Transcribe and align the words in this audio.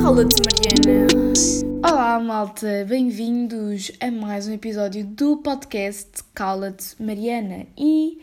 Cala-te, 0.00 0.36
Mariana. 0.46 1.08
Olá, 1.84 2.20
malta, 2.20 2.86
bem-vindos 2.88 3.90
a 3.98 4.08
mais 4.08 4.46
um 4.46 4.52
episódio 4.52 5.04
do 5.04 5.38
podcast 5.38 6.22
Cala-te, 6.32 6.94
Mariana. 7.02 7.66
E 7.76 8.20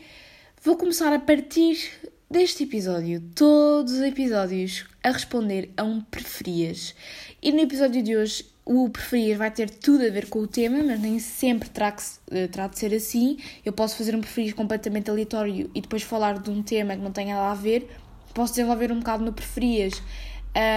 vou 0.63 0.77
começar 0.77 1.11
a 1.11 1.19
partir 1.19 1.91
deste 2.31 2.63
episódio, 2.63 3.21
todos 3.35 3.91
os 3.91 4.01
episódios, 4.01 4.85
a 5.03 5.11
responder 5.11 5.73
a 5.75 5.83
um 5.83 5.99
preferias. 5.99 6.95
E 7.41 7.51
no 7.51 7.59
episódio 7.59 8.01
de 8.01 8.15
hoje, 8.15 8.45
o 8.67 8.89
preferias 8.89 9.37
vai 9.37 9.49
ter 9.49 9.69
tudo 9.69 10.05
a 10.05 10.09
ver 10.09 10.27
com 10.27 10.39
o 10.39 10.47
tema, 10.47 10.83
mas 10.83 10.99
nem 10.99 11.19
sempre 11.19 11.69
terá, 11.69 11.89
que, 11.89 12.03
eh, 12.31 12.47
terá 12.47 12.67
de 12.67 12.77
ser 12.77 12.93
assim. 12.93 13.37
Eu 13.63 13.71
posso 13.71 13.95
fazer 13.95 14.13
um 14.13 14.19
preferias 14.19 14.53
completamente 14.53 15.09
aleatório 15.09 15.71
e 15.73 15.79
depois 15.79 16.03
falar 16.03 16.37
de 16.37 16.49
um 16.49 16.61
tema 16.61 16.95
que 16.95 17.01
não 17.01 17.11
tenha 17.11 17.33
nada 17.33 17.51
a 17.51 17.55
ver. 17.55 17.89
Posso 18.33 18.53
desenvolver 18.53 18.91
um 18.91 18.99
bocado 18.99 19.23
no 19.23 19.31
preferias, 19.31 19.93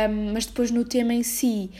um, 0.08 0.32
mas 0.32 0.46
depois 0.46 0.70
no 0.70 0.84
tema 0.84 1.12
em 1.12 1.24
si 1.24 1.70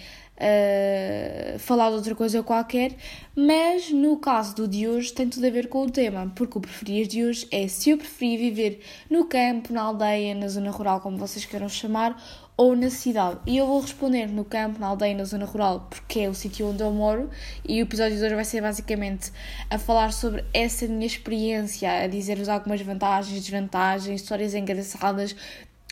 uh, 0.41 1.59
falar 1.59 1.91
de 1.91 1.97
outra 1.97 2.15
coisa 2.15 2.43
qualquer, 2.43 2.97
mas 3.37 3.91
no 3.91 4.17
caso 4.17 4.57
do 4.57 4.69
de 4.69 4.89
hoje 4.89 5.13
tem 5.13 5.29
tudo 5.29 5.47
a 5.47 5.51
ver 5.51 5.69
com 5.69 5.83
o 5.83 5.91
tema, 5.91 6.33
porque 6.35 6.59
o 6.59 6.61
preferias 6.61 7.09
de 7.09 7.25
hoje 7.25 7.47
é 7.51 7.69
se 7.69 7.91
eu 7.91 7.99
preferia 7.99 8.39
viver 8.39 8.81
no 9.09 9.27
campo, 9.27 9.73
na 9.73 9.83
aldeia, 9.83 10.35
na 10.35 10.49
zona 10.49 10.71
rural, 10.71 11.01
como 11.01 11.17
vocês 11.19 11.45
queiram 11.45 11.69
chamar, 11.69 12.21
ou 12.61 12.77
na 12.77 12.91
cidade. 12.91 13.39
E 13.47 13.57
eu 13.57 13.67
vou 13.67 13.81
responder 13.81 14.27
no 14.27 14.45
campo, 14.45 14.79
na 14.79 14.89
aldeia, 14.89 15.17
na 15.17 15.25
zona 15.25 15.47
rural, 15.47 15.87
porque 15.89 16.21
é 16.21 16.29
o 16.29 16.35
sítio 16.35 16.69
onde 16.69 16.83
eu 16.83 16.91
moro, 16.93 17.31
e 17.67 17.81
o 17.81 17.85
episódio 17.85 18.19
de 18.19 18.23
hoje 18.23 18.35
vai 18.35 18.45
ser 18.45 18.61
basicamente 18.61 19.33
a 19.71 19.79
falar 19.79 20.13
sobre 20.13 20.45
essa 20.53 20.87
minha 20.87 21.07
experiência, 21.07 21.91
a 21.91 22.07
dizer-vos 22.07 22.51
algumas 22.51 22.83
vantagens, 22.83 23.41
desvantagens, 23.41 24.21
histórias 24.21 24.55
engraçadas, 24.55 25.35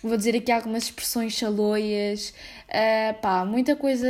Vou 0.00 0.16
dizer 0.16 0.36
aqui 0.36 0.52
algumas 0.52 0.84
expressões 0.84 1.32
chaloias, 1.32 2.32
uh, 2.68 3.20
pá, 3.20 3.44
muita 3.44 3.74
coisa 3.74 4.06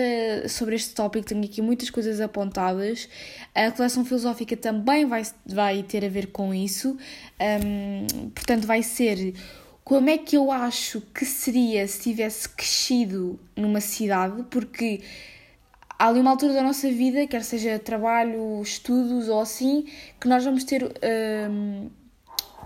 sobre 0.47 0.77
este 0.77 0.95
tópico, 0.95 1.25
tenho 1.25 1.43
aqui 1.43 1.63
muitas 1.63 1.89
coisas 1.89 2.21
apontadas. 2.21 3.09
A 3.55 3.71
coleção 3.71 4.05
filosófica 4.05 4.55
também 4.55 5.07
vai, 5.07 5.23
vai 5.47 5.83
ter 5.83 6.05
a 6.05 6.09
ver 6.11 6.27
com 6.27 6.53
isso, 6.53 6.95
um, 7.41 8.29
portanto, 8.29 8.67
vai 8.67 8.83
ser 8.83 9.33
como 9.89 10.11
é 10.11 10.19
que 10.19 10.37
eu 10.37 10.53
acho 10.53 11.01
que 11.01 11.25
seria 11.25 11.89
se 11.89 12.03
tivesse 12.03 12.47
crescido 12.47 13.41
numa 13.57 13.81
cidade, 13.81 14.45
porque 14.51 15.01
há 15.99 16.09
ali 16.09 16.21
uma 16.21 16.33
altura 16.33 16.53
da 16.53 16.63
nossa 16.63 16.91
vida, 16.91 17.27
quer 17.27 17.43
seja 17.43 17.79
trabalho, 17.79 18.61
estudos 18.61 19.31
ou 19.31 19.41
assim, 19.41 19.87
que 20.21 20.29
nós 20.29 20.45
vamos 20.45 20.65
ter. 20.65 20.85
Um, 21.51 21.89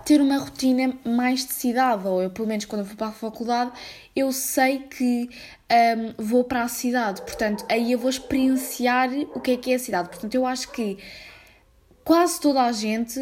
ter 0.03 0.19
uma 0.19 0.37
rotina 0.37 0.97
mais 1.05 1.45
de 1.45 1.53
cidade, 1.53 2.05
ou 2.05 2.21
eu, 2.21 2.29
pelo 2.29 2.45
menos 2.45 2.65
quando 2.65 2.83
vou 2.83 2.97
para 2.97 3.07
a 3.07 3.11
faculdade, 3.13 3.71
eu 4.13 4.33
sei 4.33 4.79
que 4.79 5.29
um, 5.71 6.21
vou 6.21 6.43
para 6.43 6.63
a 6.63 6.67
cidade, 6.67 7.21
portanto, 7.21 7.63
aí 7.69 7.93
eu 7.93 7.97
vou 7.97 8.09
experienciar 8.09 9.09
o 9.33 9.39
que 9.39 9.51
é 9.51 9.55
que 9.55 9.71
é 9.71 9.75
a 9.75 9.79
cidade. 9.79 10.09
Portanto, 10.09 10.35
eu 10.35 10.45
acho 10.45 10.69
que 10.71 10.97
quase 12.03 12.41
toda 12.41 12.63
a 12.63 12.71
gente 12.73 13.17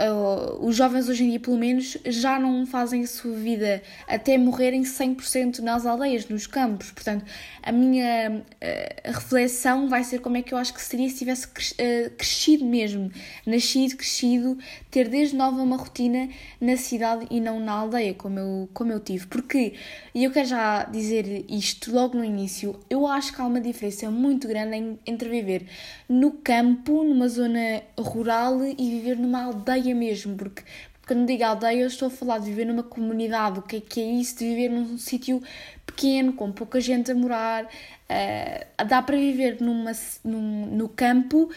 uh, 0.00 0.66
os 0.66 0.76
jovens 0.76 1.08
hoje 1.08 1.24
em 1.24 1.30
dia, 1.30 1.40
pelo 1.40 1.56
menos, 1.56 1.96
já 2.04 2.38
não 2.38 2.66
fazem 2.66 3.02
a 3.02 3.06
sua 3.06 3.32
vida 3.32 3.82
até 4.06 4.36
morrerem 4.38 4.82
100% 4.82 5.60
nas 5.60 5.86
aldeias, 5.86 6.28
nos 6.28 6.46
campos. 6.46 6.90
Portanto, 6.90 7.24
a 7.62 7.72
minha 7.72 8.42
uh, 8.42 9.12
reflexão 9.12 9.88
vai 9.88 10.04
ser 10.04 10.20
como 10.20 10.36
é 10.36 10.42
que 10.42 10.52
eu 10.52 10.58
acho 10.58 10.72
que 10.74 10.82
seria 10.82 11.08
se 11.08 11.16
tivesse 11.16 11.46
uh, 11.46 12.10
crescido 12.16 12.64
mesmo, 12.64 13.10
nascido, 13.46 13.96
crescido, 13.96 14.58
ter 14.90 15.08
desde 15.08 15.36
nova 15.36 15.62
uma 15.62 15.76
rotina 15.76 16.28
na 16.60 16.76
cidade 16.76 17.26
e 17.30 17.40
não 17.40 17.60
na 17.60 17.72
aldeia, 17.72 18.14
como 18.14 18.38
eu, 18.38 18.68
como 18.72 18.92
eu 18.92 19.00
tive. 19.00 19.26
Porque, 19.26 19.74
e 20.14 20.24
eu 20.24 20.30
quero 20.30 20.48
já 20.48 20.84
dizer 20.84 21.44
isto 21.48 21.92
logo 21.92 22.16
no 22.16 22.24
início, 22.24 22.78
eu 22.88 23.06
acho 23.06 23.34
que 23.34 23.40
há 23.40 23.46
uma 23.46 23.60
diferença 23.60 24.10
muito 24.10 24.46
grande 24.48 24.98
entre 25.06 25.28
viver 25.28 25.66
no 26.08 26.32
campo, 26.32 27.02
numa 27.02 27.28
zona 27.28 27.82
rural 27.98 28.64
e 28.64 28.90
viver 28.90 29.16
numa 29.16 29.44
aldeia 29.44 29.85
aldeia 29.86 29.94
mesmo, 29.94 30.36
porque 30.36 30.62
quando 31.06 31.26
digo 31.26 31.44
aldeia 31.44 31.82
eu 31.82 31.86
estou 31.86 32.08
a 32.08 32.10
falar 32.10 32.38
de 32.38 32.46
viver 32.46 32.64
numa 32.64 32.82
comunidade, 32.82 33.58
o 33.58 33.62
que 33.62 33.76
é 33.76 33.80
que 33.80 34.00
é 34.00 34.04
isso 34.04 34.38
de 34.38 34.44
viver 34.46 34.68
num 34.70 34.98
sítio 34.98 35.42
pequeno, 35.84 36.32
com 36.32 36.50
pouca 36.50 36.80
gente 36.80 37.10
a 37.10 37.14
morar, 37.14 37.64
uh, 37.64 38.84
dá 38.86 39.00
para 39.02 39.16
viver 39.16 39.60
numa, 39.60 39.92
num, 40.24 40.66
no 40.66 40.88
campo 40.88 41.50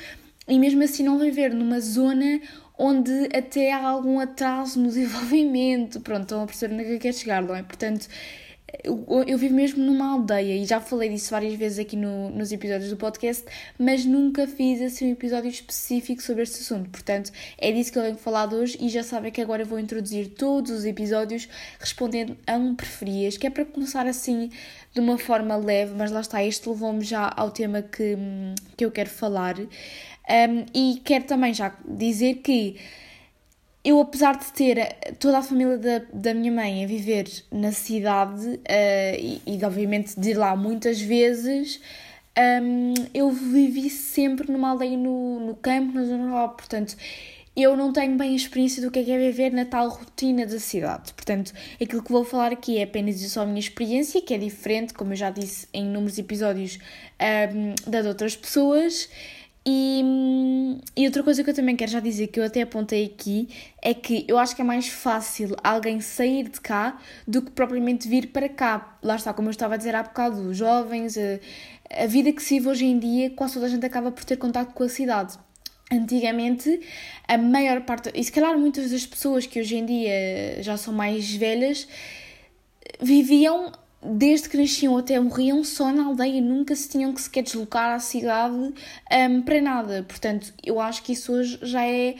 e 0.48 0.60
mesmo 0.60 0.84
assim 0.84 1.04
não 1.04 1.18
viver 1.18 1.54
numa 1.54 1.80
zona 1.80 2.42
onde 2.78 3.12
até 3.36 3.74
há 3.74 3.86
algum 3.86 4.20
atraso 4.20 4.80
no 4.80 4.88
desenvolvimento, 4.90 6.00
pronto, 6.00 6.22
estão 6.22 6.44
a 6.44 6.46
perceber 6.46 6.74
onde 6.74 6.84
é 6.84 6.88
que 6.88 6.94
eu 6.94 7.00
quero 7.00 7.18
chegar, 7.18 7.42
não 7.42 7.56
é? 7.56 7.64
Portanto, 7.64 8.08
eu, 8.84 9.24
eu, 9.28 9.38
vivo 9.38 9.54
mesmo 9.54 9.84
numa 9.84 10.14
aldeia 10.14 10.56
e 10.56 10.66
já 10.66 10.80
falei 10.80 11.10
disso 11.10 11.32
várias 11.32 11.54
vezes 11.54 11.80
aqui 11.80 11.96
no, 11.96 12.30
nos 12.30 12.52
episódios 12.52 12.90
do 12.90 12.98
podcast, 12.98 13.44
mas 13.78 14.06
nunca 14.06 14.48
fiz 14.48 14.82
assim 14.82 15.10
um 15.10 15.12
episódio 15.14 15.50
específico 15.50 16.22
sobre 16.22 16.44
este 16.44 16.62
assunto. 16.62 16.90
Portanto, 16.90 17.32
é 17.58 17.72
disso 17.72 17.92
que 17.92 18.00
eu 18.00 18.04
venho 18.04 18.18
falar 18.18 18.54
hoje 18.54 18.78
e 18.80 18.90
já 18.90 19.04
sabem 19.04 19.32
que 19.32 19.42
agora 19.42 19.66
vou 19.66 19.80
introduzir 19.80 20.30
todos 20.30 20.72
os 20.72 20.86
episódios 20.86 21.48
respondendo 21.80 22.38
a 22.46 22.54
um 22.54 22.76
preferias, 22.76 23.38
que 23.38 23.48
é 23.48 23.50
para 23.50 23.66
começar 23.66 24.08
assim 24.08 24.52
de 24.94 25.00
uma 25.00 25.18
forma 25.18 25.56
leve, 25.56 25.94
mas 25.96 26.12
lá 26.12 26.22
está, 26.22 26.44
este 26.44 26.68
levou-me 26.70 27.04
já 27.04 27.32
ao 27.36 27.52
tema 27.52 27.82
que, 27.82 28.18
que 28.76 28.86
eu 28.86 28.92
quero 28.92 29.10
falar. 29.10 29.58
Um, 29.60 30.66
e 30.74 31.02
quero 31.04 31.26
também 31.26 31.54
já 31.54 31.76
dizer 31.88 32.36
que 32.36 32.78
eu, 33.84 34.00
apesar 34.02 34.38
de 34.38 34.52
ter 34.52 34.96
toda 35.20 35.38
a 35.38 35.42
família 35.42 35.78
da, 35.78 36.02
da 36.14 36.34
minha 36.34 36.52
mãe 36.52 36.84
a 36.84 36.88
viver 36.88 37.30
na 37.52 37.72
cidade 37.72 38.46
uh, 38.46 38.60
e, 39.18 39.42
e, 39.46 39.64
obviamente, 39.64 40.20
de 40.20 40.32
ir 40.32 40.34
lá 40.34 40.56
muitas 40.56 41.00
vezes, 41.00 41.80
um, 42.62 42.94
eu 43.14 43.32
vivi 43.32 43.90
sempre 43.90 44.52
numa 44.52 44.72
aldeia 44.72 44.98
no, 44.98 45.40
no 45.40 45.56
campo, 45.56 45.94
na 45.94 46.04
zona 46.04 46.26
rural. 46.26 46.50
Portanto, 46.50 46.96
eu 47.56 47.76
não 47.76 47.92
tenho 47.92 48.18
bem 48.18 48.34
a 48.34 48.36
experiência 48.36 48.82
do 48.82 48.92
que 48.92 49.00
é, 49.00 49.04
que 49.04 49.12
é 49.12 49.18
viver 49.18 49.52
na 49.52 49.66
tal 49.66 49.90
rotina 49.90 50.46
da 50.46 50.60
cidade. 50.60 51.14
Portanto, 51.14 51.54
aquilo 51.82 52.04
que 52.04 52.12
vou 52.12 52.24
falar 52.24 52.52
aqui 52.52 52.78
é 52.78 52.84
apenas 52.84 53.22
e 53.22 53.30
só 53.30 53.42
a 53.42 53.46
minha 53.46 53.60
experiência, 53.60 54.22
que 54.22 54.34
é 54.34 54.38
diferente, 54.38 54.94
como 54.94 55.14
eu 55.14 55.18
já 55.18 55.30
disse 55.30 55.68
em 55.74 55.86
inúmeros 55.86 56.18
episódios, 56.18 56.80
um, 57.20 57.90
das 57.90 58.06
outras 58.06 58.36
pessoas. 58.36 59.10
E, 59.72 60.82
e, 60.98 61.06
outra 61.06 61.22
coisa 61.22 61.44
que 61.44 61.50
eu 61.52 61.54
também 61.54 61.76
quero 61.76 61.92
já 61.92 62.00
dizer, 62.00 62.28
que 62.28 62.40
eu 62.40 62.44
até 62.44 62.64
apontei 62.64 63.06
aqui, 63.06 63.48
é 63.84 63.94
que 63.94 64.26
eu 64.28 64.40
acho 64.40 64.56
que 64.56 64.64
é 64.64 64.66
mais 64.66 64.88
fácil 64.88 65.56
alguém 65.64 66.02
sair 66.02 66.50
de 66.50 66.60
cá 66.60 67.00
do 67.28 67.44
que 67.44 67.52
propriamente 67.52 68.08
vir 68.08 68.30
para 68.30 68.50
cá. 68.50 68.98
Lá 69.04 69.16
está, 69.16 69.32
como 69.32 69.48
eu 69.48 69.52
estava 69.52 69.76
a 69.76 69.78
dizer 69.78 69.94
há 69.94 70.02
bocado, 70.02 70.42
os 70.50 70.58
jovens, 70.58 71.16
a, 71.20 72.04
a 72.04 72.08
vida 72.08 72.32
que 72.32 72.42
se 72.42 72.56
vive 72.56 72.70
hoje 72.70 72.86
em 72.86 72.98
dia, 72.98 73.30
quase 73.30 73.54
toda 73.54 73.68
a 73.68 73.70
gente 73.70 73.86
acaba 73.86 74.12
por 74.12 74.24
ter 74.24 74.38
contato 74.38 74.74
com 74.74 74.84
a 74.84 74.90
cidade. 74.90 75.38
Antigamente, 75.92 76.80
a 77.28 77.38
maior 77.38 77.82
parte, 77.82 78.12
e 78.16 78.24
se 78.24 78.32
calhar 78.32 78.58
muitas 78.58 78.90
das 78.90 79.06
pessoas 79.06 79.46
que 79.46 79.60
hoje 79.60 79.76
em 79.76 79.86
dia 79.86 80.64
já 80.64 80.78
são 80.78 80.94
mais 80.94 81.32
velhas, 81.32 81.88
viviam 83.00 83.72
desde 84.02 84.48
que 84.48 84.58
nasciam 84.58 84.98
até 84.98 85.20
morriam 85.20 85.64
só 85.64 85.92
na 85.92 86.06
aldeia, 86.06 86.42
nunca 86.42 86.76
se 86.76 86.88
tinham 86.88 87.14
que 87.14 87.22
sequer 87.22 87.44
deslocar 87.44 87.94
à 87.94 88.00
cidade 88.00 88.56
um, 88.56 89.42
para 89.42 89.62
nada. 89.62 90.04
Portanto, 90.08 90.54
eu 90.64 90.80
acho 90.80 91.04
que 91.04 91.14
isso 91.14 91.34
hoje 91.34 91.60
já 91.62 91.86
é, 91.86 92.16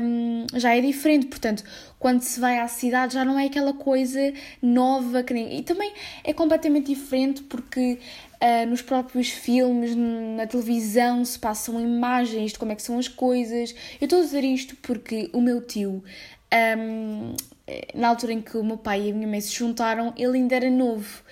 um, 0.00 0.46
já 0.54 0.74
é 0.74 0.80
diferente. 0.80 1.26
Portanto, 1.26 1.64
quando 1.98 2.22
se 2.22 2.40
vai 2.40 2.58
à 2.58 2.66
cidade 2.66 3.14
já 3.14 3.24
não 3.24 3.38
é 3.38 3.46
aquela 3.46 3.74
coisa 3.74 4.32
nova 4.60 5.22
que 5.22 5.34
nem... 5.34 5.58
E 5.58 5.62
também 5.62 5.92
é 6.24 6.32
completamente 6.32 6.86
diferente 6.86 7.42
porque 7.42 7.98
uh, 8.42 8.66
nos 8.66 8.80
próprios 8.80 9.28
filmes, 9.28 9.94
na 9.94 10.46
televisão, 10.46 11.24
se 11.24 11.38
passam 11.38 11.78
imagens 11.78 12.52
de 12.52 12.58
como 12.58 12.72
é 12.72 12.74
que 12.74 12.82
são 12.82 12.98
as 12.98 13.08
coisas. 13.08 13.74
Eu 14.00 14.06
estou 14.06 14.20
a 14.20 14.22
dizer 14.22 14.44
isto 14.44 14.76
porque 14.76 15.28
o 15.32 15.40
meu 15.42 15.60
tio. 15.60 16.02
Um, 16.78 17.34
na 17.94 18.08
altura 18.08 18.32
em 18.32 18.40
que 18.40 18.56
o 18.56 18.64
meu 18.64 18.76
pai 18.76 19.02
e 19.02 19.10
a 19.10 19.14
minha 19.14 19.28
mãe 19.28 19.40
se 19.40 19.54
juntaram, 19.54 20.12
ele 20.16 20.38
ainda 20.38 20.56
era 20.56 20.70
novo. 20.70 21.22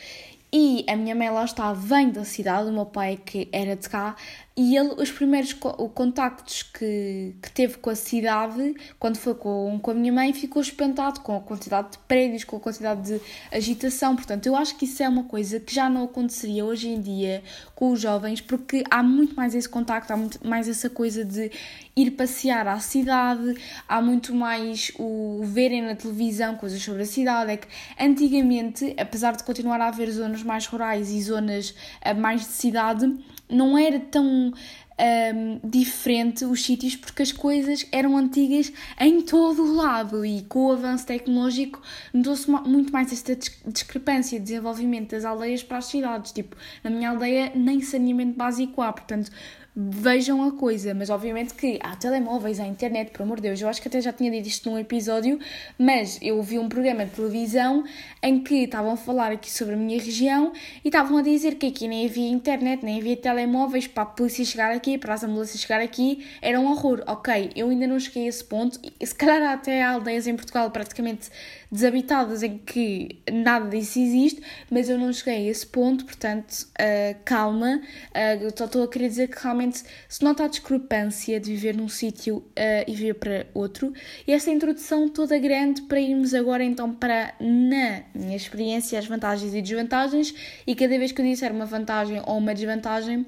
E 0.53 0.85
a 0.89 0.97
minha 0.97 1.15
mãe 1.15 1.31
lá 1.31 1.45
está, 1.45 1.73
vem 1.73 2.11
da 2.11 2.25
cidade, 2.25 2.69
o 2.69 2.73
meu 2.73 2.87
pai 2.87 3.17
que 3.25 3.49
era 3.53 3.77
de 3.77 3.89
cá, 3.89 4.17
e 4.63 4.77
ele, 4.77 4.93
os 4.99 5.11
primeiros 5.11 5.55
contactos 5.55 6.63
que, 6.63 7.35
que 7.41 7.51
teve 7.51 7.79
com 7.79 7.89
a 7.89 7.95
cidade, 7.95 8.77
quando 8.99 9.17
foi 9.17 9.35
com, 9.35 9.81
com 9.83 9.91
a 9.91 9.95
minha 9.95 10.13
mãe, 10.13 10.35
ficou 10.35 10.61
espantado 10.61 11.21
com 11.21 11.35
a 11.35 11.41
quantidade 11.41 11.93
de 11.93 11.99
prédios, 12.01 12.45
com 12.45 12.57
a 12.57 12.61
quantidade 12.61 13.01
de 13.01 13.21
agitação. 13.51 14.15
Portanto, 14.15 14.45
eu 14.45 14.55
acho 14.55 14.77
que 14.77 14.85
isso 14.85 15.03
é 15.03 15.09
uma 15.09 15.25
coisa 15.25 15.59
que 15.59 15.75
já 15.75 15.89
não 15.89 16.05
aconteceria 16.05 16.63
hoje 16.63 16.91
em 16.91 17.01
dia 17.01 17.43
com 17.75 17.91
os 17.91 18.03
jovens, 18.03 18.43
porque 18.43 18.85
há 18.91 19.03
muito 19.03 19.35
mais 19.35 19.55
esse 19.55 19.67
contacto, 19.67 20.13
há 20.13 20.17
muito 20.19 20.47
mais 20.47 20.69
essa 20.69 20.91
coisa 20.91 21.25
de 21.25 21.51
ir 21.97 22.11
passear 22.11 22.69
à 22.69 22.79
cidade, 22.81 23.57
há 23.89 24.03
muito 24.03 24.35
mais 24.35 24.93
o 24.99 25.41
verem 25.43 25.81
na 25.81 25.95
televisão 25.95 26.55
coisas 26.57 26.83
sobre 26.83 27.01
a 27.01 27.07
cidade. 27.07 27.53
É 27.53 27.57
que 27.57 27.67
antigamente, 27.99 28.95
apesar 28.99 29.35
de 29.35 29.43
continuar 29.43 29.81
a 29.81 29.89
haver 29.89 30.11
zonas 30.11 30.43
mais 30.43 30.67
rurais 30.67 31.09
e 31.11 31.23
zonas 31.23 31.75
eh, 32.03 32.13
mais 32.13 32.43
de 32.43 32.49
cidade, 32.49 33.11
não 33.51 33.77
era 33.77 33.99
tão 33.99 34.53
um, 35.01 35.61
diferente 35.65 36.45
os 36.45 36.63
sítios 36.63 36.95
porque 36.95 37.23
as 37.23 37.33
coisas 37.33 37.87
eram 37.91 38.17
antigas 38.17 38.73
em 38.99 39.23
todo 39.23 39.63
o 39.63 39.75
lado 39.75 40.25
e 40.25 40.43
com 40.43 40.67
o 40.67 40.73
avanço 40.73 41.07
tecnológico 41.07 41.81
notou-se 42.13 42.51
muito 42.51 42.93
mais 42.93 43.13
esta 43.13 43.37
discrepância 43.67 44.39
de 44.39 44.45
desenvolvimento 44.45 45.13
das 45.13 45.25
aldeias 45.25 45.63
para 45.63 45.79
as 45.79 45.87
cidades. 45.87 46.33
Tipo, 46.33 46.57
na 46.85 46.91
minha 46.91 47.11
aldeia 47.11 47.53
nem 47.55 47.81
saneamento 47.81 48.37
básico 48.37 48.83
há, 48.83 48.93
portanto 48.93 49.31
vejam 49.75 50.43
a 50.43 50.53
coisa, 50.53 50.93
mas 50.93 51.11
obviamente 51.11 51.55
que 51.55 51.79
há 51.83 51.95
telemóveis, 51.95 52.59
há 52.59 52.67
internet, 52.67 53.13
por 53.13 53.23
amor 53.23 53.37
de 53.37 53.43
Deus, 53.43 53.61
eu 53.61 53.69
acho 53.69 53.81
que 53.81 53.89
até 53.89 54.01
já 54.01 54.13
tinha 54.13 54.31
dito 54.31 54.49
isto 54.49 54.69
num 54.69 54.79
episódio, 54.79 55.39
mas 55.79 56.19
eu 56.21 56.43
vi 56.43 56.59
um 56.59 56.69
programa 56.69 57.05
de 57.05 57.13
televisão 57.13 57.85
em 58.23 58.43
que 58.43 58.65
estavam 58.65 58.93
a 58.93 58.97
falar 58.97 59.31
aqui 59.33 59.51
sobre 59.51 59.75
a 59.75 59.77
minha 59.77 59.99
região 59.99 60.53
e 60.85 60.89
estavam 60.89 61.19
a 61.19 61.23
dizer 61.23 61.55
que 61.55 61.69
aqui 61.69 61.87
nem 61.87 62.07
havia 62.07 62.29
internet, 62.29 62.85
nem 62.85 62.99
havia 62.99 63.17
telemóveis 63.17 63.87
para 63.87 64.03
a 64.03 64.07
polícia 64.07 64.45
chegar 64.45 64.75
aqui, 64.75 64.99
para 64.99 65.15
as 65.15 65.23
ambulâncias 65.23 65.61
chegar 65.61 65.81
aqui, 65.81 66.27
era 66.43 66.59
um 66.59 66.71
horror. 66.71 67.03
Ok, 67.07 67.51
eu 67.55 67.69
ainda 67.71 67.87
não 67.87 67.99
cheguei 67.99 68.27
a 68.27 68.29
esse 68.29 68.45
ponto, 68.45 68.79
se 69.03 69.15
calhar 69.15 69.53
até 69.53 69.83
há 69.83 69.93
aldeias 69.93 70.27
em 70.27 70.35
Portugal 70.35 70.71
praticamente 70.71 71.31
desabitadas 71.71 72.43
em 72.43 72.59
que 72.59 73.21
nada 73.31 73.69
disso 73.69 73.99
existe, 73.99 74.43
mas 74.71 74.89
eu 74.89 74.99
não 74.99 75.13
cheguei 75.13 75.47
a 75.47 75.51
esse 75.51 75.67
ponto, 75.67 76.05
portanto, 76.05 76.53
uh, 76.53 77.17
calma, 77.25 77.81
uh, 77.81 78.59
só 78.59 78.65
estou 78.65 78.83
a 78.83 78.89
querer 78.89 79.09
dizer 79.09 79.29
que 79.29 79.43
realmente 79.43 79.83
se 80.09 80.25
nota 80.25 80.45
a 80.45 80.49
discrepância 80.49 81.39
de 81.39 81.53
viver 81.53 81.77
num 81.77 81.89
sítio 81.89 82.39
uh, 82.39 82.45
e 82.87 82.95
vir 82.95 83.15
para 83.15 83.47
outro. 83.55 83.93
E 84.27 84.33
essa 84.33 84.51
introdução 84.51 85.09
toda 85.09 85.39
grande 85.39 85.83
para 85.83 86.01
irmos 86.01 86.35
agora 86.35 86.65
então 86.65 86.93
para, 86.93 87.35
na 87.39 88.03
minha 88.15 88.37
experiência, 88.37 88.99
as 88.99 89.07
vantagens 89.07 89.55
e 89.55 89.63
desvantagens. 89.63 90.35
E 90.67 90.75
cada 90.75 90.99
vez 90.99 91.13
que 91.13 91.21
eu 91.21 91.27
disser 91.27 91.53
uma 91.53 91.67
vantagem 91.67 92.21
ou 92.27 92.39
uma 92.39 92.55
desvantagem, 92.55 93.27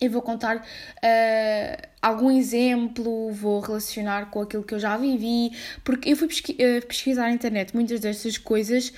eu 0.00 0.10
vou 0.10 0.22
contar 0.22 0.56
uh, 0.56 1.88
algum 2.02 2.30
exemplo, 2.30 3.32
vou 3.32 3.60
relacionar 3.60 4.30
com 4.30 4.42
aquilo 4.42 4.62
que 4.62 4.74
eu 4.74 4.78
já 4.78 4.96
vivi, 4.96 5.50
porque 5.82 6.10
eu 6.10 6.16
fui 6.16 6.26
uh, 6.26 6.86
pesquisar 6.86 7.22
na 7.22 7.32
internet 7.32 7.74
muitas 7.74 8.00
destas 8.00 8.36
coisas 8.38 8.92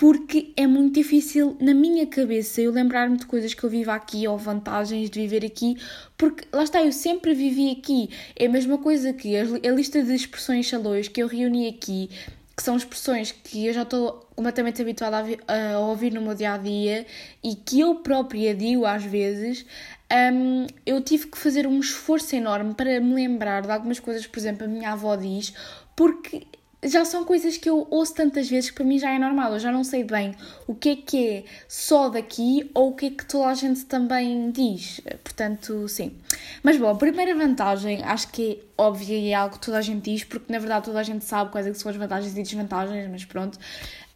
porque 0.00 0.54
é 0.56 0.66
muito 0.66 0.94
difícil 0.94 1.58
na 1.60 1.74
minha 1.74 2.06
cabeça 2.06 2.62
eu 2.62 2.72
lembrar-me 2.72 3.18
de 3.18 3.26
coisas 3.26 3.52
que 3.52 3.62
eu 3.62 3.68
vivo 3.68 3.90
aqui 3.90 4.26
ou 4.26 4.38
vantagens 4.38 5.10
de 5.10 5.20
viver 5.20 5.44
aqui, 5.44 5.76
porque 6.16 6.48
lá 6.50 6.62
está, 6.64 6.82
eu 6.82 6.90
sempre 6.90 7.34
vivi 7.34 7.70
aqui. 7.70 8.08
É 8.34 8.46
a 8.46 8.48
mesma 8.48 8.78
coisa 8.78 9.12
que 9.12 9.36
a, 9.36 9.44
lista 9.70 10.02
de 10.02 10.14
expressões 10.14 10.64
chalões 10.64 11.06
que 11.06 11.22
eu 11.22 11.26
reuni 11.26 11.68
aqui, 11.68 12.08
que 12.56 12.62
são 12.62 12.78
expressões 12.78 13.30
que 13.30 13.66
eu 13.66 13.74
já 13.74 13.82
estou 13.82 14.26
completamente 14.34 14.80
habituada 14.80 15.18
a, 15.46 15.74
a, 15.74 15.80
ouvir 15.80 16.14
no 16.14 16.22
meu 16.22 16.34
dia 16.34 16.54
a 16.54 16.56
dia 16.56 17.06
e 17.44 17.54
que 17.54 17.80
eu 17.80 17.96
própria 17.96 18.54
digo 18.54 18.86
às 18.86 19.04
vezes. 19.04 19.66
Um, 20.12 20.66
eu 20.84 21.00
tive 21.00 21.28
que 21.28 21.38
fazer 21.38 21.66
um 21.66 21.78
esforço 21.78 22.34
enorme 22.34 22.74
para 22.74 23.00
me 23.00 23.14
lembrar 23.14 23.62
de 23.62 23.70
algumas 23.70 24.00
coisas, 24.00 24.26
por 24.26 24.38
exemplo, 24.38 24.64
a 24.64 24.68
minha 24.68 24.92
avó 24.92 25.14
diz, 25.14 25.54
porque 25.94 26.46
já 26.82 27.04
são 27.04 27.24
coisas 27.24 27.56
que 27.58 27.68
eu 27.68 27.86
ouço 27.90 28.14
tantas 28.14 28.48
vezes 28.48 28.70
que 28.70 28.76
para 28.76 28.84
mim 28.84 28.98
já 28.98 29.10
é 29.10 29.18
normal. 29.18 29.52
Eu 29.52 29.58
já 29.58 29.70
não 29.70 29.84
sei 29.84 30.02
bem 30.02 30.34
o 30.66 30.74
que 30.74 30.88
é 30.90 30.96
que 30.96 31.28
é 31.28 31.44
só 31.68 32.08
daqui 32.08 32.70
ou 32.74 32.90
o 32.90 32.94
que 32.94 33.06
é 33.06 33.10
que 33.10 33.24
toda 33.24 33.48
a 33.48 33.54
gente 33.54 33.84
também 33.84 34.50
diz. 34.50 35.00
Portanto, 35.22 35.86
sim. 35.88 36.16
Mas 36.62 36.78
bom, 36.78 36.88
a 36.88 36.94
primeira 36.94 37.34
vantagem 37.34 38.02
acho 38.02 38.28
que 38.28 38.52
é 38.52 38.82
óbvia 38.82 39.18
e 39.18 39.28
é 39.28 39.34
algo 39.34 39.56
que 39.56 39.60
toda 39.60 39.78
a 39.78 39.82
gente 39.82 40.10
diz, 40.10 40.24
porque 40.24 40.50
na 40.50 40.58
verdade 40.58 40.86
toda 40.86 40.98
a 40.98 41.02
gente 41.02 41.24
sabe 41.24 41.50
quais 41.50 41.66
é 41.66 41.74
são 41.74 41.90
as 41.90 41.96
vantagens 41.96 42.32
e 42.32 42.42
desvantagens, 42.42 43.10
mas 43.10 43.24
pronto 43.24 43.58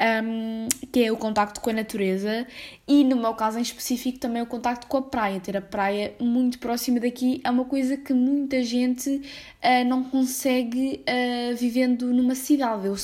um, 0.01 0.69
que 0.93 1.05
é 1.05 1.13
o 1.13 1.17
contacto 1.17 1.61
com 1.61 1.71
a 1.71 1.73
natureza 1.73 2.47
e 2.87 3.05
no 3.05 3.17
meu 3.17 3.35
caso 3.35 3.59
em 3.59 3.63
específico 3.63 4.19
também 4.19 4.43
o 4.43 4.47
contacto 4.47 4.87
com 4.87 4.97
a 4.97 5.03
praia. 5.03 5.41
Ter 5.41 5.57
a 5.57 5.63
praia 5.63 6.15
muito 6.21 6.59
próxima 6.59 7.01
daqui 7.01 7.41
é 7.45 7.51
uma 7.51 7.65
coisa 7.65 7.97
que 7.97 8.13
muita 8.13 8.63
gente 8.63 9.11
uh, 9.11 9.85
não 9.87 10.05
consegue 10.05 11.03
uh, 11.09 11.57
vivendo 11.57 12.13
numa 12.13 12.35
cidade. 12.35 12.87
Eu, 12.87 12.97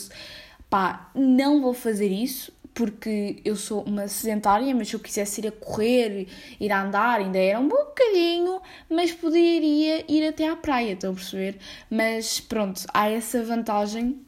pá, 0.68 1.10
não 1.14 1.60
vou 1.60 1.74
fazer 1.74 2.08
isso 2.08 2.52
porque 2.72 3.40
eu 3.44 3.56
sou 3.56 3.82
uma 3.82 4.08
sedentária, 4.08 4.74
mas 4.74 4.88
se 4.88 4.94
eu 4.94 5.00
quisesse 5.00 5.40
ir 5.40 5.48
a 5.48 5.52
correr, 5.52 6.28
ir 6.58 6.72
a 6.72 6.82
andar, 6.82 7.20
ainda 7.20 7.38
era 7.38 7.58
um 7.58 7.68
bocadinho, 7.68 8.60
mas 8.88 9.12
poderia 9.12 10.04
ir 10.08 10.26
até 10.26 10.48
à 10.48 10.56
praia, 10.56 10.92
estão 10.92 11.10
a 11.10 11.14
perceber? 11.14 11.58
Mas 11.90 12.40
pronto, 12.40 12.82
há 12.94 13.10
essa 13.10 13.42
vantagem 13.42 14.20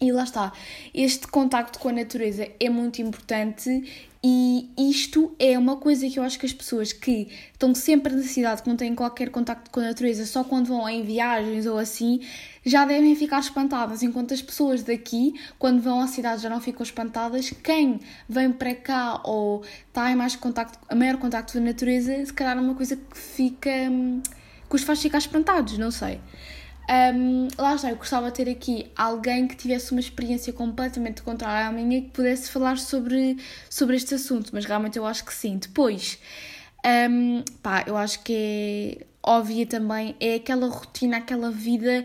e 0.00 0.12
lá 0.12 0.24
está, 0.24 0.52
este 0.92 1.26
contacto 1.28 1.78
com 1.78 1.88
a 1.88 1.92
natureza 1.92 2.48
é 2.58 2.68
muito 2.68 3.00
importante 3.00 4.12
e 4.26 4.70
isto 4.78 5.36
é 5.38 5.58
uma 5.58 5.76
coisa 5.76 6.08
que 6.08 6.18
eu 6.18 6.22
acho 6.22 6.38
que 6.38 6.46
as 6.46 6.52
pessoas 6.52 6.94
que 6.94 7.28
estão 7.52 7.74
sempre 7.74 8.14
na 8.14 8.22
cidade, 8.22 8.62
que 8.62 8.68
não 8.70 8.74
têm 8.74 8.94
qualquer 8.94 9.28
contacto 9.28 9.70
com 9.70 9.80
a 9.80 9.82
natureza, 9.82 10.24
só 10.24 10.42
quando 10.42 10.66
vão 10.66 10.88
em 10.88 11.02
viagens 11.04 11.66
ou 11.66 11.76
assim, 11.76 12.20
já 12.64 12.86
devem 12.86 13.14
ficar 13.14 13.40
espantadas. 13.40 14.02
Enquanto 14.02 14.32
as 14.32 14.40
pessoas 14.40 14.82
daqui, 14.82 15.34
quando 15.58 15.82
vão 15.82 16.00
à 16.00 16.06
cidade, 16.06 16.40
já 16.40 16.48
não 16.48 16.58
ficam 16.58 16.82
espantadas. 16.82 17.50
Quem 17.62 18.00
vem 18.26 18.50
para 18.50 18.74
cá 18.74 19.20
ou 19.24 19.62
está 19.88 20.10
em 20.10 20.16
mais 20.16 20.34
contacto, 20.34 20.78
a 20.88 20.94
maior 20.94 21.18
contacto 21.18 21.52
com 21.52 21.58
a 21.58 21.62
natureza, 21.62 22.24
se 22.24 22.32
calhar 22.32 22.56
é 22.56 22.60
uma 22.62 22.74
coisa 22.74 22.96
que 22.96 23.18
fica. 23.18 23.70
Hum, 23.90 24.22
que 24.70 24.76
os 24.76 24.82
faz 24.82 25.02
ficar 25.02 25.18
espantados, 25.18 25.76
não 25.76 25.90
sei. 25.90 26.18
Um, 26.86 27.48
lá 27.56 27.74
está, 27.74 27.90
eu 27.90 27.96
gostava 27.96 28.30
de 28.30 28.36
ter 28.36 28.50
aqui 28.50 28.90
alguém 28.94 29.48
que 29.48 29.56
tivesse 29.56 29.92
uma 29.92 30.00
experiência 30.00 30.52
completamente 30.52 31.22
contrária 31.22 31.68
à 31.68 31.72
minha 31.72 31.98
e 31.98 32.02
que 32.02 32.10
pudesse 32.10 32.50
falar 32.50 32.76
sobre, 32.78 33.38
sobre 33.70 33.96
este 33.96 34.14
assunto, 34.14 34.50
mas 34.52 34.64
realmente 34.64 34.98
eu 34.98 35.06
acho 35.06 35.24
que 35.24 35.32
sim. 35.32 35.56
Depois, 35.56 36.18
um, 37.10 37.42
pá, 37.62 37.84
eu 37.86 37.96
acho 37.96 38.22
que 38.22 38.98
é 39.00 39.06
óbvia 39.22 39.66
também, 39.66 40.14
é 40.20 40.34
aquela 40.34 40.68
rotina, 40.68 41.16
aquela 41.16 41.50
vida 41.50 42.04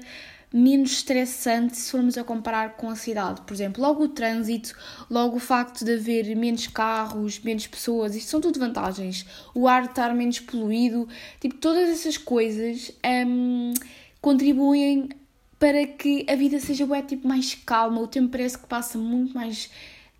menos 0.51 0.93
estressante 0.93 1.77
se 1.77 1.91
formos 1.91 2.17
a 2.17 2.23
comparar 2.23 2.75
com 2.75 2.89
a 2.89 2.95
cidade. 2.95 3.41
Por 3.41 3.53
exemplo, 3.53 3.83
logo 3.83 4.03
o 4.03 4.07
trânsito, 4.07 4.75
logo 5.09 5.35
o 5.35 5.39
facto 5.39 5.85
de 5.85 5.93
haver 5.93 6.35
menos 6.35 6.67
carros, 6.67 7.39
menos 7.39 7.67
pessoas, 7.67 8.15
isto 8.15 8.29
são 8.29 8.41
tudo 8.41 8.59
vantagens. 8.59 9.25
O 9.53 9.67
ar 9.67 9.85
estar 9.85 10.13
menos 10.15 10.39
poluído, 10.39 11.07
tipo, 11.39 11.55
todas 11.55 11.89
essas 11.89 12.17
coisas. 12.17 12.91
Um, 13.05 13.73
contribuem 14.21 15.09
para 15.57 15.85
que 15.85 16.25
a 16.29 16.35
vida 16.35 16.59
seja 16.59 16.85
ué, 16.85 17.01
tipo, 17.01 17.27
mais 17.27 17.53
calma, 17.53 18.01
o 18.01 18.07
tempo 18.07 18.29
parece 18.29 18.57
que 18.57 18.65
passa 18.65 18.97
muito 18.97 19.33
mais 19.33 19.69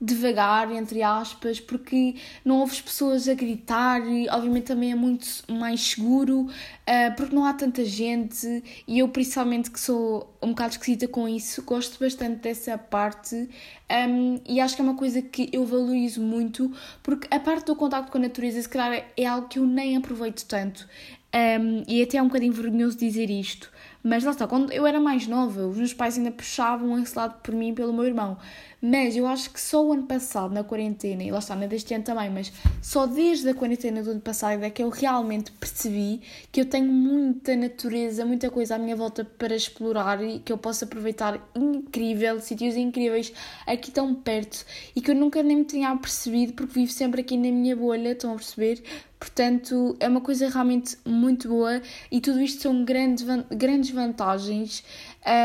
devagar, 0.02 0.72
entre 0.72 1.04
aspas, 1.04 1.60
porque 1.60 2.16
não 2.46 2.60
ouves 2.60 2.80
pessoas 2.80 3.28
a 3.28 3.34
gritar 3.34 4.02
e 4.08 4.30
obviamente 4.30 4.66
também 4.66 4.94
é 4.94 4.96
muito 4.96 5.28
mais 5.52 5.82
seguro, 5.82 6.44
uh, 6.44 7.16
porque 7.18 7.36
não 7.36 7.44
há 7.44 7.54
tanta 7.54 7.84
gente. 7.84 8.64
E 8.88 9.00
eu 9.00 9.10
principalmente 9.10 9.70
que 9.70 9.80
sou 9.80 10.34
um 10.42 10.50
bocado 10.50 10.72
esquisita 10.72 11.08
com 11.08 11.28
isso, 11.28 11.64
gosto 11.64 12.00
bastante 12.00 12.38
dessa 12.38 12.78
parte. 12.78 13.50
Um, 13.92 14.40
e 14.48 14.62
acho 14.62 14.76
que 14.76 14.82
é 14.82 14.86
uma 14.86 14.96
coisa 14.96 15.22
que 15.22 15.50
eu 15.52 15.66
valorizo 15.66 16.22
muito, 16.22 16.72
porque 17.04 17.28
a 17.30 17.40
parte 17.40 17.66
do 17.66 17.76
contacto 17.76 18.12
com 18.12 18.20
a 18.20 18.22
natureza 18.22 18.62
se 18.62 18.70
calhar 18.70 19.06
é 19.18 19.26
algo 19.26 19.50
que 19.50 19.60
eu 19.60 19.66
nem 19.66 19.98
aproveito 19.98 20.46
tanto. 20.46 20.88
Um, 21.32 21.84
e 21.88 22.02
até 22.02 22.18
é 22.18 22.22
um 22.24 22.28
bocadinho 22.28 22.52
vergonhoso 22.52 22.98
dizer 22.98 23.30
isto, 23.30 23.72
mas 24.02 24.24
lá 24.24 24.32
está, 24.32 24.48
quando 24.48 24.72
eu 24.72 24.88
era 24.88 25.00
mais 25.00 25.28
nova, 25.28 25.68
os 25.68 25.78
meus 25.78 25.94
pais 25.94 26.18
ainda 26.18 26.32
puxavam 26.32 26.98
esse 26.98 27.16
lado 27.16 27.40
por 27.44 27.54
mim 27.54 27.70
e 27.70 27.74
pelo 27.74 27.94
meu 27.94 28.06
irmão. 28.06 28.38
Mas 28.82 29.16
eu 29.16 29.28
acho 29.28 29.52
que 29.52 29.60
só 29.60 29.86
o 29.86 29.92
ano 29.92 30.04
passado, 30.04 30.54
na 30.54 30.64
quarentena, 30.64 31.22
e 31.22 31.32
lá 31.32 31.40
está, 31.40 31.54
não 31.56 31.64
é 31.64 31.68
deste 31.68 31.94
ano 31.94 32.04
também, 32.04 32.30
mas 32.30 32.52
só 32.82 33.06
desde 33.06 33.50
a 33.50 33.54
quarentena 33.54 34.02
do 34.02 34.12
ano 34.12 34.22
passado 34.22 34.64
é 34.64 34.70
que 34.70 34.82
eu 34.82 34.90
realmente 34.90 35.52
percebi 35.52 36.22
que 36.50 36.62
eu 36.62 36.66
tenho 36.66 36.92
muita 36.92 37.58
natureza, 37.58 38.26
muita 38.26 38.50
coisa 38.50 38.76
à 38.76 38.80
minha 38.80 38.96
volta 38.96 39.26
para 39.26 39.54
explorar 39.54 40.24
e 40.24 40.40
que 40.40 40.54
eu 40.54 40.58
posso 40.58 40.86
aproveitar 40.86 41.46
incrível, 41.54 42.40
sítios 42.40 42.78
incríveis 42.78 43.34
aqui 43.68 43.92
tão 43.92 44.16
perto 44.16 44.66
e 44.96 45.02
que 45.02 45.12
eu 45.12 45.16
nunca 45.16 45.44
nem 45.44 45.58
me 45.58 45.66
tinha 45.66 45.94
percebido 45.98 46.54
porque 46.54 46.74
vivo 46.74 46.92
sempre 46.92 47.20
aqui 47.20 47.36
na 47.36 47.52
minha 47.52 47.76
bolha, 47.76 48.12
estão 48.12 48.32
a 48.32 48.36
perceber? 48.36 48.82
Portanto, 49.20 49.98
é 50.00 50.08
uma 50.08 50.22
coisa 50.22 50.48
realmente 50.48 50.98
muito 51.06 51.50
boa 51.50 51.82
e 52.10 52.22
tudo 52.22 52.40
isto 52.40 52.62
são 52.62 52.86
grandes, 52.86 53.26
grandes 53.52 53.90
vantagens. 53.90 54.82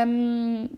Um, 0.07 0.69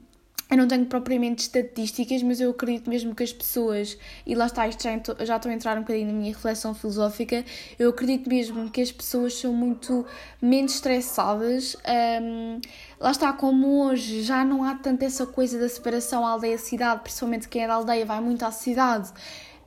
eu 0.49 0.57
não 0.57 0.67
tenho 0.67 0.85
propriamente 0.85 1.43
estatísticas, 1.43 2.23
mas 2.23 2.39
eu 2.39 2.51
acredito 2.51 2.89
mesmo 2.89 3.13
que 3.13 3.23
as 3.23 3.33
pessoas, 3.33 3.97
e 4.25 4.33
lá 4.33 4.45
está, 4.45 4.67
isto 4.67 4.83
já, 4.83 4.91
já 5.25 5.35
estou 5.35 5.51
a 5.51 5.53
entrar 5.53 5.77
um 5.77 5.81
bocadinho 5.81 6.07
na 6.07 6.13
minha 6.13 6.33
reflexão 6.33 6.73
filosófica, 6.73 7.43
eu 7.77 7.89
acredito 7.89 8.29
mesmo 8.29 8.69
que 8.69 8.81
as 8.81 8.91
pessoas 8.91 9.33
são 9.33 9.53
muito 9.53 10.05
menos 10.41 10.75
estressadas. 10.75 11.75
Um, 12.21 12.61
lá 12.99 13.11
está, 13.11 13.33
como 13.33 13.83
hoje 13.83 14.21
já 14.21 14.45
não 14.45 14.63
há 14.63 14.75
tanto 14.75 15.03
essa 15.03 15.25
coisa 15.25 15.59
da 15.59 15.67
separação 15.67 16.25
aldeia-cidade, 16.25 17.01
principalmente 17.01 17.49
quem 17.49 17.63
é 17.63 17.67
da 17.67 17.73
aldeia 17.73 18.05
vai 18.05 18.21
muito 18.21 18.43
à 18.45 18.51
cidade 18.51 19.11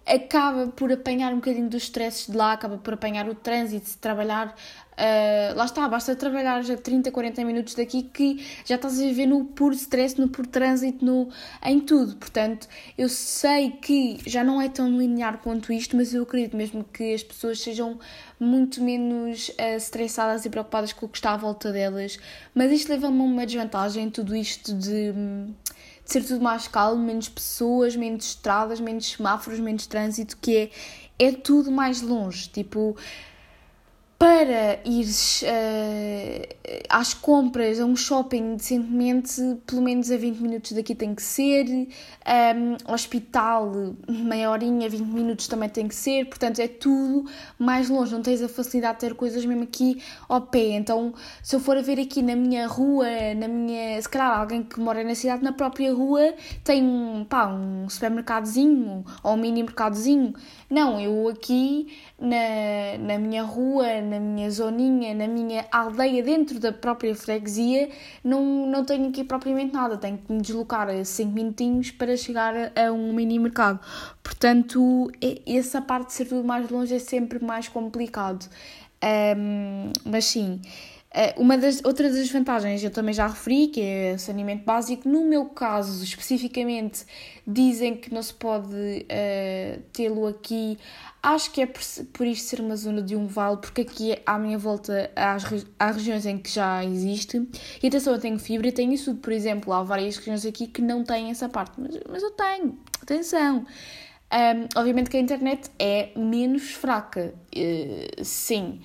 acaba 0.07 0.67
por 0.69 0.91
apanhar 0.91 1.33
um 1.33 1.37
bocadinho 1.37 1.69
dos 1.69 1.85
stresses 1.85 2.27
de 2.27 2.37
lá, 2.37 2.53
acaba 2.53 2.79
por 2.79 2.95
apanhar 2.95 3.29
o 3.29 3.35
trânsito, 3.35 3.89
se 3.89 3.99
trabalhar 3.99 4.55
Uh, 4.93 5.57
lá 5.57 5.65
está, 5.65 5.89
basta 5.89 6.15
trabalhar 6.15 6.63
já 6.63 6.77
30, 6.77 7.11
40 7.11 7.45
minutos 7.45 7.75
daqui 7.75 8.03
que 8.03 8.45
já 8.67 8.75
estás 8.75 9.01
a 9.01 9.03
viver 9.03 9.25
no 9.25 9.47
puro 9.47 9.75
stress, 9.75 10.21
no 10.21 10.29
puro 10.29 10.47
trânsito, 10.47 11.03
no, 11.03 11.29
em 11.65 11.81
tudo. 11.81 12.17
Portanto, 12.17 12.69
eu 12.99 13.09
sei 13.09 13.71
que 13.71 14.19
já 14.27 14.45
não 14.45 14.61
é 14.61 14.69
tão 14.69 14.99
linear 14.99 15.39
quanto 15.39 15.73
isto, 15.73 15.97
mas 15.97 16.13
eu 16.13 16.23
acredito 16.23 16.55
mesmo 16.55 16.85
que 16.85 17.15
as 17.15 17.23
pessoas 17.23 17.61
sejam 17.61 17.99
muito 18.39 18.83
menos 18.83 19.49
uh, 19.51 19.77
estressadas 19.77 20.45
e 20.45 20.51
preocupadas 20.51 20.93
com 20.93 21.07
o 21.07 21.09
que 21.09 21.17
está 21.17 21.33
à 21.33 21.37
volta 21.37 21.73
delas. 21.73 22.19
Mas 22.55 22.71
isto 22.71 22.91
leva-me 22.91 23.21
a 23.21 23.25
uma 23.25 23.47
desvantagem, 23.47 24.11
tudo 24.11 24.37
isto 24.37 24.75
de, 24.75 25.13
de 25.13 25.55
ser 26.05 26.25
tudo 26.25 26.43
mais 26.43 26.69
calmo, 26.69 27.03
menos 27.03 27.29
pessoas, 27.29 27.97
menos 27.97 28.27
estradas, 28.27 28.81
menos 28.81 29.13
semáforos, 29.13 29.61
menos 29.61 29.87
trânsito, 29.87 30.37
que 30.41 30.57
é, 30.57 30.71
é 31.19 31.33
tudo 31.33 31.71
mais 31.71 32.03
longe. 32.03 32.49
Tipo, 32.49 32.97
para 34.21 34.79
ires 34.85 35.41
uh, 35.41 36.85
às 36.91 37.15
compras 37.15 37.81
a 37.81 37.87
um 37.87 37.97
shopping 37.97 38.57
decentemente, 38.57 39.41
pelo 39.67 39.81
menos 39.81 40.11
a 40.11 40.19
20 40.19 40.37
minutos 40.41 40.73
daqui 40.73 40.95
tem 40.95 41.15
que 41.15 41.23
ser, 41.23 41.65
um, 41.65 42.93
hospital, 42.93 43.95
meia 44.07 44.51
horinha, 44.51 44.91
20 44.91 45.01
minutos 45.07 45.49
também 45.49 45.71
tem 45.71 45.89
que 45.89 45.95
ser, 45.95 46.27
portanto 46.27 46.59
é 46.59 46.69
tudo 46.69 47.25
mais 47.59 47.89
longe, 47.89 48.13
não 48.13 48.21
tens 48.21 48.43
a 48.43 48.49
facilidade 48.51 49.01
de 49.01 49.01
ter 49.01 49.15
coisas 49.15 49.43
mesmo 49.43 49.63
aqui 49.63 50.03
ao 50.29 50.43
pé. 50.43 50.73
Então, 50.73 51.15
se 51.43 51.57
eu 51.57 51.61
for 51.61 51.79
a 51.79 51.81
ver 51.81 51.99
aqui 51.99 52.21
na 52.21 52.37
minha 52.37 52.67
rua, 52.67 53.07
na 53.35 53.49
minha. 53.49 54.03
Se 54.03 54.09
calhar 54.09 54.39
alguém 54.39 54.63
que 54.63 54.79
mora 54.79 55.03
na 55.03 55.15
cidade, 55.15 55.43
na 55.43 55.53
própria 55.53 55.95
rua, 55.95 56.35
tem 56.63 57.27
pá, 57.27 57.47
um 57.47 57.89
supermercadozinho 57.89 59.03
ou 59.23 59.33
um 59.33 59.37
mini 59.39 59.63
mercadozinho. 59.63 60.35
Não, 60.69 61.01
eu 61.01 61.29
aqui 61.29 61.89
na, 62.21 62.99
na 62.99 63.19
minha 63.19 63.43
rua, 63.43 64.01
na 64.03 64.21
minha 64.21 64.51
zoninha, 64.51 65.15
na 65.15 65.27
minha 65.27 65.65
aldeia, 65.73 66.23
dentro 66.23 66.61
da 66.61 66.71
própria 66.71 67.15
freguesia, 67.15 67.89
não, 68.23 68.67
não 68.67 68.85
tenho 68.85 69.09
aqui 69.09 69.25
propriamente 69.25 69.73
nada. 69.73 69.97
Tenho 69.97 70.19
que 70.19 70.31
me 70.31 70.41
deslocar 70.41 70.89
a 70.89 71.05
5 71.05 71.33
minutinhos 71.33 71.91
para 71.91 72.15
chegar 72.17 72.55
a 72.77 72.93
um 72.93 73.13
mini 73.15 73.39
mercado. 73.39 73.81
Portanto, 74.23 75.11
essa 75.47 75.81
parte 75.81 76.09
de 76.09 76.13
ser 76.13 76.27
tudo 76.27 76.45
mais 76.47 76.69
longe 76.71 76.95
é 76.95 76.99
sempre 76.99 77.43
mais 77.43 77.69
complicado. 77.69 78.47
Um, 79.03 79.91
mas 80.05 80.27
sim. 80.27 80.61
Eh, 81.13 81.35
uma 81.37 81.59
das 81.59 81.83
outras 81.85 82.15
desvantagens 82.15 82.83
eu 82.85 82.91
também 82.91 83.13
já 83.13 83.27
referi, 83.27 83.67
que 83.69 83.81
é 83.81 84.19
saneamento 84.19 84.65
básico. 84.65 85.09
No 85.09 85.25
meu 85.25 85.47
caso, 85.47 86.05
especificamente, 86.05 87.05
dizem 87.47 87.97
que 87.97 88.13
não 88.13 88.23
se 88.23 88.35
pode 88.35 88.75
uh, 88.75 89.83
tê-lo 89.93 90.27
aqui 90.27 90.79
Acho 91.23 91.51
que 91.51 91.61
é 91.61 91.67
por, 91.67 91.83
por 92.15 92.27
isto 92.27 92.49
ser 92.49 92.61
uma 92.61 92.75
zona 92.77 93.03
de 93.03 93.15
um 93.15 93.27
vale, 93.27 93.59
porque 93.59 93.83
aqui 93.83 94.17
à 94.25 94.39
minha 94.39 94.57
volta 94.57 95.11
há, 95.15 95.37
há 95.79 95.91
regiões 95.91 96.25
em 96.25 96.39
que 96.39 96.49
já 96.49 96.83
existe. 96.83 97.47
E 97.83 97.89
atenção, 97.89 98.15
eu 98.15 98.19
tenho 98.19 98.39
fibra 98.39 98.69
e 98.69 98.73
tenho 98.73 98.93
isso. 98.93 99.15
Por 99.17 99.33
exemplo, 99.33 99.71
há 99.73 99.83
várias 99.83 100.17
regiões 100.17 100.47
aqui 100.47 100.67
que 100.67 100.81
não 100.81 101.05
têm 101.05 101.31
essa 101.31 101.47
parte, 101.47 101.73
mas, 101.79 102.01
mas 102.09 102.23
eu 102.23 102.31
tenho. 102.31 102.79
Atenção! 103.03 103.67
Um, 104.33 104.79
obviamente 104.79 105.11
que 105.11 105.17
a 105.17 105.21
internet 105.21 105.71
é 105.79 106.11
menos 106.17 106.71
fraca, 106.71 107.35
uh, 107.55 108.25
sim. 108.25 108.81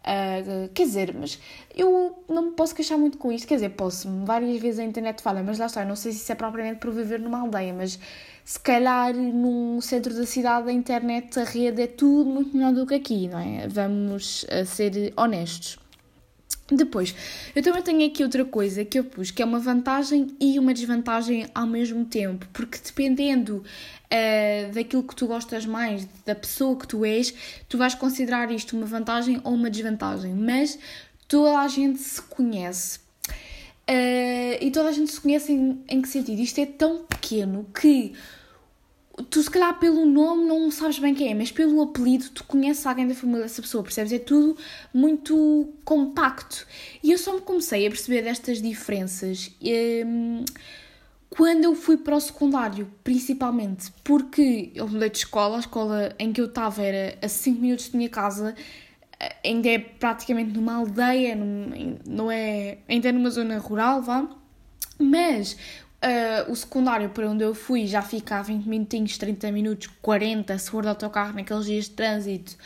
Uh, 0.00 0.68
quer 0.72 0.84
dizer, 0.84 1.14
mas 1.14 1.38
eu 1.74 2.24
não 2.28 2.46
me 2.46 2.50
posso 2.52 2.74
queixar 2.74 2.98
muito 2.98 3.18
com 3.18 3.30
isto. 3.30 3.46
Quer 3.46 3.56
dizer, 3.56 3.70
posso, 3.70 4.08
várias 4.24 4.60
vezes 4.60 4.80
a 4.80 4.84
internet 4.84 5.22
falha, 5.22 5.42
mas 5.42 5.58
lá 5.58 5.66
está, 5.66 5.82
eu 5.82 5.88
não 5.88 5.96
sei 5.96 6.12
se 6.12 6.18
isso 6.18 6.32
é 6.32 6.34
propriamente 6.34 6.80
por 6.80 6.90
viver 6.90 7.20
numa 7.20 7.40
aldeia, 7.40 7.72
mas 7.74 7.98
se 8.44 8.58
calhar 8.60 9.14
num 9.14 9.80
centro 9.80 10.14
da 10.14 10.26
cidade 10.26 10.68
a 10.68 10.72
internet, 10.72 11.38
a 11.38 11.44
rede 11.44 11.82
é 11.82 11.86
tudo 11.86 12.30
muito 12.30 12.56
melhor 12.56 12.72
do 12.72 12.86
que 12.86 12.94
aqui, 12.94 13.28
não 13.28 13.38
é? 13.38 13.68
Vamos 13.68 14.46
a 14.50 14.64
ser 14.64 15.12
honestos. 15.16 15.79
Depois, 16.70 17.14
eu 17.54 17.62
também 17.62 17.82
tenho 17.82 18.06
aqui 18.06 18.22
outra 18.22 18.44
coisa 18.44 18.84
que 18.84 18.98
eu 18.98 19.04
pus, 19.04 19.30
que 19.30 19.42
é 19.42 19.44
uma 19.44 19.58
vantagem 19.58 20.28
e 20.38 20.58
uma 20.58 20.72
desvantagem 20.72 21.46
ao 21.52 21.66
mesmo 21.66 22.04
tempo, 22.04 22.46
porque 22.52 22.78
dependendo 22.78 23.56
uh, 23.56 24.72
daquilo 24.72 25.02
que 25.02 25.16
tu 25.16 25.26
gostas 25.26 25.66
mais, 25.66 26.06
da 26.24 26.34
pessoa 26.34 26.76
que 26.76 26.86
tu 26.86 27.04
és, 27.04 27.34
tu 27.68 27.76
vais 27.76 27.94
considerar 27.94 28.50
isto 28.52 28.76
uma 28.76 28.86
vantagem 28.86 29.40
ou 29.42 29.52
uma 29.52 29.68
desvantagem, 29.68 30.32
mas 30.32 30.78
toda 31.26 31.58
a 31.58 31.66
gente 31.66 31.98
se 31.98 32.22
conhece. 32.22 33.00
Uh, 33.88 34.54
e 34.60 34.70
toda 34.72 34.90
a 34.90 34.92
gente 34.92 35.10
se 35.10 35.20
conhece 35.20 35.52
em, 35.52 35.82
em 35.88 36.00
que 36.00 36.08
sentido? 36.08 36.40
Isto 36.40 36.60
é 36.60 36.66
tão 36.66 37.04
pequeno 37.04 37.66
que 37.74 38.12
tu 39.28 39.42
se 39.42 39.50
calhar 39.50 39.78
pelo 39.78 40.06
nome 40.06 40.44
não 40.44 40.70
sabes 40.70 40.98
bem 40.98 41.14
quem 41.14 41.30
é, 41.30 41.34
mas 41.34 41.50
pelo 41.50 41.82
apelido 41.82 42.28
tu 42.30 42.44
conheces 42.44 42.86
alguém 42.86 43.06
da 43.06 43.14
família 43.14 43.42
dessa 43.42 43.60
pessoa, 43.60 43.82
percebes? 43.82 44.12
É 44.12 44.18
tudo 44.18 44.56
muito 44.92 45.72
compacto. 45.84 46.66
E 47.02 47.12
eu 47.12 47.18
só 47.18 47.34
me 47.34 47.40
comecei 47.40 47.86
a 47.86 47.90
perceber 47.90 48.22
destas 48.22 48.60
diferenças 48.60 49.50
um, 50.06 50.44
quando 51.28 51.64
eu 51.64 51.74
fui 51.74 51.96
para 51.96 52.16
o 52.16 52.20
secundário, 52.20 52.90
principalmente, 53.04 53.92
porque 54.02 54.72
eu 54.74 54.88
mudei 54.88 55.10
de 55.10 55.18
escola, 55.18 55.56
a 55.56 55.60
escola 55.60 56.14
em 56.18 56.32
que 56.32 56.40
eu 56.40 56.46
estava 56.46 56.82
era 56.82 57.16
a 57.22 57.28
5 57.28 57.60
minutos 57.60 57.88
da 57.88 57.96
minha 57.96 58.10
casa, 58.10 58.54
ainda 59.44 59.68
é 59.68 59.78
praticamente 59.78 60.50
numa 60.52 60.74
aldeia, 60.74 61.36
não 62.06 62.30
é, 62.30 62.78
ainda 62.88 63.08
é 63.08 63.12
numa 63.12 63.30
zona 63.30 63.58
rural, 63.58 64.02
vá. 64.02 64.28
Mas 64.98 65.56
Uh, 66.02 66.50
o 66.50 66.56
secundário 66.56 67.10
para 67.10 67.28
onde 67.28 67.44
eu 67.44 67.54
fui 67.54 67.86
já 67.86 68.00
fica 68.00 68.38
a 68.38 68.42
20 68.42 68.66
minutinhos, 68.66 69.18
30 69.18 69.52
minutos, 69.52 69.86
40, 70.00 70.58
se 70.58 70.70
for 70.70 70.82
de 70.82 70.88
autocarro 70.88 71.34
naqueles 71.34 71.66
dias 71.66 71.84
de 71.84 71.90
trânsito 71.90 72.56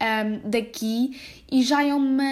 um, 0.00 0.48
daqui, 0.48 1.18
e 1.50 1.62
já 1.62 1.84
é 1.84 1.94
uma, 1.94 2.22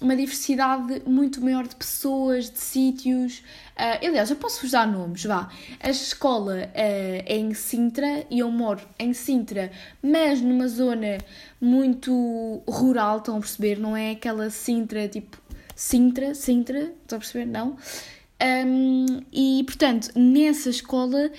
uma 0.00 0.16
diversidade 0.16 1.02
muito 1.06 1.40
maior 1.40 1.66
de 1.66 1.74
pessoas, 1.74 2.50
de 2.50 2.58
sítios. 2.58 3.38
Uh, 3.76 4.06
aliás, 4.06 4.30
eu 4.30 4.36
posso 4.36 4.62
vos 4.62 4.70
dar 4.70 4.86
nomes, 4.86 5.24
vá. 5.24 5.48
A 5.80 5.90
escola 5.90 6.54
uh, 6.54 6.70
é 6.74 7.36
em 7.36 7.52
Sintra 7.54 8.24
e 8.30 8.38
eu 8.38 8.50
moro 8.50 8.80
em 8.98 9.12
Sintra, 9.12 9.70
mas 10.02 10.40
numa 10.40 10.68
zona 10.68 11.18
muito 11.60 12.62
rural, 12.68 13.18
estão 13.18 13.36
a 13.36 13.40
perceber? 13.40 13.78
Não 13.78 13.96
é 13.96 14.12
aquela 14.12 14.50
Sintra 14.50 15.08
tipo 15.08 15.42
Sintra, 15.74 16.34
Sintra, 16.34 16.92
estão 17.02 17.16
a 17.16 17.20
perceber? 17.20 17.46
Não. 17.46 17.76
Um, 18.44 19.06
e, 19.32 19.64
portanto, 19.64 20.10
nessa 20.14 20.68
escola 20.68 21.30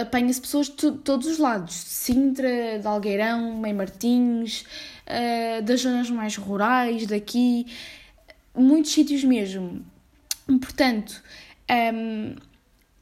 apanha-se 0.00 0.40
pessoas 0.40 0.68
de 0.68 0.92
todos 0.92 1.28
os 1.28 1.38
lados, 1.38 1.74
Sintra, 1.74 2.78
de 2.80 2.86
Algueirão, 2.86 3.52
Mãe 3.52 3.72
Martins, 3.72 4.64
uh, 5.06 5.62
das 5.62 5.82
zonas 5.82 6.10
mais 6.10 6.36
rurais 6.36 7.06
daqui, 7.06 7.66
muitos 8.54 8.92
sítios 8.92 9.22
mesmo. 9.22 9.84
Portanto, 10.46 11.22
um, 11.94 12.34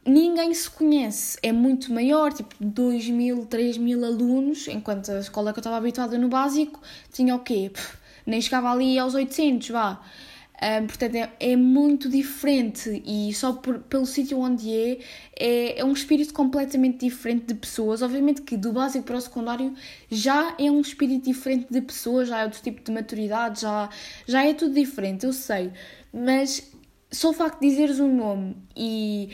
ninguém 0.04 0.52
se 0.52 0.68
conhece, 0.68 1.38
é 1.42 1.52
muito 1.52 1.92
maior, 1.92 2.32
tipo 2.32 2.54
2 2.60 3.08
mil, 3.08 3.46
3 3.46 3.78
mil 3.78 4.04
alunos, 4.04 4.68
enquanto 4.68 5.10
a 5.10 5.20
escola 5.20 5.52
que 5.52 5.58
eu 5.58 5.62
estava 5.62 5.76
habituada 5.76 6.18
no 6.18 6.28
básico 6.28 6.80
tinha 7.12 7.34
o 7.34 7.38
quê? 7.38 7.70
Nem 8.26 8.40
chegava 8.40 8.70
ali 8.70 8.98
aos 8.98 9.14
800, 9.14 9.70
vá. 9.70 10.02
Um, 10.62 10.86
portanto, 10.86 11.14
é, 11.16 11.30
é, 11.38 11.54
muito 11.54 12.08
diferente 12.08 13.02
e 13.04 13.32
só 13.34 13.52
por, 13.52 13.78
pelo 13.80 14.06
sítio 14.06 14.38
onde 14.38 14.72
é, 14.72 14.98
é, 15.38 15.80
é, 15.80 15.84
um 15.84 15.92
espírito 15.92 16.32
completamente 16.32 17.04
diferente 17.04 17.44
de 17.46 17.54
pessoas. 17.54 18.00
Obviamente 18.00 18.40
que 18.40 18.56
do 18.56 18.72
básico 18.72 19.04
para 19.04 19.16
o 19.16 19.20
secundário 19.20 19.74
já 20.10 20.54
é 20.58 20.70
um 20.70 20.80
espírito 20.80 21.26
diferente 21.26 21.66
de 21.70 21.82
pessoas, 21.82 22.28
já 22.28 22.40
é 22.40 22.44
outro 22.44 22.62
tipo 22.62 22.82
de 22.82 22.90
maturidade, 22.90 23.60
já, 23.60 23.90
já 24.26 24.46
é 24.46 24.54
tudo 24.54 24.74
diferente, 24.74 25.26
eu 25.26 25.32
sei. 25.32 25.72
Mas 26.10 26.72
só 27.10 27.30
o 27.30 27.32
facto 27.34 27.60
de 27.60 27.68
dizeres 27.68 28.00
um 28.00 28.14
nome 28.14 28.56
e 28.74 29.28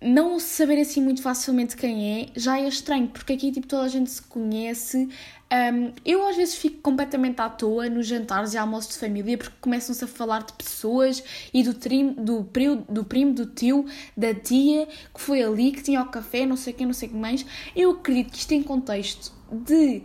não 0.00 0.38
saber 0.38 0.80
assim 0.80 1.02
muito 1.02 1.22
facilmente 1.22 1.76
quem 1.76 2.22
é 2.22 2.28
já 2.34 2.58
é 2.58 2.66
estranho, 2.66 3.08
porque 3.08 3.34
aqui 3.34 3.52
tipo, 3.52 3.66
toda 3.66 3.82
a 3.82 3.88
gente 3.88 4.10
se 4.10 4.22
conhece, 4.22 5.08
um, 5.52 5.92
eu 6.04 6.26
às 6.26 6.36
vezes 6.36 6.54
fico 6.54 6.80
completamente 6.80 7.40
à 7.40 7.48
toa 7.48 7.88
nos 7.90 8.06
jantares 8.06 8.54
e 8.54 8.58
almoços 8.58 8.94
de 8.94 8.98
família 8.98 9.36
porque 9.36 9.54
começam-se 9.60 10.02
a 10.02 10.06
falar 10.06 10.44
de 10.44 10.52
pessoas 10.52 11.22
e 11.52 11.62
do, 11.62 11.74
trim, 11.74 12.12
do, 12.12 12.44
primo, 12.44 12.84
do 12.88 13.04
primo, 13.04 13.34
do 13.34 13.46
tio, 13.46 13.84
da 14.16 14.32
tia 14.32 14.86
que 14.86 15.20
foi 15.20 15.42
ali, 15.42 15.72
que 15.72 15.82
tinha 15.82 16.00
o 16.00 16.08
café, 16.08 16.46
não 16.46 16.56
sei 16.56 16.72
quem, 16.72 16.86
não 16.86 16.94
sei 16.94 17.08
o 17.08 17.12
que 17.12 17.18
mais. 17.18 17.44
Eu 17.74 17.90
acredito 17.90 18.30
que 18.30 18.38
isto 18.38 18.52
em 18.52 18.62
contexto 18.62 19.32
de 19.52 20.02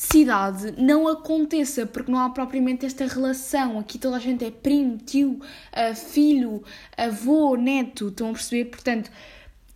cidade 0.00 0.72
não 0.78 1.06
aconteça, 1.06 1.84
porque 1.84 2.10
não 2.10 2.18
há 2.18 2.30
propriamente 2.30 2.86
esta 2.86 3.06
relação. 3.06 3.78
Aqui 3.78 3.98
toda 3.98 4.16
a 4.16 4.18
gente 4.18 4.42
é 4.42 4.50
primo, 4.50 4.96
tio, 4.96 5.32
uh, 5.32 5.94
filho, 5.94 6.62
avô, 6.96 7.54
neto, 7.54 8.08
estão 8.08 8.30
a 8.30 8.32
perceber? 8.32 8.70
Portanto, 8.70 9.10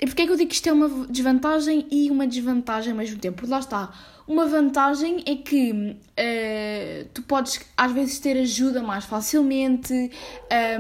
e 0.00 0.06
porquê 0.06 0.22
é 0.22 0.26
que 0.26 0.32
eu 0.32 0.36
digo 0.36 0.48
que 0.48 0.54
isto 0.54 0.66
é 0.66 0.72
uma 0.72 1.06
desvantagem 1.06 1.86
e 1.90 2.10
uma 2.10 2.26
desvantagem 2.26 2.92
ao 2.92 2.96
mesmo 2.96 3.18
tempo? 3.18 3.36
Porque 3.36 3.50
lá 3.50 3.58
está 3.58 3.92
uma 4.26 4.46
vantagem 4.46 5.22
é 5.26 5.36
que 5.36 5.72
uh, 5.72 7.08
tu 7.12 7.22
podes 7.24 7.60
às 7.76 7.92
vezes 7.92 8.18
ter 8.18 8.38
ajuda 8.38 8.82
mais 8.82 9.04
facilmente. 9.04 10.10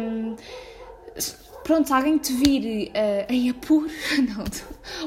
Um, 0.00 0.36
pronto, 1.62 1.86
se 1.86 1.92
alguém 1.92 2.16
te 2.16 2.32
vir 2.32 2.88
uh, 2.88 3.30
em 3.30 3.50
apuro, 3.50 3.90
não, 4.26 4.44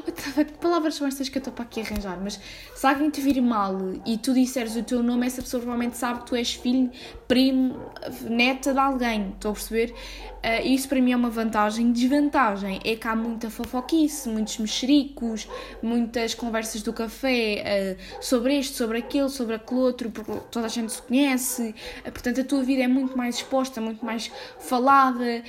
que 0.03 0.53
palavras 0.53 0.95
são 0.95 1.07
estas 1.07 1.29
que 1.29 1.37
eu 1.37 1.39
estou 1.39 1.53
para 1.53 1.65
aqui 1.65 1.81
arranjar? 1.81 2.19
Mas 2.21 2.39
se 2.75 2.87
alguém 2.87 3.09
te 3.09 3.21
vir 3.21 3.39
mal 3.41 3.77
e 4.05 4.17
tu 4.17 4.33
disseres 4.33 4.75
o 4.75 4.83
teu 4.83 5.03
nome, 5.03 5.27
essa 5.27 5.41
pessoa 5.41 5.61
provavelmente 5.61 5.97
sabe 5.97 6.21
que 6.21 6.27
tu 6.27 6.35
és 6.35 6.53
filho, 6.53 6.89
primo, 7.27 7.79
neta 8.23 8.73
de 8.73 8.79
alguém. 8.79 9.29
Estou 9.35 9.51
a 9.51 9.53
perceber? 9.53 9.93
Uh, 10.37 10.65
isso 10.65 10.87
para 10.87 11.01
mim 11.01 11.11
é 11.11 11.15
uma 11.15 11.29
vantagem. 11.29 11.91
Desvantagem 11.91 12.79
é 12.83 12.95
que 12.95 13.07
há 13.07 13.15
muita 13.15 13.49
fofoquice, 13.49 14.29
muitos 14.29 14.57
mexericos, 14.57 15.47
muitas 15.81 16.33
conversas 16.33 16.81
do 16.81 16.93
café 16.93 17.97
uh, 17.99 18.23
sobre 18.23 18.57
este, 18.57 18.75
sobre 18.75 18.99
aquele, 18.99 19.29
sobre 19.29 19.55
aquele 19.55 19.79
outro, 19.81 20.09
porque 20.09 20.31
toda 20.51 20.65
a 20.65 20.69
gente 20.69 20.91
se 20.91 21.01
conhece. 21.01 21.75
Uh, 22.05 22.11
portanto, 22.11 22.41
a 22.41 22.43
tua 22.43 22.63
vida 22.63 22.83
é 22.83 22.87
muito 22.87 23.17
mais 23.17 23.35
exposta, 23.35 23.79
muito 23.81 24.03
mais 24.05 24.31
falada. 24.59 25.43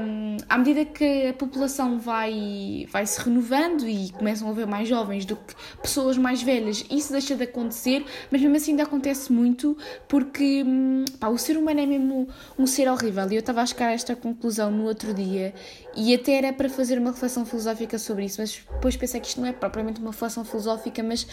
Um, 0.00 0.36
à 0.48 0.58
medida 0.58 0.84
que 0.84 1.28
a 1.28 1.34
população 1.34 1.98
vai, 1.98 2.86
vai 2.90 3.06
se 3.06 3.20
renovando 3.20 3.59
e 3.86 4.10
começam 4.12 4.48
a 4.48 4.50
haver 4.50 4.66
mais 4.66 4.88
jovens 4.88 5.24
do 5.24 5.36
que 5.36 5.54
pessoas 5.82 6.16
mais 6.16 6.42
velhas, 6.42 6.84
isso 6.90 7.12
deixa 7.12 7.34
de 7.34 7.44
acontecer, 7.44 8.04
mas 8.30 8.40
mesmo 8.40 8.56
assim 8.56 8.70
ainda 8.72 8.84
acontece 8.84 9.32
muito 9.32 9.76
porque 10.08 10.64
hum, 10.66 11.04
pá, 11.18 11.28
o 11.28 11.38
ser 11.38 11.56
humano 11.56 11.80
é 11.80 11.86
mesmo 11.86 12.28
um 12.58 12.66
ser 12.66 12.88
horrível. 12.90 13.30
E 13.30 13.34
eu 13.36 13.40
estava 13.40 13.62
a 13.62 13.66
chegar 13.66 13.88
a 13.88 13.92
esta 13.92 14.16
conclusão 14.16 14.70
no 14.70 14.84
outro 14.84 15.12
dia 15.12 15.54
e 15.96 16.14
até 16.14 16.32
era 16.32 16.52
para 16.52 16.68
fazer 16.68 16.98
uma 16.98 17.10
reflexão 17.10 17.44
filosófica 17.44 17.98
sobre 17.98 18.24
isso, 18.24 18.40
mas 18.40 18.62
depois 18.70 18.96
pensei 18.96 19.20
que 19.20 19.28
isto 19.28 19.40
não 19.40 19.48
é 19.48 19.52
propriamente 19.52 20.00
uma 20.00 20.10
reflexão 20.10 20.44
filosófica, 20.44 21.02
mas 21.02 21.26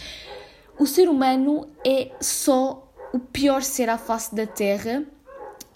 o 0.78 0.86
ser 0.86 1.08
humano 1.08 1.68
é 1.84 2.10
só 2.20 2.92
o 3.12 3.18
pior 3.18 3.62
ser 3.62 3.88
à 3.88 3.98
face 3.98 4.34
da 4.34 4.46
Terra 4.46 5.04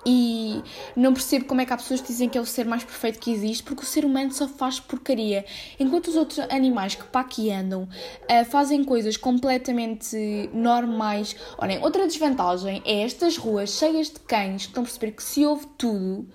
e 0.04 0.62
não 0.97 1.12
percebo 1.12 1.44
como 1.44 1.61
é 1.61 1.66
que 1.66 1.73
há 1.73 1.76
pessoas 1.76 2.00
que 2.00 2.09
dizem 2.09 2.28
que 2.28 2.37
é 2.37 2.40
o 2.40 2.47
ser 2.47 2.66
mais 2.66 2.82
perfeito 2.82 3.18
que 3.18 3.30
existe, 3.30 3.62
porque 3.62 3.82
o 3.82 3.87
ser 3.87 4.04
humano 4.04 4.32
só 4.32 4.49
faz 4.49 4.80
porcaria. 4.80 5.44
Enquanto 5.78 6.09
os 6.09 6.16
outros 6.16 6.38
animais 6.50 6.94
que 6.94 7.04
para 7.04 7.21
aqui 7.21 7.50
andam 7.50 7.85
uh, 7.85 8.44
fazem 8.47 8.82
coisas 8.85 9.16
completamente 9.16 10.16
normais. 10.52 11.37
Olhem, 11.59 11.80
outra 11.82 12.06
desvantagem 12.06 12.82
é 12.85 13.02
estas 13.02 13.37
ruas 13.37 13.71
cheias 13.71 14.09
de 14.09 14.21
cães 14.21 14.62
que 14.62 14.68
estão 14.68 14.82
a 14.82 14.87
perceber 14.87 15.12
que 15.12 15.23
se 15.23 15.47
ouve 15.47 15.66
tudo 15.78 16.26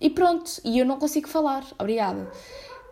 e 0.00 0.10
pronto, 0.10 0.60
e 0.64 0.78
eu 0.78 0.84
não 0.84 0.98
consigo 0.98 1.28
falar. 1.28 1.64
Obrigada. 1.78 2.30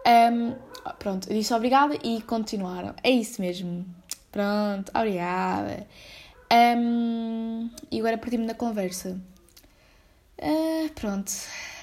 Um, 0.06 0.54
pronto, 0.99 1.28
eu 1.30 1.37
disse 1.37 1.52
obrigada 1.52 1.96
e 2.02 2.23
continuaram. 2.23 2.94
É 3.02 3.11
isso 3.11 3.40
mesmo. 3.40 3.84
Pronto, 4.32 4.90
obrigada. 4.94 5.87
Um, 6.52 7.70
e 7.90 7.99
agora 7.99 8.18
perdi-me 8.18 8.46
na 8.46 8.54
conversa. 8.54 9.20
Uh, 10.37 10.93
pronto. 10.95 11.31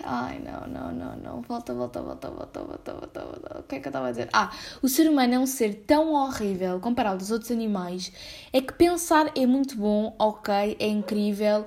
Ai, 0.04 0.40
não, 0.40 0.68
não, 0.68 0.92
não, 0.92 1.16
não. 1.16 1.42
Volta, 1.42 1.74
volta, 1.74 2.02
volta, 2.02 2.30
volta, 2.30 2.60
volta, 2.62 2.94
volta, 2.94 3.22
volta. 3.22 3.60
O 3.60 3.64
que 3.64 3.76
é 3.76 3.80
que 3.80 3.88
eu 3.88 3.90
estava 3.90 4.08
a 4.08 4.12
dizer? 4.12 4.30
Ah, 4.34 4.52
o 4.82 4.90
ser 4.90 5.10
humano 5.10 5.36
é 5.36 5.40
um 5.40 5.46
ser 5.46 5.74
tão 5.88 6.14
horrível 6.14 6.80
comparado 6.80 7.22
aos 7.22 7.32
outros 7.32 7.50
animais. 7.50 8.12
É 8.52 8.60
que 8.60 8.74
pensar 8.74 9.32
é 9.38 9.46
muito 9.46 9.78
bom, 9.78 10.14
ok, 10.20 10.76
é 10.80 10.88
incrível. 10.88 11.66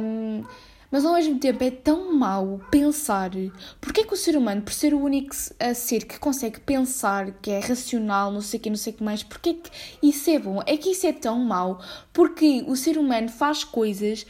Um, 0.00 0.44
mas 0.88 1.04
ao 1.04 1.14
mesmo 1.14 1.40
tempo 1.40 1.64
é 1.64 1.72
tão 1.72 2.14
mau 2.16 2.60
pensar. 2.70 3.32
Porquê 3.80 4.04
que 4.04 4.14
o 4.14 4.16
ser 4.16 4.36
humano, 4.36 4.62
por 4.62 4.72
ser 4.72 4.94
o 4.94 5.00
único 5.00 5.34
ser 5.74 6.04
que 6.04 6.20
consegue 6.20 6.60
pensar, 6.60 7.32
que 7.42 7.50
é 7.50 7.58
racional, 7.58 8.30
não 8.30 8.40
sei 8.40 8.60
o 8.60 8.62
que, 8.62 8.70
não 8.70 8.76
sei 8.76 8.92
o 8.92 8.96
que 8.96 9.02
mais, 9.02 9.24
porquê 9.24 9.54
que 9.54 9.70
isso 10.00 10.30
é 10.30 10.38
bom? 10.38 10.62
É 10.64 10.76
que 10.76 10.90
isso 10.90 11.04
é 11.08 11.12
tão 11.12 11.40
mau 11.40 11.80
porque 12.12 12.64
o 12.68 12.76
ser 12.76 12.96
humano 12.96 13.28
faz 13.28 13.64
coisas 13.64 14.24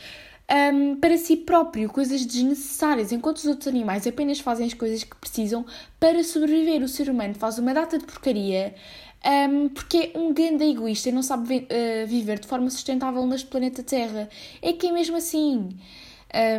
um, 0.51 0.97
para 0.97 1.17
si 1.17 1.37
próprio, 1.37 1.89
coisas 1.89 2.25
desnecessárias, 2.25 3.13
enquanto 3.13 3.39
os 3.39 3.47
outros 3.47 3.69
animais 3.69 4.07
apenas 4.07 4.41
fazem 4.41 4.67
as 4.67 4.75
coisas 4.75 5.03
que 5.03 5.17
precisam 5.17 5.65
para 5.99 6.23
sobreviver. 6.23 6.83
O 6.83 6.89
ser 6.89 7.09
humano 7.09 7.35
faz 7.35 7.59
uma 7.59 7.73
data 7.73 7.99
de 7.99 8.05
porcaria 8.05 8.75
um, 9.25 9.71
porque 9.71 10.13
é 10.15 10.19
um 10.19 10.35
grande 10.35 10.65
egoísta 10.65 11.09
e 11.09 11.13
não 11.13 11.23
sabe 11.23 11.49
vi 11.49 11.59
uh, 11.65 12.07
viver 12.07 12.39
de 12.39 12.47
forma 12.47 12.69
sustentável 12.69 13.27
neste 13.27 13.47
planeta 13.47 13.83
Terra. 13.83 14.29
É 14.61 14.73
que 14.75 14.89
é 14.89 14.93
mesmo 14.93 15.17
assim. 15.17 15.71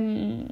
Um, 0.01 0.47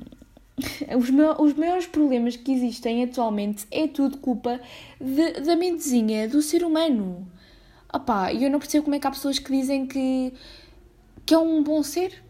os, 0.96 1.10
os 1.40 1.54
maiores 1.56 1.88
problemas 1.88 2.36
que 2.36 2.52
existem 2.52 3.04
atualmente 3.04 3.66
é 3.72 3.88
tudo 3.88 4.20
culpa 4.20 4.62
de, 5.02 5.42
da 5.42 5.56
mentezinha 5.56 6.28
do 6.30 6.42
ser 6.42 6.64
humano. 6.64 7.28
Opá, 7.92 8.32
eu 8.32 8.50
não 8.50 8.60
percebo 8.60 8.84
como 8.84 8.96
é 8.96 9.00
que 9.00 9.08
há 9.08 9.12
pessoas 9.12 9.40
que 9.40 9.52
dizem 9.52 9.88
que, 9.88 10.34
que 11.26 11.34
é 11.34 11.38
um 11.38 11.64
bom 11.64 11.82
ser. 11.82 12.23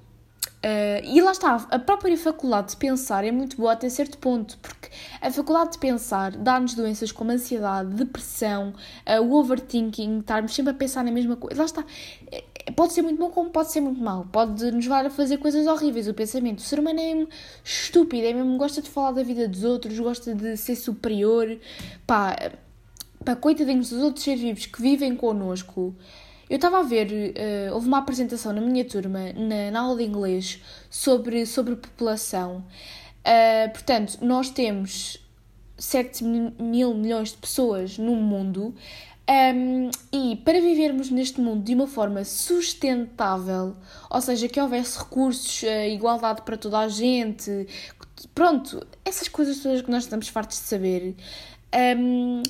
Uh, 0.63 1.03
e 1.03 1.21
lá 1.21 1.31
está, 1.31 1.67
a 1.69 1.77
própria 1.77 2.17
faculdade 2.17 2.69
de 2.69 2.77
pensar 2.77 3.25
é 3.25 3.31
muito 3.31 3.57
boa 3.57 3.73
até 3.73 3.89
certo 3.89 4.17
ponto, 4.17 4.57
porque 4.59 4.89
a 5.21 5.29
faculdade 5.29 5.73
de 5.73 5.77
pensar 5.77 6.31
dá-nos 6.31 6.73
doenças 6.73 7.11
como 7.11 7.31
ansiedade, 7.31 7.93
depressão, 7.93 8.73
uh, 9.05 9.21
o 9.21 9.33
overthinking, 9.33 10.19
estarmos 10.19 10.55
sempre 10.55 10.71
a 10.71 10.73
pensar 10.73 11.03
na 11.03 11.11
mesma 11.11 11.35
coisa. 11.35 11.57
Lá 11.59 11.65
está, 11.65 11.83
é, 12.31 12.71
pode 12.77 12.93
ser 12.93 13.01
muito 13.01 13.19
bom 13.19 13.29
como 13.29 13.49
pode 13.49 13.73
ser 13.73 13.81
muito 13.81 14.01
mau, 14.01 14.25
pode 14.31 14.71
nos 14.71 14.85
levar 14.85 15.05
a 15.05 15.09
fazer 15.09 15.37
coisas 15.37 15.67
horríveis. 15.67 16.07
O 16.07 16.13
pensamento, 16.13 16.59
o 16.59 16.61
ser 16.61 16.79
humano 16.79 16.99
é 16.99 17.13
mesmo 17.13 17.29
estúpido, 17.61 18.25
é 18.25 18.33
mesmo, 18.33 18.57
gosta 18.57 18.81
de 18.81 18.89
falar 18.89 19.11
da 19.11 19.23
vida 19.23 19.49
dos 19.49 19.65
outros, 19.65 19.99
gosta 19.99 20.33
de 20.33 20.55
ser 20.55 20.77
superior. 20.77 21.57
Pá, 22.07 22.37
pá 23.23 23.35
coitadinhos 23.35 23.89
dos 23.89 24.01
outros 24.01 24.23
seres 24.23 24.41
vivos 24.41 24.65
que 24.65 24.81
vivem 24.81 25.13
connosco. 25.13 25.93
Eu 26.49 26.57
estava 26.57 26.79
a 26.79 26.83
ver, 26.83 27.07
uh, 27.11 27.73
houve 27.73 27.87
uma 27.87 27.99
apresentação 27.99 28.53
na 28.53 28.61
minha 28.61 28.85
turma, 28.85 29.31
na, 29.33 29.71
na, 29.71 29.79
aula 29.79 29.97
de 29.97 30.03
inglês, 30.03 30.61
sobre, 30.89 31.45
sobre 31.45 31.75
população. 31.75 32.63
Uh, 33.25 33.71
portanto, 33.71 34.17
nós 34.21 34.49
temos 34.49 35.23
7 35.77 36.23
mil 36.23 36.93
milhões 36.93 37.31
de 37.31 37.37
pessoas 37.37 37.97
no 37.97 38.15
mundo 38.15 38.75
um, 39.29 39.89
e 40.11 40.35
para 40.35 40.59
vivermos 40.59 41.09
neste 41.09 41.39
mundo 41.39 41.63
de 41.63 41.73
uma 41.73 41.87
forma 41.87 42.25
sustentável, 42.25 43.75
ou 44.09 44.21
seja, 44.21 44.49
que 44.49 44.59
houvesse 44.59 44.99
recursos, 44.99 45.63
uh, 45.63 45.87
igualdade 45.87 46.41
para 46.41 46.57
toda 46.57 46.79
a 46.79 46.89
gente, 46.89 47.67
pronto, 48.35 48.85
essas 49.05 49.29
coisas 49.29 49.59
todas 49.59 49.81
que 49.81 49.89
nós 49.89 50.03
estamos 50.03 50.27
fartos 50.27 50.57
de 50.57 50.63
saber. 50.65 51.15
Um, 51.97 52.43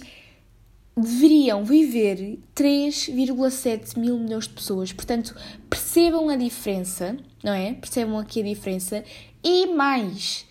deveriam 0.95 1.63
viver 1.65 2.39
3,7 2.55 3.97
mil 3.97 4.17
milhões 4.17 4.47
de 4.47 4.53
pessoas. 4.53 4.93
Portanto, 4.93 5.35
percebam 5.69 6.29
a 6.29 6.35
diferença, 6.35 7.17
não 7.43 7.53
é? 7.53 7.73
Percebam 7.73 8.17
aqui 8.19 8.41
a 8.41 8.43
diferença. 8.43 9.03
E 9.43 9.67
mais, 9.67 10.45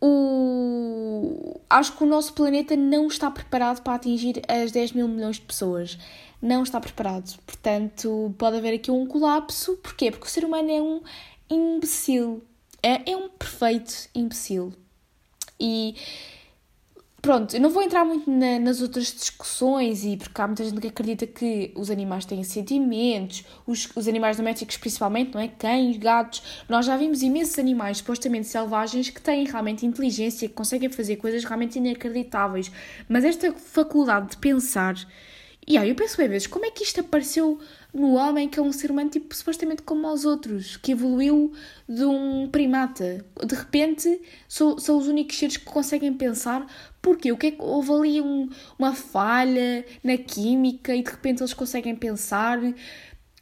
o... 0.00 1.60
acho 1.68 1.96
que 1.96 2.04
o 2.04 2.06
nosso 2.06 2.32
planeta 2.32 2.76
não 2.76 3.08
está 3.08 3.30
preparado 3.30 3.82
para 3.82 3.94
atingir 3.94 4.42
as 4.48 4.70
10 4.70 4.92
mil 4.92 5.08
milhões 5.08 5.36
de 5.36 5.42
pessoas. 5.42 5.98
Não 6.40 6.62
está 6.62 6.80
preparado. 6.80 7.38
Portanto, 7.46 8.34
pode 8.38 8.56
haver 8.56 8.74
aqui 8.74 8.90
um 8.90 9.06
colapso. 9.06 9.76
Porquê? 9.76 10.10
Porque 10.10 10.26
o 10.26 10.30
ser 10.30 10.44
humano 10.44 10.70
é 10.70 10.80
um 10.80 11.00
imbecil. 11.48 12.42
É, 12.82 13.12
é 13.12 13.16
um 13.16 13.28
perfeito 13.28 14.08
imbecil. 14.14 14.72
E 15.60 15.94
Pronto, 17.22 17.54
eu 17.54 17.60
não 17.60 17.70
vou 17.70 17.84
entrar 17.84 18.04
muito 18.04 18.28
na, 18.28 18.58
nas 18.58 18.82
outras 18.82 19.14
discussões, 19.14 20.04
e 20.04 20.16
porque 20.16 20.40
há 20.40 20.44
muita 20.44 20.64
gente 20.64 20.80
que 20.80 20.88
acredita 20.88 21.24
que 21.24 21.72
os 21.76 21.88
animais 21.88 22.24
têm 22.24 22.42
sentimentos, 22.42 23.44
os, 23.64 23.88
os 23.94 24.08
animais 24.08 24.36
domésticos 24.36 24.76
principalmente, 24.76 25.32
não 25.32 25.40
é? 25.40 25.46
Cães, 25.46 25.96
gatos. 25.98 26.42
Nós 26.68 26.84
já 26.84 26.96
vimos 26.96 27.22
imensos 27.22 27.56
animais 27.60 27.98
supostamente 27.98 28.48
selvagens 28.48 29.08
que 29.08 29.20
têm 29.20 29.44
realmente 29.44 29.86
inteligência, 29.86 30.48
que 30.48 30.54
conseguem 30.54 30.88
fazer 30.88 31.14
coisas 31.14 31.44
realmente 31.44 31.78
inacreditáveis. 31.78 32.72
Mas 33.08 33.24
esta 33.24 33.52
faculdade 33.52 34.30
de 34.30 34.38
pensar. 34.38 34.96
E 35.64 35.78
aí 35.78 35.90
eu 35.90 35.94
penso 35.94 36.16
bem 36.16 36.26
vezes, 36.26 36.48
como 36.48 36.66
é 36.66 36.72
que 36.72 36.82
isto 36.82 37.00
apareceu 37.02 37.60
no 37.94 38.14
homem, 38.14 38.48
que 38.48 38.58
é 38.58 38.62
um 38.62 38.72
ser 38.72 38.90
humano 38.90 39.10
tipo, 39.10 39.32
supostamente 39.32 39.82
como 39.82 40.08
aos 40.08 40.24
outros, 40.24 40.76
que 40.76 40.90
evoluiu 40.90 41.52
de 41.88 42.04
um 42.04 42.48
primata. 42.50 43.24
De 43.46 43.54
repente 43.54 44.20
são, 44.48 44.76
são 44.76 44.98
os 44.98 45.06
únicos 45.06 45.38
seres 45.38 45.56
que 45.56 45.64
conseguem 45.64 46.12
pensar 46.14 46.66
porque 47.02 47.32
o 47.32 47.36
que 47.36 47.48
é 47.48 47.50
que 47.50 47.60
houve 47.60 47.92
ali 47.92 48.20
um, 48.20 48.48
uma 48.78 48.94
falha 48.94 49.84
na 50.02 50.16
química 50.16 50.94
e 50.94 51.02
de 51.02 51.10
repente 51.10 51.42
eles 51.42 51.52
conseguem 51.52 51.96
pensar. 51.96 52.60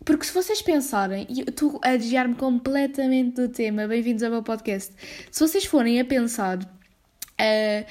Porque 0.03 0.25
se 0.25 0.33
vocês 0.33 0.63
pensarem, 0.63 1.27
e 1.29 1.43
estou 1.43 1.79
a 1.83 1.95
desviar-me 1.95 2.35
completamente 2.35 3.35
do 3.35 3.49
tema, 3.51 3.87
bem-vindos 3.87 4.23
ao 4.23 4.31
meu 4.31 4.43
podcast. 4.43 4.95
Se 5.31 5.41
vocês 5.47 5.67
forem 5.67 6.01
a 6.01 6.05
pensar. 6.07 6.59
Uh, 6.59 7.85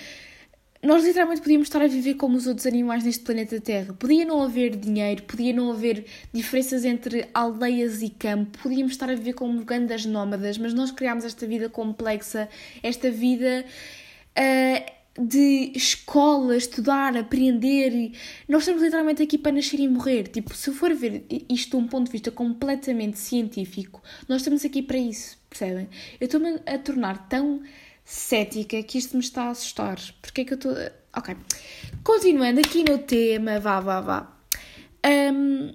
nós 0.81 1.03
literalmente 1.03 1.41
podíamos 1.41 1.67
estar 1.67 1.81
a 1.81 1.87
viver 1.87 2.13
como 2.13 2.37
os 2.37 2.47
outros 2.47 2.65
animais 2.65 3.03
neste 3.03 3.25
planeta 3.25 3.59
Terra. 3.59 3.93
Podia 3.93 4.23
não 4.23 4.41
haver 4.41 4.77
dinheiro, 4.77 5.23
podia 5.23 5.51
não 5.53 5.71
haver 5.71 6.05
diferenças 6.31 6.85
entre 6.85 7.27
aldeias 7.33 8.01
e 8.01 8.09
campo, 8.09 8.57
podíamos 8.59 8.93
estar 8.93 9.09
a 9.09 9.15
viver 9.15 9.33
como 9.33 9.65
grandes 9.65 10.05
nómadas, 10.05 10.57
mas 10.57 10.73
nós 10.73 10.89
criámos 10.89 11.25
esta 11.25 11.45
vida 11.45 11.67
complexa, 11.67 12.47
esta 12.81 13.11
vida 13.11 13.65
uh, 14.37 14.98
de 15.17 15.71
escola, 15.75 16.55
estudar, 16.55 17.15
aprender. 17.17 18.11
Nós 18.47 18.63
estamos 18.63 18.81
literalmente 18.81 19.23
aqui 19.23 19.37
para 19.37 19.51
nascer 19.51 19.79
e 19.79 19.87
morrer. 19.87 20.27
Tipo, 20.27 20.53
se 20.55 20.69
eu 20.69 20.73
for 20.73 20.93
ver 20.93 21.25
isto 21.49 21.71
de 21.71 21.83
um 21.83 21.87
ponto 21.87 22.05
de 22.05 22.11
vista 22.11 22.31
completamente 22.31 23.19
científico, 23.19 24.01
nós 24.27 24.41
estamos 24.41 24.63
aqui 24.63 24.81
para 24.81 24.97
isso, 24.97 25.37
percebem? 25.49 25.89
Eu 26.19 26.25
estou-me 26.25 26.59
a 26.65 26.77
tornar 26.77 27.27
tão 27.27 27.61
cética 28.09 28.81
que 28.81 28.97
isto 28.97 29.15
me 29.15 29.23
está 29.23 29.43
a 29.43 29.49
assustar. 29.51 29.99
Porque 30.21 30.41
é 30.41 30.45
que 30.45 30.53
eu 30.53 30.55
estou. 30.55 30.73
Ok. 31.15 31.35
Continuando 32.03 32.59
aqui 32.59 32.83
no 32.89 32.97
tema, 32.97 33.59
vá, 33.59 33.79
vá, 33.79 34.01
vá. 34.01 34.37
Um, 35.05 35.73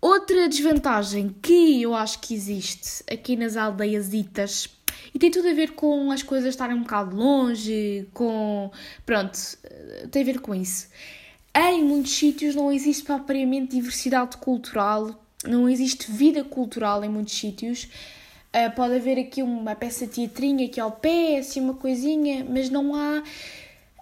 outra 0.00 0.48
desvantagem 0.48 1.34
que 1.42 1.82
eu 1.82 1.94
acho 1.94 2.20
que 2.20 2.34
existe 2.34 3.02
aqui 3.10 3.34
nas 3.36 3.56
aldeiasitas 3.56 4.77
e 5.14 5.18
tem 5.18 5.30
tudo 5.30 5.48
a 5.48 5.52
ver 5.52 5.72
com 5.72 6.10
as 6.10 6.22
coisas 6.22 6.50
estarem 6.50 6.76
um 6.76 6.82
bocado 6.82 7.16
longe, 7.16 8.08
com. 8.12 8.70
Pronto, 9.04 9.38
tem 10.10 10.22
a 10.22 10.24
ver 10.24 10.40
com 10.40 10.54
isso. 10.54 10.88
Em 11.54 11.82
muitos 11.82 12.12
sítios 12.12 12.54
não 12.54 12.70
existe 12.70 13.02
propriamente 13.04 13.76
diversidade 13.76 14.36
cultural, 14.36 15.20
não 15.44 15.68
existe 15.68 16.10
vida 16.10 16.44
cultural 16.44 17.02
em 17.02 17.08
muitos 17.08 17.34
sítios. 17.34 17.88
Uh, 18.54 18.74
pode 18.74 18.94
haver 18.94 19.18
aqui 19.18 19.42
uma 19.42 19.74
peça 19.74 20.06
teatrinha 20.06 20.66
aqui 20.66 20.80
ao 20.80 20.92
pé, 20.92 21.38
assim 21.38 21.60
uma 21.60 21.74
coisinha, 21.74 22.46
mas 22.48 22.70
não 22.70 22.94
há. 22.94 23.22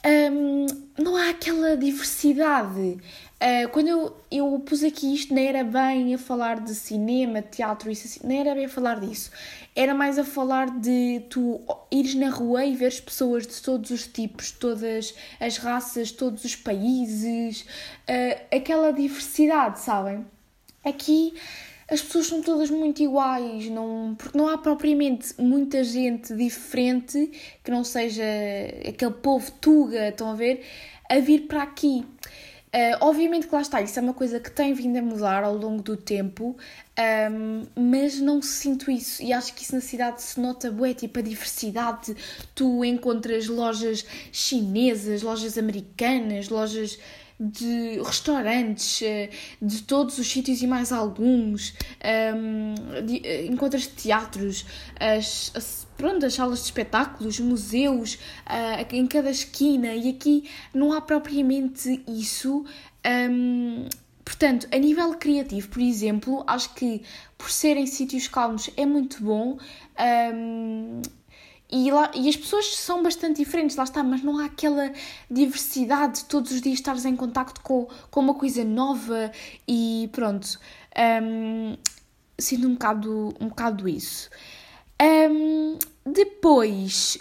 Um, 0.04 0.66
não 1.02 1.16
há 1.16 1.30
aquela 1.30 1.76
diversidade. 1.76 2.98
Uh, 3.36 3.68
quando 3.68 3.88
eu, 3.88 4.16
eu 4.30 4.58
pus 4.60 4.82
aqui 4.82 5.14
isto, 5.14 5.34
não 5.34 5.42
era 5.42 5.62
bem 5.62 6.14
a 6.14 6.18
falar 6.18 6.58
de 6.58 6.74
cinema, 6.74 7.42
teatro, 7.42 7.90
isso 7.90 8.06
assim, 8.06 8.26
não 8.26 8.34
era 8.34 8.54
bem 8.54 8.64
a 8.64 8.68
falar 8.68 8.98
disso. 8.98 9.30
Era 9.74 9.94
mais 9.94 10.18
a 10.18 10.24
falar 10.24 10.70
de 10.80 11.20
tu 11.28 11.60
ires 11.90 12.14
na 12.14 12.30
rua 12.30 12.64
e 12.64 12.74
veres 12.74 12.98
pessoas 12.98 13.46
de 13.46 13.60
todos 13.60 13.90
os 13.90 14.06
tipos, 14.06 14.50
todas 14.52 15.14
as 15.38 15.58
raças, 15.58 16.10
todos 16.10 16.44
os 16.44 16.56
países, 16.56 17.60
uh, 18.08 18.56
aquela 18.56 18.90
diversidade, 18.90 19.80
sabem? 19.80 20.24
Aqui 20.82 21.34
as 21.88 22.00
pessoas 22.00 22.26
são 22.26 22.42
todas 22.42 22.68
muito 22.70 23.02
iguais, 23.02 23.68
não, 23.68 24.16
porque 24.18 24.36
não 24.36 24.48
há 24.48 24.58
propriamente 24.58 25.34
muita 25.38 25.84
gente 25.84 26.34
diferente 26.34 27.30
que 27.62 27.70
não 27.70 27.84
seja 27.84 28.24
aquele 28.88 29.12
povo 29.12 29.52
tuga, 29.60 30.08
estão 30.08 30.30
a 30.30 30.34
ver, 30.34 30.64
a 31.08 31.18
vir 31.20 31.42
para 31.42 31.62
aqui. 31.62 32.04
Uh, 32.76 32.92
obviamente 33.00 33.46
que 33.46 33.54
lá 33.54 33.62
está, 33.62 33.80
isso 33.80 33.98
é 33.98 34.02
uma 34.02 34.12
coisa 34.12 34.38
que 34.38 34.50
tem 34.50 34.74
vindo 34.74 34.98
a 34.98 35.02
mudar 35.02 35.42
ao 35.42 35.56
longo 35.56 35.82
do 35.82 35.96
tempo, 35.96 36.54
um, 37.32 37.62
mas 37.74 38.20
não 38.20 38.42
sinto 38.42 38.90
isso. 38.90 39.22
E 39.22 39.32
acho 39.32 39.54
que 39.54 39.62
isso 39.62 39.74
na 39.74 39.80
cidade 39.80 40.20
se 40.20 40.38
nota 40.38 40.70
bué, 40.70 40.92
tipo 40.92 41.18
a 41.18 41.22
diversidade, 41.22 42.14
tu 42.54 42.84
encontras 42.84 43.46
lojas 43.48 44.04
chinesas, 44.30 45.22
lojas 45.22 45.56
americanas, 45.56 46.50
lojas 46.50 46.98
de 47.38 48.00
restaurantes, 48.02 49.02
eh, 49.02 49.30
de 49.60 49.82
todos 49.82 50.18
os 50.18 50.26
sítios 50.26 50.62
e 50.62 50.66
mais 50.66 50.90
alguns, 50.90 51.74
um, 52.34 52.74
de, 53.04 53.26
eh, 53.26 53.46
encontras 53.46 53.86
teatros, 53.86 54.64
as, 54.98 55.52
as, 55.54 55.86
pronto, 55.96 56.24
as 56.24 56.34
salas 56.34 56.60
de 56.60 56.64
espetáculos, 56.64 57.38
museus, 57.38 58.14
uh, 58.14 58.94
em 58.94 59.06
cada 59.06 59.30
esquina, 59.30 59.94
e 59.94 60.08
aqui 60.10 60.48
não 60.72 60.92
há 60.92 61.00
propriamente 61.00 62.02
isso. 62.08 62.64
Um, 63.30 63.88
Portanto, 64.26 64.66
a 64.72 64.76
nível 64.76 65.14
criativo, 65.14 65.68
por 65.68 65.80
exemplo, 65.80 66.42
acho 66.48 66.74
que 66.74 67.00
por 67.38 67.48
serem 67.48 67.86
sítios 67.86 68.26
calmos 68.26 68.68
é 68.76 68.84
muito 68.84 69.22
bom. 69.22 69.56
Um, 70.34 71.00
e, 71.70 71.90
lá, 71.90 72.10
e 72.14 72.28
as 72.28 72.36
pessoas 72.36 72.76
são 72.76 73.02
bastante 73.02 73.38
diferentes, 73.38 73.76
lá 73.76 73.84
está, 73.84 74.02
mas 74.02 74.22
não 74.22 74.38
há 74.38 74.44
aquela 74.44 74.92
diversidade 75.30 76.20
de 76.20 76.24
todos 76.26 76.52
os 76.52 76.60
dias 76.60 76.74
estares 76.74 77.04
em 77.04 77.16
contacto 77.16 77.60
com, 77.60 77.88
com 78.10 78.20
uma 78.20 78.34
coisa 78.34 78.64
nova 78.64 79.32
e 79.66 80.08
pronto. 80.12 80.58
Um, 81.22 81.76
sinto 82.38 82.68
um 82.68 82.72
bocado, 82.74 83.34
um 83.40 83.48
bocado 83.48 83.88
isso. 83.88 84.30
Um, 85.02 85.78
depois, 86.04 87.18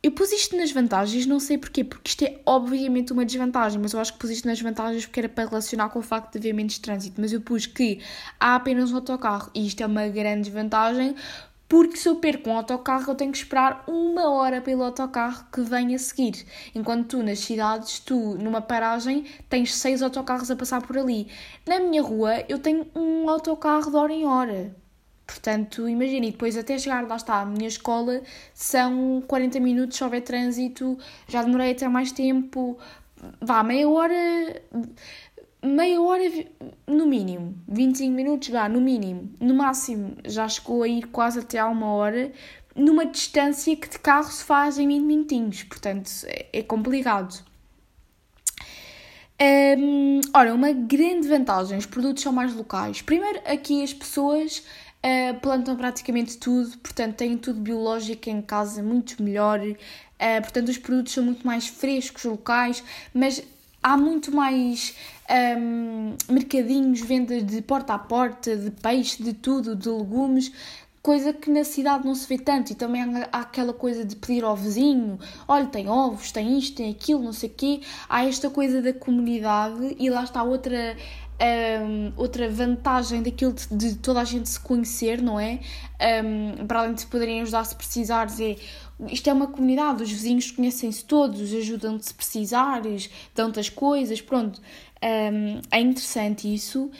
eu 0.00 0.12
pus 0.12 0.30
isto 0.32 0.56
nas 0.56 0.70
vantagens, 0.70 1.26
não 1.26 1.40
sei 1.40 1.58
porquê, 1.58 1.82
porque 1.82 2.10
isto 2.10 2.24
é 2.24 2.38
obviamente 2.46 3.12
uma 3.12 3.24
desvantagem, 3.24 3.80
mas 3.80 3.94
eu 3.94 4.00
acho 4.00 4.12
que 4.12 4.18
pus 4.18 4.30
isto 4.30 4.46
nas 4.46 4.60
vantagens 4.60 5.06
porque 5.06 5.20
era 5.20 5.28
para 5.28 5.48
relacionar 5.48 5.88
com 5.88 5.98
o 5.98 6.02
facto 6.02 6.32
de 6.32 6.38
haver 6.38 6.52
menos 6.52 6.78
trânsito. 6.78 7.20
Mas 7.20 7.32
eu 7.32 7.40
pus 7.40 7.66
que 7.66 8.00
há 8.38 8.54
apenas 8.54 8.92
um 8.92 8.96
autocarro 8.96 9.50
e 9.54 9.66
isto 9.66 9.82
é 9.82 9.86
uma 9.86 10.06
grande 10.08 10.42
desvantagem 10.42 11.16
porque 11.68 11.96
se 11.96 12.08
eu 12.08 12.16
perco 12.16 12.50
um 12.50 12.56
autocarro 12.56 13.10
eu 13.10 13.14
tenho 13.14 13.32
que 13.32 13.38
esperar 13.38 13.84
uma 13.86 14.30
hora 14.30 14.60
pelo 14.60 14.84
autocarro 14.84 15.46
que 15.52 15.60
vem 15.62 15.94
a 15.94 15.98
seguir. 15.98 16.46
Enquanto 16.74 17.08
tu 17.08 17.22
nas 17.22 17.40
cidades, 17.40 17.98
tu 18.00 18.36
numa 18.36 18.60
paragem 18.60 19.24
tens 19.48 19.74
seis 19.74 20.02
autocarros 20.02 20.50
a 20.50 20.56
passar 20.56 20.82
por 20.82 20.98
ali. 20.98 21.28
Na 21.66 21.80
minha 21.80 22.02
rua 22.02 22.44
eu 22.48 22.58
tenho 22.58 22.86
um 22.94 23.28
autocarro 23.28 23.90
de 23.90 23.96
hora 23.96 24.12
em 24.12 24.26
hora. 24.26 24.76
Portanto, 25.26 25.88
imagine, 25.88 26.30
depois 26.32 26.56
até 26.56 26.78
chegar, 26.78 27.06
lá 27.06 27.16
está, 27.16 27.40
à 27.40 27.46
minha 27.46 27.68
escola 27.68 28.22
são 28.52 29.22
40 29.26 29.58
minutos 29.58 29.96
se 29.96 30.04
houver 30.04 30.20
trânsito, 30.20 30.98
já 31.26 31.42
demorei 31.42 31.72
até 31.72 31.88
mais 31.88 32.12
tempo, 32.12 32.78
vá, 33.40 33.62
meia 33.62 33.88
hora, 33.88 34.62
meia 35.64 36.00
hora 36.00 36.24
no 36.86 37.06
mínimo, 37.06 37.56
25 37.66 38.12
minutos, 38.12 38.48
vá, 38.48 38.68
no 38.68 38.80
mínimo, 38.80 39.32
no 39.40 39.54
máximo 39.54 40.16
já 40.24 40.46
chegou 40.48 40.82
a 40.82 40.88
ir 40.88 41.06
quase 41.06 41.38
até 41.38 41.58
a 41.58 41.66
uma 41.66 41.86
hora, 41.86 42.30
numa 42.76 43.06
distância 43.06 43.74
que 43.74 43.88
de 43.88 43.98
carro 43.98 44.30
se 44.30 44.44
faz 44.44 44.78
em 44.78 44.86
20 44.86 45.02
minutinhos, 45.02 45.62
portanto 45.62 46.10
é, 46.26 46.46
é 46.52 46.62
complicado. 46.62 47.42
Um, 49.40 50.20
ora, 50.32 50.54
uma 50.54 50.72
grande 50.72 51.28
vantagem, 51.28 51.76
os 51.76 51.86
produtos 51.86 52.22
são 52.22 52.32
mais 52.32 52.54
locais. 52.54 53.02
Primeiro, 53.02 53.40
aqui 53.44 53.82
as 53.82 53.92
pessoas 53.92 54.58
uh, 54.58 55.40
plantam 55.40 55.76
praticamente 55.76 56.38
tudo, 56.38 56.78
portanto 56.78 57.16
têm 57.16 57.36
tudo 57.36 57.60
biológico 57.60 58.30
em 58.30 58.40
casa, 58.40 58.82
muito 58.82 59.22
melhor. 59.22 59.60
Uh, 59.60 60.42
portanto, 60.42 60.68
os 60.68 60.78
produtos 60.78 61.12
são 61.12 61.24
muito 61.24 61.44
mais 61.46 61.66
frescos, 61.66 62.24
locais, 62.24 62.82
mas 63.12 63.42
há 63.82 63.96
muito 63.96 64.34
mais 64.34 64.94
um, 65.30 66.16
mercadinhos, 66.28 67.00
vendas 67.00 67.44
de 67.44 67.62
porta 67.62 67.94
a 67.94 67.98
porta, 67.98 68.56
de 68.56 68.70
peixe, 68.70 69.22
de 69.22 69.32
tudo, 69.32 69.74
de 69.74 69.88
legumes, 69.88 70.52
coisa 71.02 71.34
que 71.34 71.50
na 71.50 71.64
cidade 71.64 72.06
não 72.06 72.14
se 72.14 72.26
vê 72.26 72.38
tanto. 72.38 72.72
E 72.72 72.74
também 72.74 73.02
há, 73.02 73.40
aquela 73.40 73.72
coisa 73.72 74.04
de 74.04 74.16
pedir 74.16 74.44
ao 74.44 74.56
vizinho: 74.56 75.18
olha, 75.46 75.66
tem 75.66 75.88
ovos, 75.88 76.32
tem 76.32 76.58
isto, 76.58 76.76
tem 76.76 76.90
aquilo, 76.90 77.22
não 77.22 77.32
sei 77.32 77.48
o 77.48 77.52
quê. 77.52 77.80
Há 78.08 78.26
esta 78.26 78.50
coisa 78.50 78.82
da 78.82 78.92
comunidade 78.92 79.96
e 79.98 80.10
lá 80.10 80.24
está 80.24 80.42
outra. 80.42 80.96
Um, 81.36 82.12
outra 82.16 82.48
vantagem 82.48 83.20
daquilo 83.20 83.52
de, 83.52 83.66
de, 83.76 83.96
toda 83.96 84.20
a 84.20 84.24
gente 84.24 84.48
se 84.48 84.60
conhecer, 84.60 85.20
não 85.20 85.38
é? 85.38 85.58
Um, 86.24 86.64
para 86.64 86.82
além 86.82 86.94
de 86.94 87.04
poderem 87.06 87.42
ajudar 87.42 87.64
se 87.64 87.74
precisares, 87.74 88.38
é 88.38 88.54
isto 89.08 89.28
é 89.28 89.32
uma 89.32 89.48
comunidade, 89.48 90.02
os 90.02 90.10
vizinhos 90.10 90.50
conhecem-se 90.52 91.04
todos, 91.04 91.52
ajudam-te 91.52 92.06
se 92.06 92.14
precisares, 92.14 93.10
dão-te 93.34 93.58
as 93.58 93.68
coisas, 93.68 94.20
pronto. 94.20 94.60
Um, 95.04 95.60
é 95.70 95.80
interessante 95.80 96.52
isso. 96.52 96.90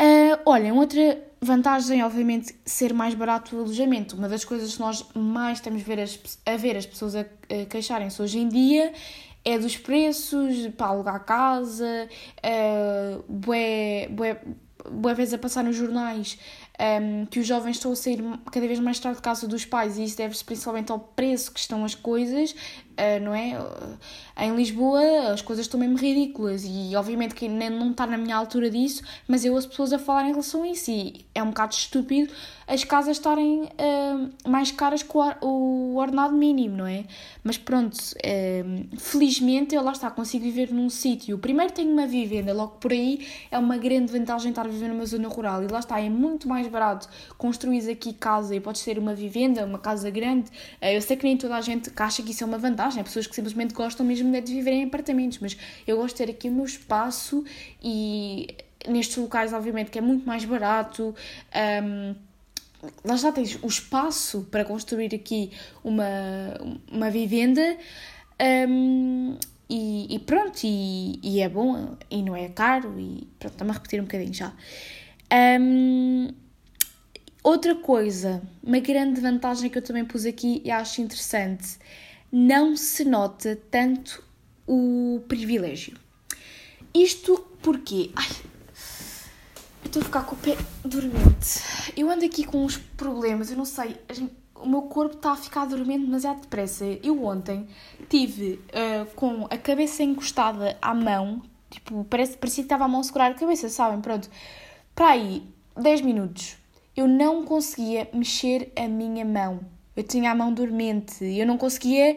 Uh, 0.00 0.38
olhem, 0.44 0.72
outra 0.72 1.22
vantagem, 1.40 2.02
obviamente, 2.02 2.54
ser 2.64 2.92
mais 2.92 3.14
barato 3.14 3.56
o 3.56 3.60
alojamento. 3.60 4.16
Uma 4.16 4.28
das 4.28 4.44
coisas 4.44 4.74
que 4.74 4.80
nós 4.80 5.06
mais 5.14 5.62
a 5.64 5.70
ver 5.70 6.00
as, 6.00 6.18
a, 6.44 6.56
ver 6.56 6.76
as 6.76 6.84
pessoas 6.84 7.16
a, 7.16 7.20
a 7.20 7.66
queixarem-se 7.68 8.20
hoje 8.20 8.38
em 8.38 8.48
dia 8.48 8.92
é 9.44 9.58
dos 9.58 9.76
preços 9.76 10.68
para 10.76 10.86
alugar 10.86 11.24
casa, 11.24 12.08
uh, 12.38 13.24
bué, 13.28 14.08
bué 14.90 15.14
vezes 15.14 15.34
a 15.34 15.38
passar 15.38 15.62
nos 15.62 15.76
jornais 15.76 16.38
um, 16.80 17.26
que 17.26 17.38
os 17.38 17.46
jovens 17.46 17.76
estão 17.76 17.92
a 17.92 17.96
sair 17.96 18.22
cada 18.50 18.66
vez 18.66 18.80
mais 18.80 18.98
tarde 18.98 19.18
de 19.18 19.22
casa 19.22 19.46
dos 19.46 19.64
pais 19.64 19.96
e 19.96 20.04
isso 20.04 20.16
deve-se 20.16 20.44
principalmente 20.44 20.90
ao 20.90 20.98
preço 20.98 21.52
que 21.52 21.60
estão 21.60 21.84
as 21.84 21.94
coisas, 21.94 22.50
uh, 22.52 23.22
não 23.22 23.34
é? 23.34 23.56
Em 24.36 24.54
Lisboa 24.56 25.32
as 25.32 25.40
coisas 25.40 25.66
estão 25.66 25.78
mesmo 25.78 25.96
ridículas 25.96 26.64
e 26.64 26.94
obviamente 26.96 27.34
que 27.34 27.48
não 27.48 27.92
está 27.92 28.06
na 28.06 28.18
minha 28.18 28.36
altura 28.36 28.68
disso, 28.70 29.02
mas 29.28 29.44
eu 29.44 29.54
ouço 29.54 29.68
pessoas 29.68 29.92
a 29.92 29.98
falar 29.98 30.24
em 30.24 30.30
relação 30.30 30.64
a 30.64 30.68
isso 30.68 30.90
e 30.90 31.24
é 31.34 31.42
um 31.42 31.48
bocado 31.48 31.74
estúpido 31.74 32.32
as 32.66 32.84
casas 32.84 33.16
estarem 33.16 33.64
uh, 33.64 34.48
mais 34.48 34.70
caras 34.70 35.02
que 35.02 35.16
o, 35.42 35.96
ordenado 35.96 36.34
mínimo, 36.34 36.78
não 36.78 36.86
é? 36.86 37.04
Mas 37.42 37.58
pronto, 37.58 37.94
uh, 37.96 38.98
felizmente 38.98 39.74
eu 39.74 39.82
lá 39.82 39.92
está, 39.92 40.10
consigo 40.10 40.44
viver 40.44 40.72
num 40.72 40.88
sítio. 40.88 41.38
Primeiro 41.38 41.72
tenho 41.72 41.92
uma 41.92 42.06
vivenda, 42.06 42.52
logo 42.52 42.76
por 42.78 42.92
aí 42.92 43.26
é 43.50 43.58
uma 43.58 43.76
grande 43.76 44.12
vantagem 44.12 44.50
estar 44.50 44.64
a 44.64 44.68
viver 44.68 44.88
numa 44.88 45.06
zona 45.06 45.28
rural 45.28 45.62
e 45.62 45.66
lá 45.66 45.78
está, 45.78 46.00
é 46.00 46.08
muito 46.08 46.48
mais 46.48 46.66
barato 46.68 47.08
construir 47.36 47.90
aqui 47.90 48.12
casa 48.12 48.54
e 48.54 48.60
podes 48.60 48.82
ter 48.84 48.98
uma 48.98 49.14
vivenda, 49.14 49.64
uma 49.64 49.78
casa 49.78 50.10
grande. 50.10 50.50
Uh, 50.80 50.86
eu 50.86 51.02
sei 51.02 51.16
que 51.16 51.24
nem 51.24 51.36
toda 51.36 51.56
a 51.56 51.60
gente 51.60 51.90
acha 51.96 52.22
que 52.22 52.30
isso 52.30 52.44
é 52.44 52.46
uma 52.46 52.58
vantagem, 52.58 53.00
há 53.00 53.04
pessoas 53.04 53.26
que 53.26 53.34
simplesmente 53.34 53.74
gostam 53.74 54.04
mesmo 54.04 54.34
de 54.40 54.52
viver 54.52 54.72
em 54.72 54.84
apartamentos, 54.84 55.38
mas 55.38 55.56
eu 55.86 55.96
gosto 55.96 56.16
de 56.16 56.24
ter 56.24 56.30
aqui 56.32 56.48
o 56.48 56.52
meu 56.52 56.64
espaço 56.64 57.44
e 57.82 58.48
nestes 58.88 59.16
locais, 59.16 59.52
obviamente, 59.52 59.90
que 59.90 59.98
é 59.98 60.02
muito 60.02 60.26
mais 60.26 60.44
barato. 60.44 61.14
Um, 61.82 62.14
lá 63.04 63.16
já 63.16 63.32
tens 63.32 63.58
o 63.62 63.66
espaço 63.66 64.46
para 64.50 64.64
construir 64.64 65.14
aqui 65.14 65.50
uma, 65.82 66.04
uma 66.90 67.10
vivenda 67.10 67.76
um, 68.68 69.36
e, 69.68 70.14
e, 70.14 70.18
pronto, 70.18 70.60
e, 70.64 71.18
e, 71.22 71.40
é 71.40 71.48
bom 71.48 71.96
e 72.10 72.22
não 72.22 72.36
é 72.36 72.48
caro 72.48 72.98
e 72.98 73.26
pronto, 73.38 73.52
estamos 73.52 73.70
a 73.70 73.78
repetir 73.78 74.00
um 74.00 74.04
bocadinho 74.04 74.34
já. 74.34 74.52
Um, 75.60 76.28
outra 77.42 77.74
coisa, 77.74 78.42
uma 78.62 78.78
grande 78.78 79.20
vantagem 79.20 79.70
que 79.70 79.78
eu 79.78 79.82
também 79.82 80.04
pus 80.04 80.24
aqui 80.24 80.60
e 80.64 80.70
acho 80.70 81.00
interessante, 81.00 81.78
não 82.30 82.76
se 82.76 83.04
nota 83.04 83.58
tanto 83.70 84.22
o 84.66 85.22
privilégio. 85.28 85.96
Isto 86.92 87.46
porque. 87.62 88.10
Ai, 88.14 88.28
eu 89.82 89.86
estou 89.86 90.02
a 90.02 90.04
ficar 90.04 90.22
com 90.22 90.34
o 90.34 90.38
pé 90.38 90.56
dormente. 90.84 91.60
Eu 91.96 92.10
ando 92.10 92.24
aqui 92.24 92.44
com 92.44 92.64
uns 92.64 92.76
problemas, 92.76 93.50
eu 93.50 93.56
não 93.56 93.64
sei. 93.64 93.96
O 94.56 94.68
meu 94.68 94.82
corpo 94.82 95.16
está 95.16 95.32
a 95.32 95.36
ficar 95.36 95.64
dormente 95.64 96.04
demasiado 96.04 96.40
depressa. 96.40 96.84
Eu 97.02 97.24
ontem 97.24 97.68
tive 98.08 98.60
uh, 98.70 99.14
com 99.14 99.46
a 99.48 99.56
cabeça 99.56 100.02
encostada 100.02 100.76
à 100.82 100.92
mão, 100.92 101.42
tipo, 101.70 102.04
parece, 102.04 102.36
parecia 102.36 102.64
que 102.64 102.66
estava 102.66 102.84
a 102.84 102.88
mão 102.88 103.00
a 103.00 103.04
segurar 103.04 103.30
a 103.30 103.34
cabeça, 103.34 103.68
sabem? 103.68 104.00
Pronto. 104.00 104.28
Para 104.94 105.10
aí, 105.10 105.42
10 105.76 106.00
minutos. 106.00 106.56
Eu 106.96 107.06
não 107.06 107.44
conseguia 107.44 108.08
mexer 108.12 108.72
a 108.76 108.88
minha 108.88 109.24
mão. 109.24 109.60
Eu 109.96 110.02
tinha 110.02 110.32
a 110.32 110.34
mão 110.34 110.52
dormente. 110.52 111.24
Eu 111.24 111.46
não 111.46 111.56
conseguia 111.56 112.16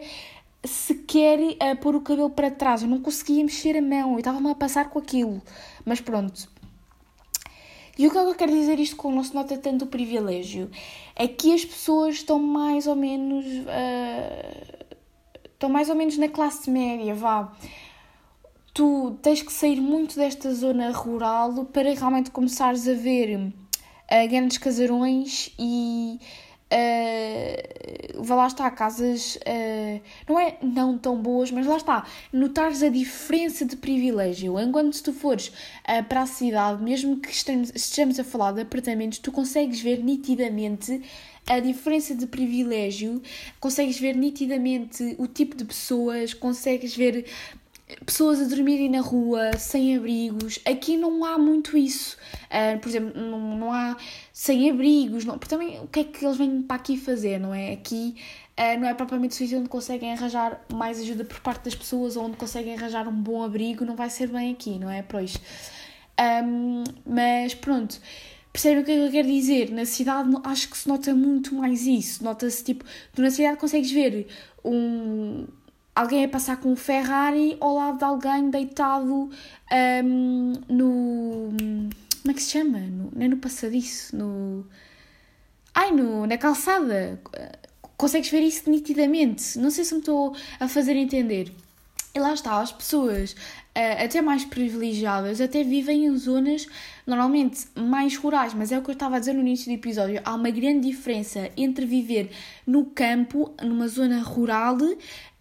sequer 0.64 1.38
uh, 1.38 1.76
pôr 1.80 1.94
o 1.94 2.00
cabelo 2.00 2.30
para 2.30 2.50
trás. 2.50 2.82
Eu 2.82 2.88
não 2.88 3.00
conseguia 3.00 3.44
mexer 3.44 3.76
a 3.76 3.82
mão. 3.82 4.12
Eu 4.12 4.18
estava-me 4.18 4.50
a 4.50 4.54
passar 4.54 4.90
com 4.90 4.98
aquilo. 4.98 5.40
Mas 5.84 6.00
pronto. 6.00 6.57
E 7.98 8.06
o 8.06 8.10
que 8.12 8.16
eu 8.16 8.34
quero 8.36 8.52
dizer 8.52 8.78
isto 8.78 8.94
com 8.94 9.10
não 9.10 9.24
se 9.24 9.34
nota 9.34 9.58
tanto 9.58 9.84
o 9.84 9.88
privilégio? 9.88 10.70
É 11.16 11.26
que 11.26 11.52
as 11.52 11.64
pessoas 11.64 12.14
estão 12.14 12.38
mais 12.38 12.86
ou 12.86 12.94
menos. 12.94 13.44
Uh, 13.44 14.86
estão 15.44 15.68
mais 15.68 15.90
ou 15.90 15.96
menos 15.96 16.16
na 16.16 16.28
classe 16.28 16.70
média, 16.70 17.12
vá. 17.12 17.52
Tu 18.72 19.18
tens 19.20 19.42
que 19.42 19.52
sair 19.52 19.80
muito 19.80 20.14
desta 20.14 20.54
zona 20.54 20.92
rural 20.92 21.64
para 21.64 21.92
realmente 21.92 22.30
começares 22.30 22.86
a 22.86 22.94
ver 22.94 23.36
uh, 23.36 24.28
grandes 24.28 24.58
casarões 24.58 25.52
e 25.58 26.20
Uh, 26.70 28.22
lá 28.34 28.46
está, 28.46 28.70
casas 28.70 29.36
uh, 29.36 30.02
não 30.28 30.38
é 30.38 30.58
não 30.62 30.98
tão 30.98 31.16
boas, 31.20 31.50
mas 31.50 31.66
lá 31.66 31.78
está, 31.78 32.06
notares 32.32 32.82
a 32.82 32.90
diferença 32.90 33.64
de 33.64 33.76
privilégio. 33.76 34.60
Enquanto 34.60 34.94
se 34.94 35.02
tu 35.02 35.12
fores 35.12 35.48
uh, 35.48 36.04
para 36.08 36.22
a 36.22 36.26
cidade, 36.26 36.82
mesmo 36.82 37.18
que 37.18 37.30
estejamos, 37.30 38.20
a 38.20 38.24
falar 38.24 38.52
de 38.52 38.60
apartamentos, 38.60 39.18
tu 39.18 39.32
consegues 39.32 39.80
ver 39.80 40.04
nitidamente 40.04 41.00
a 41.46 41.58
diferença 41.60 42.14
de 42.14 42.26
privilégio, 42.26 43.22
consegues 43.58 43.98
ver 43.98 44.14
nitidamente 44.14 45.16
o 45.18 45.26
tipo 45.26 45.56
de 45.56 45.64
pessoas, 45.64 46.34
consegues 46.34 46.94
ver 46.94 47.24
pessoas 48.04 48.40
a 48.40 48.44
dormirem 48.44 48.88
na 48.88 49.00
rua, 49.00 49.52
sem 49.58 49.96
abrigos. 49.96 50.58
Aqui 50.64 50.96
não 50.96 51.24
há 51.24 51.38
muito 51.38 51.76
isso. 51.76 52.16
Uh, 52.44 52.78
por 52.78 52.88
exemplo, 52.88 53.20
não, 53.20 53.56
não 53.56 53.72
há 53.72 53.96
sem 54.32 54.70
abrigos. 54.70 55.24
Não, 55.24 55.38
porque 55.38 55.54
também 55.54 55.80
o 55.80 55.86
que 55.86 56.00
é 56.00 56.04
que 56.04 56.24
eles 56.24 56.36
vêm 56.36 56.62
para 56.62 56.76
aqui 56.76 56.96
fazer, 56.96 57.38
não 57.38 57.54
é? 57.54 57.72
Aqui 57.72 58.16
uh, 58.58 58.80
não 58.80 58.88
é 58.88 58.94
propriamente 58.94 59.32
o 59.32 59.36
sítio 59.36 59.58
onde 59.58 59.68
conseguem 59.68 60.12
arranjar 60.12 60.60
mais 60.72 61.00
ajuda 61.00 61.24
por 61.24 61.40
parte 61.40 61.64
das 61.64 61.74
pessoas 61.74 62.16
ou 62.16 62.24
onde 62.24 62.36
conseguem 62.36 62.74
arranjar 62.74 63.08
um 63.08 63.22
bom 63.22 63.42
abrigo. 63.42 63.84
Não 63.84 63.96
vai 63.96 64.10
ser 64.10 64.28
bem 64.28 64.52
aqui, 64.52 64.78
não 64.78 64.90
é? 64.90 65.02
Pois. 65.02 65.36
Um, 66.44 66.84
mas 67.06 67.54
pronto. 67.54 68.00
Percebem 68.52 68.82
o 68.82 68.84
que 68.84 68.90
é 68.90 69.06
eu 69.06 69.10
quero 69.10 69.28
dizer? 69.28 69.70
Na 69.70 69.84
cidade 69.84 70.30
acho 70.44 70.68
que 70.68 70.76
se 70.76 70.88
nota 70.88 71.14
muito 71.14 71.54
mais 71.54 71.86
isso. 71.86 72.24
Nota-se 72.24 72.64
tipo, 72.64 72.84
tu 73.14 73.22
na 73.22 73.30
cidade 73.30 73.58
consegues 73.58 73.90
ver 73.90 74.26
um, 74.64 75.46
alguém 75.98 76.24
a 76.24 76.28
passar 76.28 76.58
com 76.58 76.70
um 76.70 76.76
Ferrari 76.76 77.56
ao 77.60 77.74
lado 77.74 77.98
de 77.98 78.04
alguém 78.04 78.50
deitado 78.50 79.30
um, 80.04 80.52
no. 80.68 81.48
Como 82.22 82.30
é 82.30 82.34
que 82.34 82.42
se 82.42 82.52
chama? 82.52 82.78
No, 82.78 83.10
não 83.14 83.22
é 83.22 83.28
no 83.28 83.36
passadiço, 83.38 84.16
no. 84.16 84.64
Ai, 85.74 85.90
no, 85.90 86.24
na 86.26 86.38
calçada. 86.38 87.20
Consegues 87.96 88.30
ver 88.30 88.42
isso 88.42 88.70
nitidamente. 88.70 89.58
Não 89.58 89.70
sei 89.70 89.84
se 89.84 89.92
me 89.92 90.00
estou 90.00 90.36
a 90.60 90.68
fazer 90.68 90.94
entender. 90.94 91.52
E 92.14 92.20
lá 92.20 92.32
está, 92.32 92.60
as 92.60 92.72
pessoas 92.72 93.32
uh, 93.32 94.04
até 94.04 94.22
mais 94.22 94.44
privilegiadas 94.44 95.40
até 95.40 95.62
vivem 95.62 96.06
em 96.06 96.16
zonas 96.16 96.66
normalmente 97.06 97.66
mais 97.76 98.16
rurais, 98.16 98.52
mas 98.54 98.72
é 98.72 98.78
o 98.78 98.82
que 98.82 98.90
eu 98.90 98.94
estava 98.94 99.16
a 99.16 99.18
dizer 99.18 99.34
no 99.34 99.40
início 99.40 99.66
do 99.66 99.74
episódio. 99.74 100.20
Há 100.24 100.34
uma 100.34 100.50
grande 100.50 100.88
diferença 100.88 101.50
entre 101.56 101.86
viver 101.86 102.30
no 102.66 102.86
campo, 102.86 103.54
numa 103.62 103.86
zona 103.88 104.20
rural, 104.22 104.76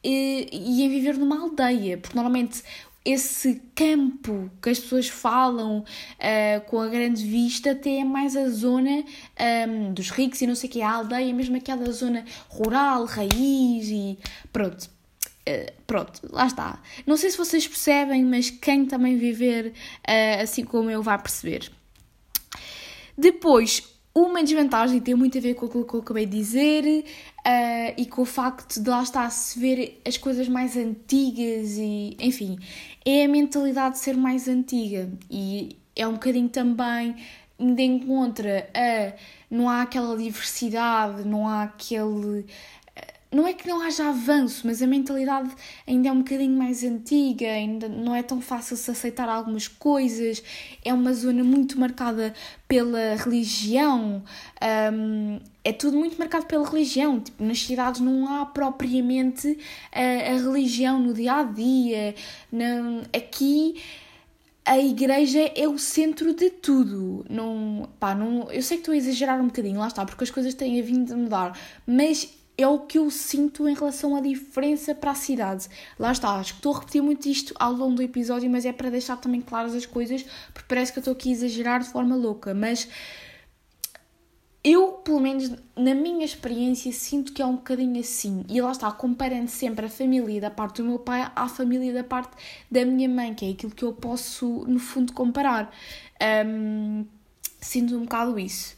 e, 0.07 0.47
e 0.53 0.83
em 0.83 0.89
viver 0.89 1.17
numa 1.17 1.37
aldeia, 1.37 1.97
porque 1.97 2.15
normalmente 2.15 2.63
esse 3.03 3.61
campo 3.75 4.49
que 4.61 4.69
as 4.69 4.79
pessoas 4.79 5.09
falam 5.09 5.79
uh, 5.79 6.61
com 6.67 6.79
a 6.79 6.87
grande 6.87 7.25
vista 7.25 7.71
até 7.71 7.97
é 7.97 8.03
mais 8.05 8.35
a 8.35 8.47
zona 8.49 8.89
um, 8.89 9.03
ehm, 9.37 9.93
dos 9.93 10.09
ricos 10.09 10.41
e 10.41 10.47
não 10.47 10.55
sei 10.55 10.69
o 10.69 10.71
que, 10.73 10.81
a 10.81 10.91
aldeia, 10.91 11.33
mesmo 11.33 11.57
aquela 11.57 11.91
zona 11.91 12.23
rural, 12.47 13.05
raiz 13.05 13.89
e 13.89 14.17
pronto. 14.51 14.89
Uh, 15.47 15.71
pronto, 15.85 16.21
lá 16.29 16.47
está. 16.47 16.81
Não 17.05 17.15
sei 17.17 17.31
se 17.31 17.37
vocês 17.37 17.67
percebem, 17.67 18.23
mas 18.25 18.49
quem 18.49 18.85
também 18.85 19.17
viver 19.17 19.67
uh, 19.67 20.41
assim 20.41 20.63
como 20.63 20.89
eu 20.89 21.01
vai 21.03 21.17
perceber. 21.17 21.69
Depois, 23.17 23.83
uma 24.21 24.43
desvantagem 24.43 24.99
tem 24.99 25.13
muito 25.13 25.37
a 25.37 25.41
ver 25.41 25.53
com 25.53 25.67
aquilo 25.67 25.85
que 25.85 25.93
eu 25.93 25.99
acabei 25.99 26.25
de 26.25 26.37
dizer 26.37 26.83
uh, 26.83 27.93
e 27.97 28.05
com 28.05 28.23
o 28.23 28.25
facto 28.25 28.81
de 28.81 28.89
lá 28.89 29.03
estar 29.03 29.29
se 29.29 29.59
ver 29.59 30.01
as 30.05 30.17
coisas 30.17 30.47
mais 30.47 30.75
antigas 30.75 31.77
e, 31.77 32.17
enfim, 32.19 32.57
é 33.05 33.25
a 33.25 33.27
mentalidade 33.27 33.95
de 33.95 33.99
ser 34.01 34.17
mais 34.17 34.47
antiga. 34.47 35.09
E 35.29 35.77
é 35.95 36.07
um 36.07 36.13
bocadinho 36.13 36.49
também 36.49 37.15
ainda 37.59 37.81
encontra 37.81 38.69
a 38.73 39.13
não 39.49 39.69
há 39.69 39.81
aquela 39.81 40.15
diversidade, 40.17 41.23
não 41.25 41.47
há 41.47 41.63
aquele 41.63 42.45
não 43.37 43.47
é 43.47 43.53
que 43.53 43.67
não 43.67 43.79
haja 43.83 44.09
avanço, 44.09 44.65
mas 44.65 44.81
a 44.81 44.87
mentalidade 44.87 45.51
ainda 45.85 46.09
é 46.09 46.11
um 46.11 46.17
bocadinho 46.17 46.57
mais 46.57 46.83
antiga, 46.83 47.45
ainda 47.45 47.87
não 47.87 48.15
é 48.15 48.23
tão 48.23 48.41
fácil 48.41 48.75
se 48.75 48.89
aceitar 48.89 49.29
algumas 49.29 49.67
coisas, 49.67 50.41
é 50.83 50.91
uma 50.91 51.13
zona 51.13 51.43
muito 51.43 51.79
marcada 51.79 52.33
pela 52.67 53.15
religião, 53.15 54.23
um, 54.91 55.39
é 55.63 55.71
tudo 55.71 55.97
muito 55.97 56.17
marcado 56.17 56.47
pela 56.47 56.67
religião. 56.67 57.19
Tipo, 57.19 57.43
nas 57.43 57.61
cidades 57.61 58.01
não 58.01 58.27
há 58.27 58.43
propriamente 58.47 59.55
a, 59.91 60.31
a 60.31 60.37
religião 60.37 60.99
no 60.99 61.13
dia 61.13 61.33
a 61.35 61.43
dia. 61.43 62.15
Não, 62.51 63.03
aqui 63.15 63.75
a 64.65 64.79
igreja 64.79 65.51
é 65.55 65.67
o 65.67 65.77
centro 65.77 66.33
de 66.33 66.49
tudo. 66.49 67.23
Não, 67.29 67.87
pá, 67.99 68.15
não, 68.15 68.51
eu 68.51 68.63
sei 68.63 68.77
que 68.77 68.81
estou 68.81 68.93
a 68.93 68.97
exagerar 68.97 69.39
um 69.39 69.45
bocadinho, 69.45 69.79
lá 69.79 69.87
está, 69.87 70.03
porque 70.05 70.23
as 70.23 70.31
coisas 70.31 70.55
têm 70.55 70.81
vindo 70.81 71.13
a 71.13 71.15
mudar, 71.15 71.59
mas 71.85 72.36
é 72.57 72.67
o 72.67 72.79
que 72.79 72.97
eu 72.97 73.09
sinto 73.11 73.67
em 73.69 73.75
relação 73.75 74.15
à 74.15 74.21
diferença 74.21 74.95
para 74.95 75.11
a 75.11 75.15
cidade. 75.15 75.67
Lá 75.99 76.11
está, 76.11 76.31
acho 76.31 76.53
que 76.53 76.59
estou 76.59 76.75
a 76.75 76.79
repetir 76.79 77.03
muito 77.03 77.29
isto 77.29 77.53
ao 77.59 77.71
longo 77.71 77.95
do 77.95 78.01
episódio, 78.01 78.49
mas 78.49 78.65
é 78.65 78.73
para 78.73 78.89
deixar 78.89 79.17
também 79.17 79.41
claras 79.41 79.75
as 79.75 79.85
coisas, 79.85 80.23
porque 80.53 80.67
parece 80.67 80.91
que 80.91 80.97
eu 80.97 81.01
estou 81.01 81.13
aqui 81.13 81.29
a 81.29 81.31
exagerar 81.33 81.81
de 81.81 81.89
forma 81.89 82.15
louca, 82.15 82.53
mas 82.55 82.89
eu, 84.63 84.93
pelo 84.93 85.19
menos 85.19 85.49
na 85.75 85.93
minha 85.93 86.25
experiência, 86.25 86.91
sinto 86.91 87.31
que 87.31 87.41
é 87.41 87.45
um 87.45 87.55
bocadinho 87.55 87.99
assim. 87.99 88.43
E 88.49 88.59
lá 88.59 88.71
está, 88.71 88.91
comparando 88.91 89.49
sempre 89.49 89.85
a 89.85 89.89
família 89.89 90.41
da 90.41 90.49
parte 90.49 90.81
do 90.81 90.89
meu 90.89 90.99
pai 90.99 91.31
à 91.35 91.47
família 91.47 91.93
da 91.93 92.03
parte 92.03 92.35
da 92.69 92.83
minha 92.83 93.07
mãe, 93.07 93.33
que 93.33 93.45
é 93.45 93.51
aquilo 93.51 93.71
que 93.71 93.85
eu 93.85 93.93
posso, 93.93 94.65
no 94.67 94.79
fundo, 94.79 95.13
comparar. 95.13 95.73
Um, 96.45 97.05
sinto 97.61 97.95
um 97.95 98.01
bocado 98.01 98.37
isso. 98.37 98.75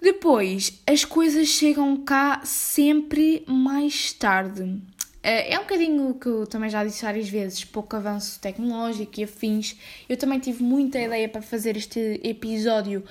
Depois, 0.00 0.80
as 0.86 1.04
coisas 1.04 1.48
chegam 1.48 1.96
cá 1.96 2.40
sempre 2.44 3.44
mais 3.46 4.12
tarde. 4.12 4.80
Eh, 5.22 5.54
é 5.54 5.58
um 5.58 5.62
bocadinho 5.62 6.14
que 6.14 6.26
eu 6.26 6.46
também 6.46 6.70
já 6.70 6.84
disse 6.84 7.02
várias 7.02 7.28
vezes, 7.28 7.64
pouco 7.64 7.96
avanço 7.96 8.38
tecnológico 8.40 9.20
e 9.20 9.24
afins. 9.24 9.76
Eu 10.08 10.16
também 10.16 10.38
tive 10.38 10.62
muita 10.62 11.00
ideia 11.00 11.28
para 11.28 11.42
fazer 11.42 11.76
este 11.76 12.20
episódio 12.22 13.02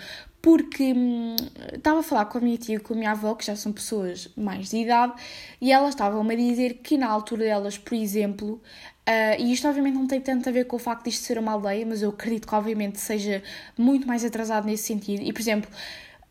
porque 0.45 0.93
hum, 0.93 1.35
estava 1.73 2.01
a 2.01 2.03
falar 2.03 2.25
com 2.25 2.37
a 2.37 2.41
minha 2.41 2.55
tia 2.55 2.75
e 2.75 2.79
com 2.79 2.93
a 2.93 2.97
minha 2.97 3.11
avó, 3.11 3.33
que 3.33 3.43
já 3.43 3.55
são 3.55 3.73
pessoas 3.73 4.29
mais 4.37 4.69
de 4.69 4.77
idade, 4.77 5.13
e 5.59 5.71
elas 5.71 5.89
estavam-me 5.89 6.35
a 6.35 6.37
dizer 6.37 6.75
que 6.83 6.99
na 6.99 7.07
altura 7.07 7.45
delas, 7.45 7.79
por 7.79 7.95
exemplo, 7.95 8.61
uh, 9.09 9.41
e 9.41 9.51
isto 9.51 9.67
obviamente 9.67 9.95
não 9.95 10.05
tem 10.05 10.21
tanto 10.21 10.47
a 10.47 10.51
ver 10.51 10.65
com 10.65 10.75
o 10.75 10.79
facto 10.79 11.05
de 11.05 11.09
isto 11.09 11.23
ser 11.23 11.39
uma 11.39 11.51
aldeia, 11.53 11.83
mas 11.83 12.03
eu 12.03 12.11
acredito 12.11 12.47
que 12.47 12.53
obviamente 12.53 12.99
seja 12.99 13.41
muito 13.75 14.07
mais 14.07 14.23
atrasado 14.23 14.67
nesse 14.67 14.83
sentido, 14.83 15.23
e 15.23 15.33
por 15.33 15.41
exemplo 15.41 15.67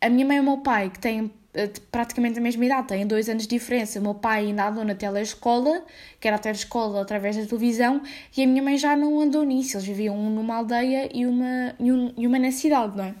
a 0.01 0.09
minha 0.09 0.25
mãe 0.25 0.37
e 0.37 0.39
o 0.39 0.43
meu 0.43 0.57
pai, 0.57 0.89
que 0.89 0.99
têm 0.99 1.31
eh, 1.53 1.71
praticamente 1.91 2.37
a 2.37 2.41
mesma 2.41 2.65
idade, 2.65 2.89
têm 2.89 3.07
dois 3.07 3.29
anos 3.29 3.43
de 3.43 3.49
diferença. 3.49 3.99
O 3.99 4.01
meu 4.01 4.13
pai 4.13 4.47
ainda 4.47 4.67
andou 4.67 4.83
na 4.83 4.93
telescola, 4.93 5.83
que 6.19 6.27
era 6.27 6.35
a 6.37 6.39
telescola 6.39 7.01
através 7.01 7.37
da 7.37 7.45
televisão, 7.45 8.01
e 8.35 8.43
a 8.43 8.47
minha 8.47 8.61
mãe 8.61 8.77
já 8.77 8.95
não 8.95 9.19
andou 9.19 9.43
nisso. 9.43 9.77
Eles 9.77 9.87
viviam 9.87 10.17
um 10.17 10.29
numa 10.29 10.55
aldeia 10.55 11.09
e 11.13 11.25
uma, 11.25 11.75
e, 11.79 11.91
um, 11.91 12.13
e 12.17 12.27
uma 12.27 12.37
na 12.37 12.51
cidade, 12.51 12.97
não 12.97 13.05
é? 13.05 13.15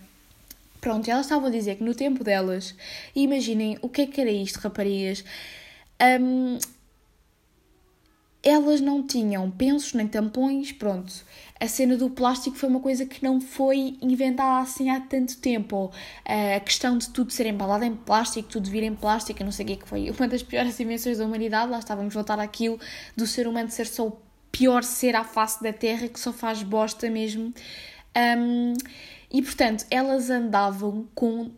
Pronto, 0.81 1.09
elas 1.09 1.25
estavam 1.25 1.47
a 1.47 1.51
dizer 1.51 1.77
que 1.77 1.83
no 1.83 1.95
tempo 1.95 2.23
delas, 2.23 2.75
imaginem 3.15 3.79
o 3.81 3.89
que 3.89 4.01
é 4.01 4.05
que 4.05 4.21
era 4.21 4.29
isto, 4.29 4.57
raparigas, 4.57 5.23
um, 6.21 6.59
elas 8.45 8.79
não 8.79 9.01
tinham 9.01 9.49
pensos 9.49 9.93
nem 9.93 10.07
tampões, 10.07 10.71
pronto. 10.71 11.11
A 11.59 11.67
cena 11.67 11.97
do 11.97 12.11
plástico 12.11 12.55
foi 12.55 12.69
uma 12.69 12.79
coisa 12.79 13.03
que 13.03 13.23
não 13.23 13.41
foi 13.41 13.97
inventada 13.99 14.61
assim 14.61 14.91
há 14.91 15.01
tanto 15.01 15.37
tempo. 15.37 15.91
A 16.23 16.59
questão 16.59 16.95
de 16.95 17.09
tudo 17.09 17.31
ser 17.31 17.47
embalado 17.47 17.83
em 17.83 17.95
plástico, 17.95 18.47
tudo 18.47 18.69
vir 18.69 18.83
em 18.83 18.93
plástico, 18.93 19.43
não 19.43 19.51
sei 19.51 19.65
o 19.65 19.67
que, 19.69 19.75
que 19.77 19.87
foi 19.87 20.11
uma 20.19 20.27
das 20.27 20.43
piores 20.43 20.79
invenções 20.79 21.17
da 21.17 21.25
humanidade. 21.25 21.71
Lá 21.71 21.79
estávamos 21.79 22.13
voltar 22.13 22.39
àquilo 22.39 22.79
do 23.17 23.25
ser 23.25 23.47
humano 23.47 23.71
ser 23.71 23.87
só 23.87 24.15
pior 24.51 24.83
ser 24.83 25.15
à 25.15 25.23
face 25.23 25.63
da 25.63 25.73
terra 25.73 26.07
que 26.07 26.19
só 26.19 26.31
faz 26.31 26.61
bosta 26.61 27.09
mesmo. 27.09 27.51
Um, 28.15 28.73
e 29.31 29.41
portanto, 29.41 29.85
elas 29.89 30.29
andavam 30.29 31.07
com 31.15 31.41
uh, 31.41 31.51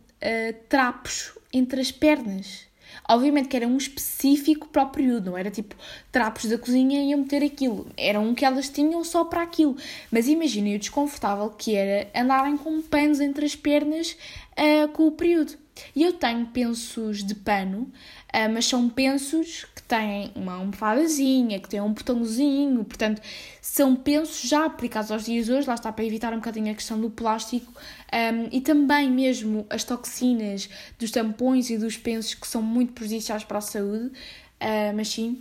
trapos 0.70 1.38
entre 1.52 1.82
as 1.82 1.92
pernas. 1.92 2.67
Obviamente 3.08 3.48
que 3.48 3.56
era 3.56 3.66
um 3.66 3.78
específico 3.78 4.68
para 4.68 4.82
o 4.82 4.90
período, 4.90 5.30
não 5.30 5.38
era 5.38 5.50
tipo 5.50 5.74
trapos 6.12 6.44
da 6.44 6.58
cozinha 6.58 7.00
e 7.00 7.10
iam 7.10 7.20
meter 7.20 7.42
aquilo. 7.42 7.86
Era 7.96 8.20
um 8.20 8.34
que 8.34 8.44
elas 8.44 8.68
tinham 8.68 9.02
só 9.02 9.24
para 9.24 9.42
aquilo. 9.42 9.76
Mas 10.10 10.28
imaginem 10.28 10.76
o 10.76 10.78
desconfortável 10.78 11.48
que 11.50 11.74
era 11.74 12.10
andarem 12.14 12.56
com 12.58 12.82
panos 12.82 13.18
entre 13.18 13.46
as 13.46 13.56
pernas 13.56 14.16
uh, 14.52 14.88
com 14.92 15.06
o 15.06 15.12
período. 15.12 15.54
E 15.96 16.02
eu 16.02 16.12
tenho 16.12 16.44
pensos 16.46 17.24
de 17.24 17.34
pano, 17.34 17.90
uh, 18.34 18.52
mas 18.52 18.66
são 18.66 18.88
pensos 18.90 19.64
têm 19.88 20.30
uma 20.34 20.52
almofadazinha, 20.54 21.58
que 21.58 21.68
têm 21.68 21.80
um 21.80 21.92
botãozinho, 21.92 22.84
portanto, 22.84 23.22
são 23.60 23.96
pensos 23.96 24.48
já 24.48 24.66
aplicados 24.66 25.10
aos 25.10 25.24
dias 25.24 25.46
de 25.46 25.52
hoje, 25.52 25.66
lá 25.66 25.74
está 25.74 25.90
para 25.90 26.04
evitar 26.04 26.32
um 26.32 26.36
bocadinho 26.36 26.70
a 26.70 26.74
questão 26.74 27.00
do 27.00 27.08
plástico 27.08 27.72
um, 28.12 28.48
e 28.52 28.60
também 28.60 29.10
mesmo 29.10 29.66
as 29.70 29.82
toxinas 29.84 30.68
dos 30.98 31.10
tampões 31.10 31.70
e 31.70 31.78
dos 31.78 31.96
pensos 31.96 32.34
que 32.34 32.46
são 32.46 32.62
muito 32.62 32.92
prejudiciais 32.92 33.44
para 33.44 33.58
a 33.58 33.62
saúde, 33.62 34.06
uh, 34.06 34.94
mas 34.94 35.08
sim, 35.08 35.40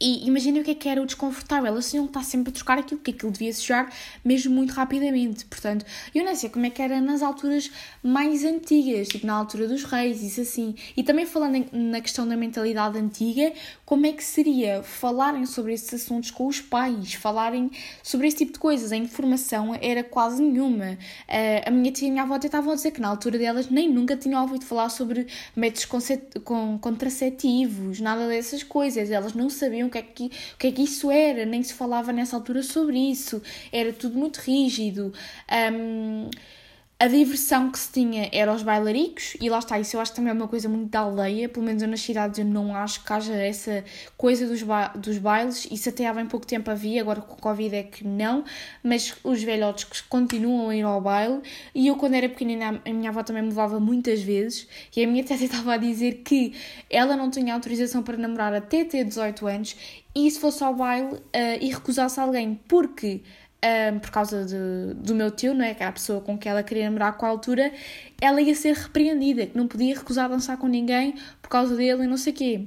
e 0.00 0.26
imaginem 0.26 0.60
o 0.60 0.64
que 0.64 0.72
é 0.72 0.74
que 0.74 0.88
era 0.88 1.00
o 1.00 1.06
desconfortável. 1.06 1.66
Elas 1.66 1.90
que 1.90 1.96
estar 1.96 2.24
sempre 2.24 2.50
a 2.50 2.52
trocar 2.52 2.78
aquilo, 2.78 3.00
que 3.00 3.12
aquilo 3.12 3.30
devia 3.30 3.52
sujar 3.52 3.92
mesmo 4.24 4.54
muito 4.54 4.72
rapidamente. 4.72 5.44
Portanto, 5.44 5.86
eu 6.14 6.24
não 6.24 6.34
sei 6.34 6.50
como 6.50 6.66
é 6.66 6.70
que 6.70 6.82
era 6.82 7.00
nas 7.00 7.22
alturas 7.22 7.70
mais 8.02 8.44
antigas, 8.44 9.08
tipo 9.08 9.26
na 9.26 9.34
altura 9.34 9.68
dos 9.68 9.84
reis, 9.84 10.22
isso 10.22 10.40
assim. 10.40 10.74
E 10.96 11.02
também 11.02 11.24
falando 11.26 11.64
na 11.72 12.00
questão 12.00 12.26
da 12.26 12.36
mentalidade 12.36 12.98
antiga, 12.98 13.52
como 13.84 14.06
é 14.06 14.12
que 14.12 14.24
seria 14.24 14.82
falarem 14.82 15.46
sobre 15.46 15.72
esses 15.72 15.94
assuntos 15.94 16.30
com 16.30 16.46
os 16.46 16.60
pais, 16.60 17.14
falarem 17.14 17.70
sobre 18.02 18.26
esse 18.26 18.38
tipo 18.38 18.52
de 18.52 18.58
coisas. 18.58 18.92
A 18.92 18.96
informação 18.96 19.76
era 19.80 20.02
quase 20.02 20.42
nenhuma. 20.42 20.92
Uh, 21.28 21.68
a 21.68 21.70
minha 21.70 21.92
tia 21.92 22.08
e 22.08 22.10
a 22.10 22.12
minha 22.12 22.24
avó 22.24 22.34
até 22.34 22.46
estavam 22.46 22.72
a 22.72 22.74
dizer 22.74 22.90
que 22.90 23.00
na 23.00 23.08
altura 23.08 23.38
delas 23.38 23.70
nem 23.70 23.88
nunca 23.88 24.16
tinham 24.16 24.42
ouvido 24.42 24.64
falar 24.64 24.88
sobre 24.88 25.26
métodos 25.54 25.86
contraceptivos, 26.80 28.00
nada 28.00 28.28
dessas 28.28 28.62
coisas. 28.62 29.10
Elas 29.10 29.34
não 29.34 29.48
sabiam 29.48 29.83
o 29.86 29.90
que, 29.90 29.98
é 29.98 30.02
que, 30.02 30.24
o 30.24 30.58
que 30.58 30.66
é 30.68 30.72
que 30.72 30.82
isso 30.82 31.10
era, 31.10 31.44
nem 31.44 31.62
se 31.62 31.74
falava 31.74 32.12
nessa 32.12 32.36
altura 32.36 32.62
sobre 32.62 32.98
isso. 32.98 33.42
Era 33.72 33.92
tudo 33.92 34.18
muito 34.18 34.38
rígido. 34.38 35.12
Um, 35.72 36.30
a 37.04 37.06
diversão 37.06 37.70
que 37.70 37.78
se 37.78 37.92
tinha 37.92 38.30
era 38.32 38.50
os 38.50 38.62
bailaricos, 38.62 39.36
e 39.38 39.50
lá 39.50 39.58
está, 39.58 39.78
isso 39.78 39.94
eu 39.94 40.00
acho 40.00 40.12
que 40.12 40.16
também 40.16 40.30
é 40.30 40.32
uma 40.32 40.48
coisa 40.48 40.70
muito 40.70 40.88
da 40.88 41.00
aldeia, 41.00 41.50
pelo 41.50 41.66
menos 41.66 41.82
eu 41.82 41.88
nas 41.88 42.00
cidades 42.00 42.38
eu 42.38 42.46
não 42.46 42.74
acho 42.74 43.04
que 43.04 43.12
haja 43.12 43.34
essa 43.34 43.84
coisa 44.16 44.46
dos, 44.46 44.62
ba 44.62 44.88
dos 44.88 45.18
bailes, 45.18 45.68
isso 45.70 45.90
até 45.90 46.06
há 46.06 46.14
bem 46.14 46.24
pouco 46.24 46.46
tempo 46.46 46.70
havia, 46.70 47.02
agora 47.02 47.20
com 47.20 47.34
o 47.34 47.36
Covid 47.36 47.76
é 47.76 47.82
que 47.82 48.06
não, 48.06 48.42
mas 48.82 49.14
os 49.22 49.42
velhotes 49.42 50.00
continuam 50.00 50.70
a 50.70 50.76
ir 50.76 50.80
ao 50.80 50.98
baile, 50.98 51.42
e 51.74 51.88
eu 51.88 51.96
quando 51.96 52.14
era 52.14 52.26
pequenina 52.26 52.80
a 52.82 52.90
minha 52.90 53.10
avó 53.10 53.22
também 53.22 53.42
me 53.42 53.48
levava 53.50 53.78
muitas 53.78 54.22
vezes, 54.22 54.66
e 54.96 55.04
a 55.04 55.06
minha 55.06 55.22
tia 55.22 55.36
estava 55.36 55.74
a 55.74 55.76
dizer 55.76 56.22
que 56.24 56.54
ela 56.88 57.14
não 57.14 57.30
tinha 57.30 57.52
autorização 57.52 58.02
para 58.02 58.16
namorar 58.16 58.54
até 58.54 58.82
ter 58.82 59.04
18 59.04 59.46
anos, 59.46 59.76
e 60.14 60.30
se 60.30 60.40
fosse 60.40 60.64
ao 60.64 60.74
baile 60.74 61.16
uh, 61.16 61.20
e 61.60 61.68
recusasse 61.70 62.18
alguém, 62.18 62.58
porque 62.66 63.20
um, 63.64 63.98
por 63.98 64.10
causa 64.10 64.44
de, 64.44 64.94
do 64.94 65.14
meu 65.14 65.30
tio, 65.30 65.54
não 65.54 65.64
é? 65.64 65.74
que 65.74 65.82
era 65.82 65.90
a 65.90 65.92
pessoa 65.92 66.20
com 66.20 66.36
quem 66.36 66.50
ela 66.50 66.62
queria 66.62 66.84
namorar 66.84 67.16
com 67.16 67.24
a 67.24 67.28
altura, 67.28 67.72
ela 68.20 68.40
ia 68.40 68.54
ser 68.54 68.74
repreendida, 68.74 69.46
que 69.46 69.56
não 69.56 69.66
podia 69.66 69.94
recusar 69.94 70.28
dançar 70.28 70.56
com 70.58 70.66
ninguém 70.66 71.14
por 71.40 71.48
causa 71.48 71.74
dele 71.74 72.04
e 72.04 72.06
não 72.06 72.16
sei 72.16 72.32
o 72.32 72.36
quê. 72.36 72.66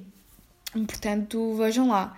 Portanto, 0.72 1.56
vejam 1.56 1.90
lá. 1.90 2.18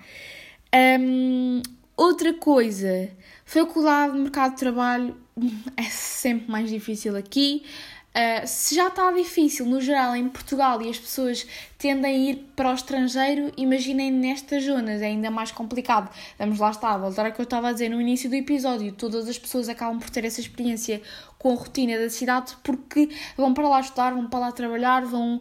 Um, 0.74 1.62
outra 1.96 2.34
coisa, 2.34 3.10
faculdade, 3.46 4.18
mercado 4.18 4.54
de 4.54 4.60
trabalho, 4.60 5.18
é 5.76 5.84
sempre 5.84 6.50
mais 6.50 6.70
difícil 6.70 7.15
aqui. 7.15 7.63
Uh, 8.10 8.45
se 8.48 8.74
já 8.74 8.88
está 8.88 9.12
difícil 9.12 9.67
no 9.67 9.80
geral 9.80 10.15
em 10.15 10.28
Portugal 10.28 10.82
e 10.82 10.89
as 10.89 10.98
pessoas 10.98 11.45
tendem 11.78 12.06
a 12.06 12.17
ir 12.32 12.52
para 12.56 12.72
o 12.72 12.74
estrangeiro, 12.74 13.52
imaginem 13.56 14.12
nestas 14.12 14.63
zonas, 14.63 15.02
é 15.02 15.06
ainda 15.06 15.30
mais 15.30 15.52
complicado. 15.52 16.10
Vamos 16.38 16.58
lá 16.58 16.72
estar, 16.72 16.98
voltar 16.98 17.28
ao 17.28 17.32
que 17.32 17.39
eu 17.39 17.43
estava 17.43 17.69
a 17.69 17.72
dizer 17.72 17.88
no 17.89 18.02
início 18.02 18.28
do 18.28 18.36
episódio: 18.36 18.91
todas 18.93 19.30
as 19.30 19.38
pessoas 19.38 19.69
acabam 19.69 20.00
por 20.00 20.10
ter 20.10 20.26
essa 20.26 20.41
experiência 20.41 21.02
com 21.38 21.52
a 21.52 21.56
rotina 21.56 22.00
da 22.00 22.10
cidade 22.10 22.58
porque 22.63 23.10
vão 23.38 23.54
para 23.54 23.67
lá 23.69 23.80
estudar, 23.80 24.13
vão 24.13 24.28
para 24.28 24.39
lá 24.39 24.52
trabalhar, 24.52 25.06
vão 25.06 25.39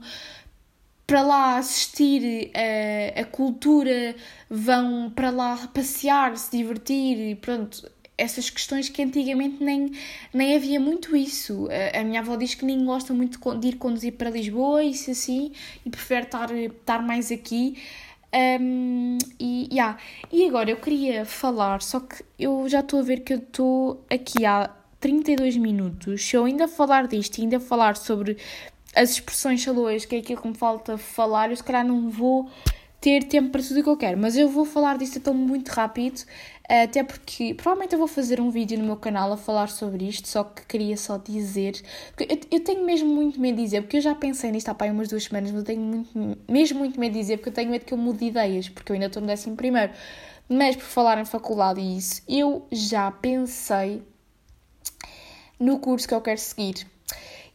para 1.06 1.22
lá 1.22 1.56
assistir 1.56 2.50
a, 2.54 2.60
eh, 2.60 3.20
a 3.22 3.24
cultura, 3.24 4.14
vão 4.50 5.10
para 5.10 5.30
lá 5.30 5.56
passear, 5.72 6.36
se 6.36 6.54
divertir, 6.54 7.36
pronto 7.36 7.90
essas 8.18 8.50
questões 8.50 8.88
que 8.88 9.00
antigamente 9.00 9.62
nem, 9.62 9.92
nem 10.34 10.56
havia 10.56 10.80
muito 10.80 11.16
isso. 11.16 11.68
A, 11.94 12.00
a 12.00 12.04
minha 12.04 12.20
avó 12.20 12.36
diz 12.36 12.54
que 12.54 12.64
nem 12.64 12.84
gosta 12.84 13.14
muito 13.14 13.38
de 13.56 13.68
ir 13.68 13.76
conduzir 13.76 14.14
para 14.14 14.28
Lisboa, 14.28 14.82
isso 14.82 15.10
assim, 15.10 15.52
e 15.86 15.88
prefere 15.88 16.26
estar, 16.26 16.52
estar 16.52 17.00
mais 17.00 17.30
aqui. 17.30 17.78
Um, 18.60 19.16
e, 19.40 19.68
yeah. 19.72 19.96
e 20.30 20.46
agora 20.46 20.70
eu 20.70 20.76
queria 20.76 21.24
falar, 21.24 21.80
só 21.80 22.00
que 22.00 22.22
eu 22.38 22.68
já 22.68 22.80
estou 22.80 23.00
a 23.00 23.02
ver 23.02 23.20
que 23.20 23.32
eu 23.32 23.38
estou 23.38 24.04
aqui 24.10 24.44
há 24.44 24.68
32 25.00 25.56
minutos. 25.56 26.26
Se 26.26 26.36
eu 26.36 26.44
ainda 26.44 26.68
falar 26.68 27.06
disto 27.06 27.38
e 27.38 27.42
ainda 27.42 27.60
falar 27.60 27.96
sobre 27.96 28.36
as 28.94 29.12
expressões 29.12 29.62
salões, 29.62 30.04
que 30.04 30.16
é 30.16 30.18
aquilo 30.18 30.42
que 30.42 30.48
me 30.48 30.56
falta 30.56 30.98
falar, 30.98 31.50
eu 31.50 31.56
se 31.56 31.64
calhar 31.64 31.86
não 31.86 32.10
vou 32.10 32.50
ter 33.00 33.24
tempo 33.24 33.50
para 33.50 33.62
tudo 33.62 33.80
o 33.80 33.82
que 33.82 33.88
eu 33.88 33.96
quero, 33.96 34.18
mas 34.18 34.36
eu 34.36 34.48
vou 34.48 34.64
falar 34.64 34.98
disto 34.98 35.18
então 35.18 35.32
muito 35.32 35.68
rápido, 35.68 36.22
até 36.68 37.02
porque 37.02 37.54
provavelmente 37.54 37.94
eu 37.94 37.98
vou 37.98 38.06
fazer 38.06 38.40
um 38.40 38.50
vídeo 38.50 38.78
no 38.78 38.84
meu 38.84 38.96
canal 38.96 39.32
a 39.32 39.36
falar 39.36 39.68
sobre 39.68 40.06
isto, 40.06 40.28
só 40.28 40.44
que 40.44 40.66
queria 40.66 40.96
só 40.96 41.16
dizer, 41.16 41.80
eu, 42.18 42.38
eu 42.50 42.60
tenho 42.60 42.84
mesmo 42.84 43.08
muito 43.08 43.40
medo 43.40 43.56
de 43.56 43.62
dizer, 43.62 43.82
porque 43.82 43.96
eu 43.96 44.00
já 44.02 44.14
pensei 44.14 44.50
nisto 44.50 44.68
há 44.68 44.74
pá, 44.74 44.84
umas 44.86 45.08
duas 45.08 45.24
semanas, 45.24 45.50
mas 45.50 45.60
eu 45.60 45.64
tenho 45.64 45.80
muito, 45.80 46.38
mesmo 46.46 46.78
muito 46.78 47.00
medo 47.00 47.14
de 47.14 47.20
dizer, 47.20 47.38
porque 47.38 47.48
eu 47.48 47.54
tenho 47.54 47.70
medo 47.70 47.84
que 47.86 47.94
eu 47.94 47.98
mude 47.98 48.26
ideias, 48.26 48.68
porque 48.68 48.92
eu 48.92 48.94
ainda 48.94 49.06
estou 49.06 49.22
no 49.22 49.26
décimo 49.26 49.56
primeiro, 49.56 49.92
mas 50.48 50.76
por 50.76 50.84
falar 50.84 51.18
em 51.18 51.24
faculdade 51.24 51.80
e 51.80 51.96
isso, 51.96 52.22
eu 52.28 52.66
já 52.70 53.10
pensei 53.10 54.02
no 55.58 55.78
curso 55.78 56.06
que 56.06 56.14
eu 56.14 56.20
quero 56.20 56.38
seguir. 56.38 56.86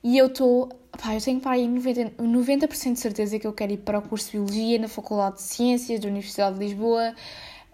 E 0.03 0.17
eu 0.17 0.27
estou. 0.27 0.69
Pá, 0.91 1.15
eu 1.15 1.21
tenho 1.21 1.39
para 1.39 1.53
aí 1.53 1.65
90%, 1.65 2.19
90 2.19 2.67
de 2.67 2.99
certeza 2.99 3.39
que 3.39 3.47
eu 3.47 3.53
quero 3.53 3.71
ir 3.71 3.77
para 3.77 3.97
o 3.97 4.01
curso 4.01 4.27
de 4.27 4.37
Biologia 4.37 4.77
na 4.77 4.87
Faculdade 4.87 5.37
de 5.37 5.41
Ciências 5.41 5.99
da 5.99 6.07
Universidade 6.07 6.57
de 6.57 6.65
Lisboa. 6.65 7.15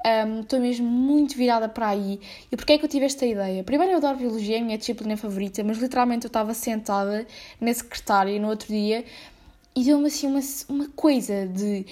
Um, 0.05 0.41
estou 0.41 0.59
mesmo 0.59 0.88
muito 0.88 1.35
virada 1.35 1.67
para 1.67 1.89
aí. 1.89 2.19
E 2.51 2.55
porquê 2.55 2.73
é 2.73 2.77
que 2.77 2.85
eu 2.85 2.89
tive 2.89 3.05
esta 3.05 3.25
ideia? 3.25 3.63
Primeiro, 3.63 3.93
eu 3.93 3.97
adoro 3.97 4.17
Biologia, 4.17 4.57
é 4.57 4.59
a 4.59 4.63
minha 4.63 4.77
disciplina 4.77 5.17
favorita, 5.17 5.63
mas 5.63 5.77
literalmente 5.77 6.25
eu 6.25 6.29
estava 6.29 6.53
sentada 6.53 7.27
na 7.59 7.73
secretária 7.73 8.39
no 8.39 8.47
outro 8.47 8.67
dia 8.67 9.03
e 9.75 9.83
deu-me 9.83 10.07
assim 10.07 10.27
uma, 10.27 10.39
uma 10.69 10.89
coisa 10.89 11.47
de 11.47 11.85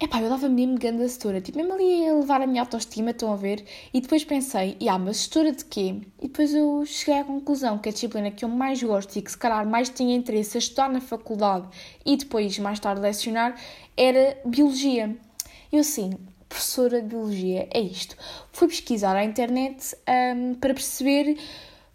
Epá, 0.00 0.20
eu 0.20 0.28
dava 0.28 0.48
mesmo 0.48 0.76
grande 0.76 1.08
setora, 1.08 1.40
tipo, 1.40 1.56
mesmo 1.56 1.72
ali 1.72 2.06
a 2.06 2.12
levar 2.14 2.42
a 2.42 2.46
minha 2.46 2.60
autoestima, 2.60 3.12
estão 3.12 3.32
a 3.32 3.36
ver? 3.36 3.64
E 3.92 4.00
depois 4.00 4.24
pensei, 4.24 4.76
ah, 4.90 4.98
mas 4.98 5.18
setora 5.18 5.52
de 5.52 5.64
quê? 5.64 6.00
E 6.20 6.26
depois 6.26 6.52
eu 6.52 6.84
cheguei 6.84 7.20
à 7.20 7.24
conclusão 7.24 7.78
que 7.78 7.88
a 7.88 7.92
disciplina 7.92 8.30
que 8.30 8.44
eu 8.44 8.48
mais 8.48 8.82
gosto 8.82 9.16
e 9.16 9.22
que 9.22 9.30
se 9.30 9.38
calhar 9.38 9.64
mais 9.66 9.88
tinha 9.88 10.14
interesse 10.14 10.56
a 10.56 10.60
estudar 10.60 10.90
na 10.90 11.00
faculdade 11.00 11.68
e 12.04 12.16
depois 12.16 12.58
mais 12.58 12.80
tarde 12.80 13.00
lecionar 13.00 13.54
era 13.96 14.36
Biologia. 14.44 15.16
Eu 15.72 15.80
assim, 15.80 16.12
professora 16.54 17.02
de 17.02 17.08
Biologia, 17.08 17.68
é 17.72 17.80
isto. 17.80 18.16
Fui 18.52 18.68
pesquisar 18.68 19.16
à 19.16 19.24
internet 19.24 19.96
um, 20.36 20.54
para 20.54 20.72
perceber 20.72 21.36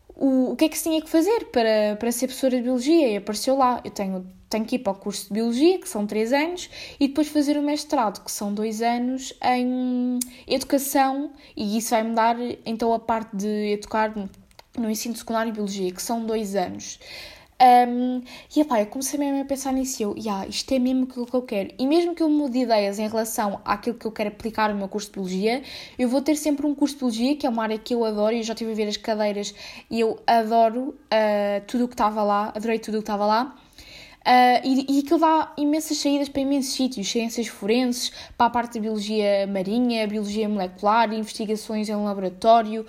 o, 0.09 0.51
o 0.51 0.55
que 0.57 0.65
é 0.65 0.69
que 0.69 0.77
se 0.77 0.83
tinha 0.83 1.01
que 1.01 1.09
fazer 1.09 1.45
para, 1.45 1.95
para 1.97 2.11
ser 2.11 2.27
professora 2.27 2.57
de 2.57 2.63
Biologia 2.63 3.07
e 3.07 3.17
apareceu 3.17 3.55
lá, 3.55 3.81
eu 3.85 3.91
tenho 3.91 4.27
tenho 4.49 4.65
que 4.65 4.77
ir 4.77 4.79
para 4.79 4.93
o 4.93 4.95
curso 4.95 5.27
de 5.27 5.33
Biologia, 5.33 5.79
que 5.79 5.87
são 5.87 6.07
3 6.07 6.33
anos, 6.33 6.71
e 6.99 7.07
depois 7.07 7.27
fazer 7.27 7.55
o 7.55 7.61
mestrado, 7.61 8.23
que 8.23 8.31
são 8.31 8.51
2 8.51 8.81
anos, 8.81 9.31
em 9.43 10.19
Educação, 10.47 11.31
e 11.55 11.77
isso 11.77 11.91
vai-me 11.91 12.15
dar 12.15 12.35
então 12.65 12.91
a 12.91 12.99
parte 12.99 13.35
de 13.35 13.73
educar 13.73 14.11
no 14.75 14.89
ensino 14.89 15.15
secundário 15.15 15.51
em 15.51 15.53
Biologia, 15.53 15.91
que 15.91 16.01
são 16.01 16.25
2 16.25 16.55
anos. 16.55 16.99
Um, 17.61 18.21
e 18.55 18.61
epá, 18.61 18.79
eu 18.79 18.85
comecei 18.85 19.19
mesmo 19.19 19.41
a 19.41 19.45
pensar 19.45 19.73
nisso 19.73 20.01
e 20.01 20.03
eu, 20.03 20.15
yeah, 20.17 20.47
isto 20.47 20.73
é 20.73 20.79
mesmo 20.79 21.03
aquilo 21.03 21.25
que 21.25 21.33
eu 21.33 21.41
quero. 21.41 21.73
E 21.77 21.85
mesmo 21.85 22.15
que 22.15 22.23
eu 22.23 22.29
mude 22.29 22.59
ideias 22.59 22.99
em 22.99 23.07
relação 23.07 23.59
àquilo 23.65 23.97
que 23.97 24.05
eu 24.05 24.11
quero 24.11 24.29
aplicar 24.29 24.69
no 24.69 24.75
meu 24.75 24.87
curso 24.87 25.07
de 25.07 25.13
Biologia, 25.13 25.61
eu 25.97 26.07
vou 26.07 26.21
ter 26.21 26.35
sempre 26.35 26.65
um 26.65 26.73
curso 26.73 26.95
de 26.95 26.99
Biologia, 26.99 27.35
que 27.35 27.45
é 27.45 27.49
uma 27.49 27.63
área 27.63 27.77
que 27.77 27.93
eu 27.93 28.05
adoro, 28.05 28.33
e 28.33 28.39
eu 28.39 28.43
já 28.43 28.53
estive 28.53 28.71
a 28.71 28.75
ver 28.75 28.87
as 28.87 28.97
cadeiras 28.97 29.53
e 29.89 29.99
eu 29.99 30.17
adoro 30.25 30.89
uh, 30.89 31.65
tudo 31.67 31.83
o 31.83 31.87
que 31.87 31.95
estava 31.95 32.23
lá, 32.23 32.53
adorei 32.55 32.79
tudo 32.79 32.95
o 32.95 32.97
que 32.99 33.03
estava 33.03 33.25
lá. 33.25 33.55
Uh, 34.29 34.61
e, 34.63 34.97
e 34.97 34.99
aquilo 34.99 35.19
dá 35.19 35.51
imensas 35.57 35.97
saídas 35.97 36.29
para 36.29 36.43
imensos 36.43 36.73
sítios, 36.73 37.09
ciências 37.09 37.47
forenses, 37.47 38.11
para 38.37 38.45
a 38.45 38.49
parte 38.51 38.75
da 38.75 38.81
biologia 38.81 39.47
marinha, 39.47 40.05
biologia 40.05 40.47
molecular, 40.47 41.11
investigações 41.11 41.89
em 41.89 41.95
laboratório, 41.95 42.85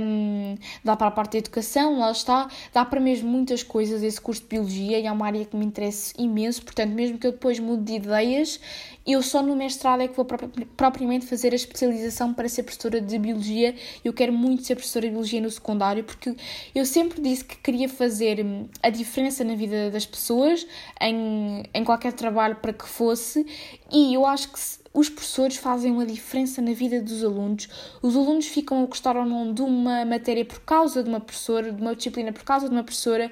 um, 0.00 0.56
dá 0.82 0.96
para 0.96 1.06
a 1.06 1.10
parte 1.12 1.34
da 1.34 1.38
educação, 1.38 2.00
lá 2.00 2.10
está, 2.10 2.48
dá 2.72 2.84
para 2.84 2.98
mesmo 2.98 3.30
muitas 3.30 3.62
coisas 3.62 4.02
esse 4.02 4.20
curso 4.20 4.42
de 4.42 4.48
biologia 4.48 4.98
e 4.98 5.06
é 5.06 5.12
uma 5.12 5.26
área 5.26 5.44
que 5.44 5.56
me 5.56 5.64
interessa 5.64 6.12
imenso, 6.18 6.64
portanto, 6.64 6.90
mesmo 6.90 7.18
que 7.18 7.28
eu 7.28 7.32
depois 7.32 7.60
mude 7.60 7.84
de 7.84 7.92
ideias, 7.92 8.58
eu 9.06 9.22
só 9.22 9.42
no 9.42 9.54
mestrado 9.54 10.02
é 10.02 10.08
que 10.08 10.16
vou 10.16 10.24
propriamente 10.24 11.26
fazer 11.26 11.52
a 11.52 11.56
especialização 11.56 12.32
para 12.32 12.48
ser 12.48 12.62
professora 12.62 13.00
de 13.00 13.18
biologia. 13.18 13.74
Eu 14.04 14.12
quero 14.12 14.32
muito 14.32 14.64
ser 14.64 14.74
professora 14.74 15.06
de 15.06 15.10
biologia 15.10 15.40
no 15.40 15.50
secundário 15.50 16.04
porque 16.04 16.34
eu 16.74 16.86
sempre 16.86 17.20
disse 17.20 17.44
que 17.44 17.56
queria 17.56 17.88
fazer 17.88 18.44
hum, 18.44 18.66
a 18.82 18.88
diferença 18.88 19.44
na 19.44 19.54
vida 19.54 19.90
das 19.90 20.06
pessoas, 20.06 20.66
em, 21.00 21.64
em 21.74 21.84
qualquer 21.84 22.12
trabalho 22.12 22.56
para 22.56 22.72
que 22.72 22.88
fosse, 22.88 23.46
e 23.92 24.14
eu 24.14 24.24
acho 24.24 24.50
que 24.50 24.83
os 24.94 25.08
professores 25.08 25.56
fazem 25.56 25.90
uma 25.90 26.06
diferença 26.06 26.62
na 26.62 26.72
vida 26.72 27.02
dos 27.02 27.24
alunos. 27.24 27.68
Os 28.00 28.14
alunos 28.14 28.46
ficam 28.46 28.84
a 28.84 28.86
gostar 28.86 29.16
ou 29.16 29.26
não 29.26 29.52
de 29.52 29.60
uma 29.60 30.04
matéria 30.04 30.44
por 30.44 30.60
causa 30.60 31.02
de 31.02 31.08
uma 31.08 31.18
professora, 31.18 31.72
de 31.72 31.82
uma 31.82 31.96
disciplina 31.96 32.32
por 32.32 32.44
causa 32.44 32.68
de 32.68 32.74
uma 32.74 32.84
professora. 32.84 33.30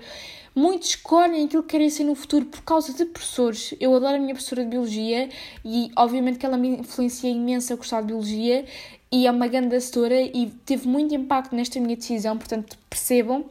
Muitos 0.56 0.88
escolhem 0.88 1.46
aquilo 1.46 1.62
que 1.62 1.70
querem 1.70 1.88
ser 1.88 2.02
no 2.02 2.16
futuro 2.16 2.46
por 2.46 2.62
causa 2.62 2.92
de 2.92 3.04
professores. 3.04 3.74
Eu 3.80 3.94
adoro 3.94 4.16
a 4.16 4.18
minha 4.18 4.34
professora 4.34 4.64
de 4.64 4.70
Biologia 4.70 5.30
e, 5.64 5.92
obviamente, 5.96 6.38
que 6.38 6.44
ela 6.44 6.58
me 6.58 6.80
influencia 6.80 7.30
imenso 7.30 7.72
a 7.72 7.76
gostar 7.76 8.00
de 8.00 8.08
Biologia 8.08 8.66
e 9.10 9.26
é 9.26 9.30
uma 9.30 9.46
grande 9.46 9.76
assessora 9.76 10.20
e 10.20 10.52
teve 10.66 10.88
muito 10.88 11.14
impacto 11.14 11.54
nesta 11.54 11.78
minha 11.78 11.94
decisão, 11.94 12.36
portanto, 12.36 12.76
percebam. 12.90 13.42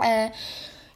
Uh, 0.00 0.32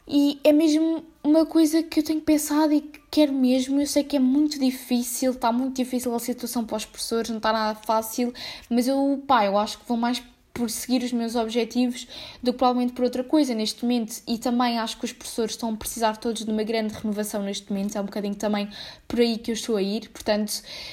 e 0.08 0.40
é 0.42 0.52
mesmo 0.52 1.04
uma 1.28 1.44
coisa 1.44 1.82
que 1.82 2.00
eu 2.00 2.04
tenho 2.04 2.20
pensado 2.20 2.72
e 2.72 2.80
que 2.80 3.00
quero 3.10 3.32
mesmo. 3.32 3.80
Eu 3.80 3.86
sei 3.86 4.02
que 4.02 4.16
é 4.16 4.20
muito 4.20 4.58
difícil, 4.58 5.32
está 5.32 5.52
muito 5.52 5.76
difícil 5.76 6.14
a 6.14 6.18
situação 6.18 6.64
para 6.64 6.76
os 6.76 6.84
professores, 6.84 7.30
não 7.30 7.36
está 7.36 7.52
nada 7.52 7.78
fácil, 7.84 8.32
mas 8.68 8.88
eu, 8.88 9.22
pá, 9.26 9.44
eu 9.44 9.58
acho 9.58 9.78
que 9.78 9.86
vou 9.86 9.96
mais 9.96 10.22
por 10.54 10.68
seguir 10.68 11.04
os 11.04 11.12
meus 11.12 11.36
objetivos 11.36 12.08
do 12.42 12.52
que 12.52 12.58
provavelmente 12.58 12.92
por 12.92 13.04
outra 13.04 13.22
coisa 13.22 13.54
neste 13.54 13.84
momento. 13.84 14.20
E 14.26 14.38
também 14.38 14.78
acho 14.78 14.98
que 14.98 15.04
os 15.04 15.12
professores 15.12 15.52
estão 15.52 15.72
a 15.72 15.76
precisar 15.76 16.16
todos 16.16 16.44
de 16.44 16.50
uma 16.50 16.64
grande 16.64 16.94
renovação 16.94 17.42
neste 17.42 17.70
momento. 17.70 17.96
É 17.96 18.00
um 18.00 18.06
bocadinho 18.06 18.34
também 18.34 18.68
por 19.06 19.20
aí 19.20 19.38
que 19.38 19.52
eu 19.52 19.54
estou 19.54 19.76
a 19.76 19.82
ir. 19.82 20.08
Portanto, 20.08 20.50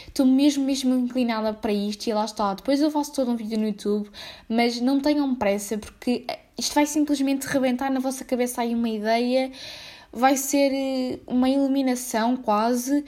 estou 0.08 0.26
mesmo, 0.26 0.64
mesmo 0.64 0.94
inclinada 0.94 1.52
para 1.52 1.74
isto 1.74 2.06
e 2.06 2.14
lá 2.14 2.26
está. 2.26 2.54
Depois 2.54 2.80
eu 2.80 2.92
faço 2.92 3.14
todo 3.14 3.32
um 3.32 3.36
vídeo 3.36 3.58
no 3.58 3.66
YouTube, 3.66 4.08
mas 4.48 4.80
não 4.80 5.00
tenham 5.00 5.34
pressa 5.34 5.80
porque 5.80 6.28
isto 6.58 6.76
vai 6.76 6.86
simplesmente 6.86 7.46
rebentar 7.46 7.92
na 7.92 8.00
vossa 8.00 8.24
cabeça 8.24 8.62
aí 8.62 8.76
uma 8.76 8.90
ideia 8.90 9.52
vai 10.16 10.38
ser 10.38 10.72
eh, 10.74 11.20
uma 11.28 11.50
iluminação 11.50 12.38
quase. 12.38 13.04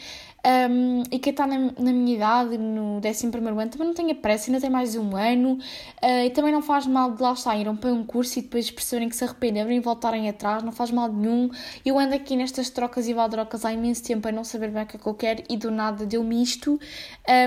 Um, 0.46 1.04
e 1.12 1.20
quem 1.20 1.32
está 1.32 1.46
na, 1.46 1.58
na, 1.58 1.92
minha 1.92 2.16
idade, 2.16 2.58
no 2.58 3.02
11 3.06 3.28
ano, 3.28 3.70
também 3.70 3.88
não 3.88 3.94
tenha 3.94 4.16
pressa, 4.16 4.50
ainda 4.50 4.62
tem 4.62 4.70
mais 4.70 4.96
um 4.96 5.16
ano. 5.16 5.58
Uh, 6.02 6.26
e 6.26 6.30
também 6.30 6.52
não 6.52 6.62
faz 6.62 6.86
mal 6.86 7.12
de 7.12 7.22
lá 7.22 7.36
saírem 7.36 7.76
para 7.76 7.92
um 7.92 8.04
curso 8.04 8.40
e 8.40 8.42
depois 8.42 8.70
perceberem 8.72 9.10
que 9.10 9.16
se 9.16 9.24
arrependeram 9.24 9.72
e 9.72 9.80
voltarem 9.80 10.30
atrás, 10.30 10.64
não 10.64 10.72
faz 10.72 10.92
mal 10.92 11.12
nenhum. 11.12 11.50
Eu 11.86 11.98
ando 11.98 12.14
aqui 12.14 12.36
nestas 12.36 12.70
trocas 12.70 13.08
e 13.08 13.14
valdrocas 13.14 13.66
há 13.66 13.74
imenso 13.74 14.04
tempo 14.04 14.28
a 14.28 14.32
não 14.32 14.44
saber 14.44 14.70
bem 14.70 14.84
o 14.84 14.86
que 14.86 14.96
é 14.96 15.00
que 15.00 15.08
eu 15.08 15.14
quero 15.16 15.44
e 15.50 15.58
do 15.58 15.72
nada 15.72 16.06
deu-me 16.06 16.42
isto. 16.42 16.80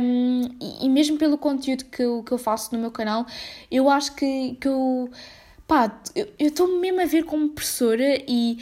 Um, 0.03 0.43
e, 0.61 0.87
e, 0.87 0.89
mesmo 0.89 1.17
pelo 1.17 1.39
conteúdo 1.39 1.85
que 1.87 2.03
eu, 2.03 2.23
que 2.23 2.33
eu 2.33 2.39
faço 2.39 2.75
no 2.75 2.81
meu 2.81 2.91
canal, 2.91 3.25
eu 3.71 3.89
acho 3.89 4.15
que, 4.15 4.57
que 4.61 4.69
eu 4.69 5.11
pá, 5.71 6.01
eu 6.17 6.49
estou 6.49 6.81
mesmo 6.81 7.01
a 7.01 7.05
ver 7.05 7.23
como 7.23 7.49
professora 7.51 8.21
e 8.27 8.59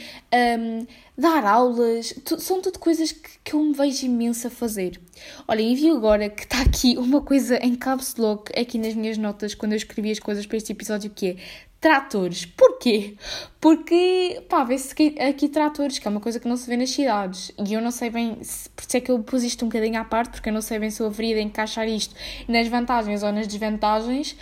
um, 0.61 0.87
dar 1.17 1.43
aulas, 1.47 2.15
são 2.39 2.61
tudo 2.61 2.79
coisas 2.79 3.13
que, 3.13 3.31
que 3.43 3.55
eu 3.55 3.65
me 3.65 3.73
vejo 3.73 4.05
imenso 4.05 4.47
a 4.47 4.51
fazer. 4.51 5.01
Olha, 5.49 5.63
e 5.63 5.75
vi 5.75 5.89
agora 5.89 6.29
que 6.29 6.43
está 6.43 6.61
aqui 6.61 6.99
uma 6.99 7.23
coisa 7.23 7.57
em 7.65 7.75
caps 7.75 8.17
lock 8.17 8.53
aqui 8.61 8.77
nas 8.77 8.93
minhas 8.93 9.17
notas 9.17 9.55
quando 9.55 9.73
eu 9.73 9.77
escrevi 9.77 10.11
as 10.11 10.19
coisas 10.19 10.45
para 10.45 10.59
este 10.59 10.73
episódio 10.73 11.11
que 11.11 11.29
é 11.29 11.37
tratores. 11.81 12.45
Porquê? 12.45 13.15
Porque, 13.59 14.43
pá, 14.47 14.63
vê-se 14.65 14.93
aqui, 14.93 15.19
aqui 15.19 15.49
tratores, 15.49 15.99
que 15.99 16.07
é 16.07 16.11
uma 16.11 16.21
coisa 16.21 16.39
que 16.39 16.47
não 16.47 16.59
se 16.59 16.69
vê 16.69 16.77
nas 16.77 16.91
cidades. 16.91 17.53
E 17.67 17.73
eu 17.73 17.81
não 17.81 17.91
sei 17.91 18.11
bem, 18.11 18.37
se, 18.43 18.69
por 18.69 18.83
isso 18.83 18.97
é 18.99 19.01
que 19.01 19.11
eu 19.11 19.19
pus 19.21 19.43
isto 19.45 19.65
um 19.65 19.69
bocadinho 19.69 19.99
à 19.99 20.05
parte, 20.05 20.33
porque 20.33 20.51
eu 20.51 20.53
não 20.53 20.61
sei 20.61 20.79
bem 20.79 20.91
se 20.91 21.01
eu 21.01 21.07
haveria 21.07 21.37
de 21.37 21.41
encaixar 21.41 21.89
isto 21.89 22.15
nas 22.47 22.69
vantagens 22.69 23.23
ou 23.23 23.33
nas 23.33 23.47
desvantagens, 23.47 24.37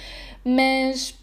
mas 0.44 1.14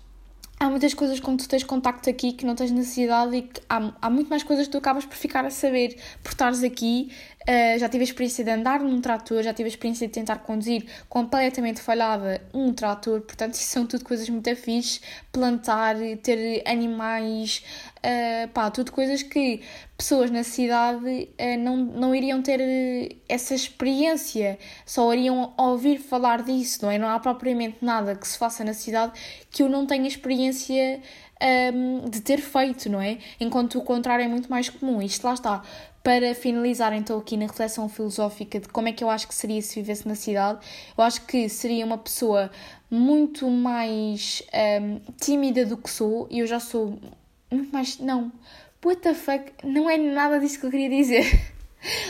há 0.59 0.69
muitas 0.69 0.93
coisas 0.93 1.19
quando 1.19 1.39
tu 1.39 1.49
tens 1.49 1.63
contacto 1.63 2.09
aqui 2.09 2.31
que 2.31 2.45
não 2.45 2.55
tens 2.55 2.71
necessidade 2.71 3.35
e 3.35 3.41
que 3.43 3.61
há, 3.69 3.91
há 4.01 4.09
muito 4.09 4.29
mais 4.29 4.43
coisas 4.43 4.65
que 4.65 4.71
tu 4.71 4.77
acabas 4.77 5.05
por 5.05 5.15
ficar 5.15 5.45
a 5.45 5.49
saber 5.49 5.97
por 6.23 6.31
estares 6.31 6.63
aqui. 6.63 7.11
Uh, 7.43 7.77
já 7.77 7.89
tive 7.89 8.03
a 8.03 8.05
experiência 8.05 8.43
de 8.43 8.51
andar 8.51 8.79
num 8.79 9.01
trator, 9.01 9.43
já 9.43 9.53
tive 9.53 9.67
a 9.67 9.69
experiência 9.69 10.07
de 10.07 10.13
tentar 10.13 10.37
conduzir 10.37 10.85
completamente 11.09 11.81
falhada 11.81 12.41
um 12.53 12.73
trator, 12.73 13.19
portanto, 13.21 13.55
isso 13.55 13.65
são 13.65 13.85
tudo 13.85 14.05
coisas 14.05 14.29
muito 14.29 14.55
fixe. 14.55 15.01
Plantar, 15.31 15.95
ter 16.21 16.63
animais, 16.65 17.63
uh, 17.97 18.47
pá, 18.49 18.71
tudo 18.71 18.91
coisas 18.91 19.23
que 19.23 19.61
pessoas 19.97 20.31
na 20.31 20.43
cidade 20.43 21.05
uh, 21.05 21.59
não, 21.59 21.77
não 21.77 22.15
iriam 22.15 22.41
ter 22.41 23.17
essa 23.27 23.53
experiência, 23.53 24.57
só 24.85 25.13
iriam 25.13 25.53
ouvir 25.57 25.97
falar 25.97 26.43
disso, 26.43 26.79
não 26.83 26.91
é? 26.91 26.97
Não 26.97 27.09
há 27.09 27.19
propriamente 27.19 27.77
nada 27.81 28.15
que 28.15 28.27
se 28.27 28.37
faça 28.37 28.63
na 28.63 28.73
cidade 28.73 29.11
que 29.51 29.63
eu 29.63 29.69
não 29.69 29.85
tenha 29.85 30.07
experiência 30.07 31.01
um, 31.73 32.09
de 32.09 32.21
ter 32.21 32.39
feito, 32.39 32.89
não 32.89 33.01
é? 33.01 33.17
Enquanto 33.39 33.77
o 33.77 33.81
contrário 33.81 34.23
é 34.23 34.27
muito 34.27 34.49
mais 34.49 34.69
comum. 34.69 35.01
Isto 35.01 35.25
lá 35.25 35.33
está. 35.33 35.63
Para 36.03 36.35
finalizar, 36.35 36.91
então, 36.91 37.17
aqui 37.17 37.37
na 37.37 37.45
reflexão 37.45 37.87
filosófica 37.87 38.59
de 38.59 38.67
como 38.67 38.89
é 38.89 38.91
que 38.91 39.01
eu 39.01 39.09
acho 39.09 39.25
que 39.25 39.33
seria 39.33 39.61
se 39.61 39.75
vivesse 39.75 40.05
na 40.05 40.15
cidade, 40.15 40.59
eu 40.97 41.01
acho 41.01 41.25
que 41.25 41.47
seria 41.47 41.85
uma 41.85 41.97
pessoa 41.97 42.51
muito 42.91 43.49
mais 43.49 44.43
um, 44.81 44.99
tímida 45.17 45.65
do 45.65 45.77
que 45.77 45.89
sou, 45.89 46.27
e 46.29 46.39
eu 46.39 46.47
já 46.47 46.59
sou 46.59 46.99
muito 47.49 47.71
mais. 47.71 47.99
Não, 47.99 48.33
what 48.83 49.01
the 49.01 49.13
fuck, 49.13 49.53
não 49.63 49.89
é 49.89 49.97
nada 49.97 50.41
disso 50.41 50.59
que 50.59 50.65
eu 50.65 50.71
queria 50.71 50.89
dizer. 50.89 51.23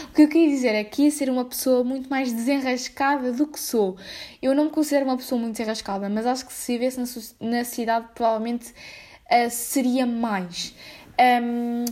O 0.10 0.14
que 0.14 0.22
eu 0.22 0.28
queria 0.28 0.50
dizer 0.50 0.76
é 0.76 0.84
que 0.84 1.02
ia 1.02 1.10
ser 1.10 1.32
uma 1.32 1.44
pessoa 1.44 1.84
muito 1.84 2.08
mais 2.08 2.32
desenrascada 2.32 3.32
do 3.32 3.48
que 3.48 3.60
sou. 3.60 3.98
Eu 4.40 4.54
não 4.54 4.66
me 4.66 4.70
considero 4.70 5.06
uma 5.06 5.18
pessoa 5.18 5.42
muito 5.42 5.54
desenrascada, 5.54 6.08
mas 6.10 6.28
acho 6.28 6.46
que 6.46 6.54
se 6.54 6.74
vivesse 6.74 7.00
na, 7.42 7.50
na 7.50 7.64
cidade, 7.64 8.08
provavelmente 8.14 8.70
uh, 8.70 9.50
seria 9.50 10.06
mais. 10.06 10.76
Um, 11.42 11.86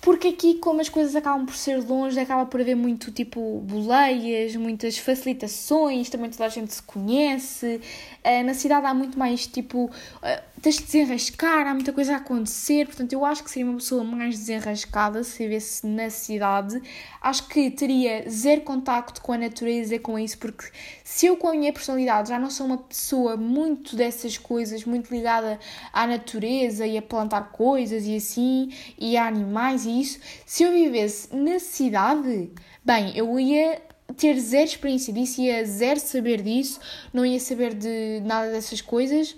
porque 0.00 0.28
aqui, 0.28 0.54
como 0.54 0.80
as 0.80 0.88
coisas 0.88 1.14
acabam 1.14 1.44
por 1.44 1.54
ser 1.54 1.76
longe, 1.76 2.18
acaba 2.18 2.46
por 2.46 2.60
haver 2.60 2.74
muito 2.74 3.10
tipo 3.10 3.60
boleias, 3.60 4.56
muitas 4.56 4.96
facilitações, 4.96 6.08
também 6.08 6.30
toda 6.30 6.46
a 6.46 6.48
gente 6.48 6.72
se 6.72 6.82
conhece. 6.82 7.80
Uh, 8.24 8.44
na 8.44 8.54
cidade 8.54 8.86
há 8.86 8.94
muito 8.94 9.18
mais 9.18 9.46
tipo. 9.46 9.86
Uh, 9.86 10.50
tens 10.62 10.76
de 10.76 10.84
desenrascar, 10.84 11.66
há 11.66 11.74
muita 11.74 11.92
coisa 11.92 12.14
a 12.14 12.16
acontecer. 12.16 12.86
Portanto, 12.86 13.12
eu 13.12 13.24
acho 13.24 13.44
que 13.44 13.50
seria 13.50 13.68
uma 13.68 13.76
pessoa 13.76 14.02
mais 14.02 14.38
desenrascada 14.38 15.22
se 15.22 15.38
vivesse 15.38 15.86
na 15.86 16.08
cidade. 16.08 16.80
Acho 17.20 17.46
que 17.48 17.70
teria 17.70 18.24
zero 18.28 18.62
contacto 18.62 19.20
com 19.20 19.32
a 19.32 19.38
natureza, 19.38 19.98
com 19.98 20.18
isso, 20.18 20.38
porque 20.38 20.70
se 21.04 21.26
eu, 21.26 21.36
com 21.36 21.48
a 21.48 21.52
minha 21.52 21.72
personalidade, 21.72 22.30
já 22.30 22.38
não 22.38 22.48
sou 22.48 22.66
uma 22.66 22.78
pessoa 22.78 23.36
muito 23.36 23.96
dessas 23.96 24.38
coisas, 24.38 24.84
muito 24.84 25.10
ligada 25.10 25.58
à 25.92 26.06
natureza 26.06 26.86
e 26.86 26.96
a 26.96 27.02
plantar 27.02 27.52
coisas 27.52 28.06
e 28.06 28.16
assim, 28.16 28.72
e 28.98 29.16
a 29.16 29.26
animais 29.26 29.84
isso, 29.90 30.18
se 30.46 30.62
eu 30.62 30.72
vivesse 30.72 31.34
na 31.34 31.58
cidade, 31.58 32.50
bem, 32.84 33.16
eu 33.16 33.38
ia 33.38 33.80
ter 34.16 34.38
zero 34.38 34.64
experiência 34.64 35.12
disso, 35.12 35.40
ia 35.40 35.64
zero 35.64 36.00
saber 36.00 36.42
disso, 36.42 36.80
não 37.12 37.24
ia 37.24 37.40
saber 37.40 37.74
de 37.74 38.20
nada 38.24 38.50
dessas 38.50 38.80
coisas. 38.80 39.36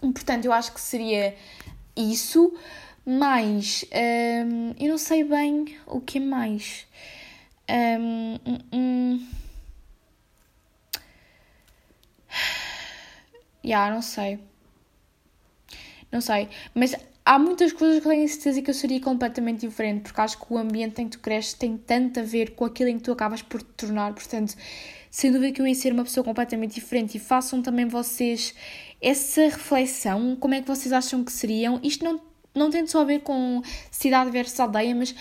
Portanto, 0.00 0.44
eu 0.44 0.52
acho 0.52 0.72
que 0.72 0.80
seria 0.80 1.34
isso, 1.96 2.52
mas 3.04 3.84
hum, 4.46 4.74
eu 4.78 4.88
não 4.90 4.98
sei 4.98 5.24
bem 5.24 5.76
o 5.86 6.00
que 6.00 6.18
mais. 6.18 6.86
Um, 7.68 8.38
um, 8.46 8.58
um. 8.72 9.26
Yeah, 13.64 13.94
não 13.94 14.02
sei. 14.02 14.40
Não 16.10 16.20
sei. 16.20 16.48
Mas 16.74 16.96
há 17.24 17.38
muitas 17.38 17.72
coisas 17.72 18.00
que 18.00 18.06
eu 18.06 18.12
tenho 18.12 18.28
certeza 18.28 18.62
que 18.62 18.70
eu 18.70 18.74
seria 18.74 19.00
completamente 19.00 19.60
diferente, 19.66 20.02
porque 20.02 20.20
acho 20.20 20.38
que 20.38 20.52
o 20.52 20.58
ambiente 20.58 21.00
em 21.00 21.06
que 21.08 21.16
tu 21.16 21.20
cresces 21.20 21.54
tem 21.54 21.76
tanto 21.76 22.20
a 22.20 22.22
ver 22.22 22.50
com 22.54 22.64
aquilo 22.64 22.90
em 22.90 22.98
que 22.98 23.04
tu 23.04 23.12
acabas 23.12 23.42
por 23.42 23.62
te 23.62 23.68
tornar. 23.76 24.12
Portanto, 24.12 24.54
sem 25.10 25.30
dúvida 25.30 25.52
que 25.52 25.60
eu 25.60 25.66
ia 25.66 25.74
ser 25.74 25.92
uma 25.92 26.04
pessoa 26.04 26.24
completamente 26.24 26.74
diferente. 26.74 27.16
E 27.16 27.20
façam 27.20 27.62
também 27.62 27.86
vocês 27.86 28.54
essa 29.00 29.42
reflexão, 29.42 30.36
como 30.36 30.54
é 30.54 30.60
que 30.60 30.68
vocês 30.68 30.92
acham 30.92 31.22
que 31.22 31.32
seriam. 31.32 31.78
Isto 31.82 32.04
não, 32.04 32.20
não 32.54 32.70
tem 32.70 32.86
só 32.86 33.02
a 33.02 33.04
ver 33.04 33.20
com 33.20 33.62
cidade 33.90 34.30
versus 34.30 34.58
aldeia, 34.58 34.94
mas 34.94 35.14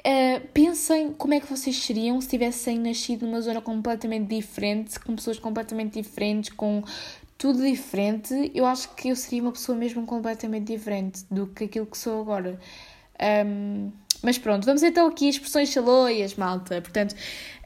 Uh, 0.00 0.40
pensem 0.54 1.12
como 1.12 1.34
é 1.34 1.40
que 1.40 1.46
vocês 1.46 1.76
seriam 1.76 2.18
se 2.22 2.28
tivessem 2.28 2.78
nascido 2.78 3.26
numa 3.26 3.42
zona 3.42 3.60
completamente 3.60 4.34
diferente, 4.34 4.98
com 4.98 5.14
pessoas 5.14 5.38
completamente 5.38 6.00
diferentes, 6.00 6.50
com 6.54 6.82
tudo 7.40 7.64
diferente, 7.64 8.52
eu 8.54 8.66
acho 8.66 8.94
que 8.94 9.08
eu 9.08 9.16
seria 9.16 9.40
uma 9.40 9.50
pessoa 9.50 9.76
mesmo 9.76 10.04
completamente 10.04 10.66
diferente 10.66 11.24
do 11.30 11.46
que 11.46 11.64
aquilo 11.64 11.86
que 11.86 11.96
sou 11.96 12.20
agora. 12.20 12.60
Um, 13.46 13.90
Mas 14.22 14.36
pronto, 14.36 14.66
vamos 14.66 14.82
então 14.82 15.06
aqui 15.06 15.26
expressões 15.26 15.70
chaloias, 15.70 16.34
malta. 16.34 16.82
Portanto, 16.82 17.14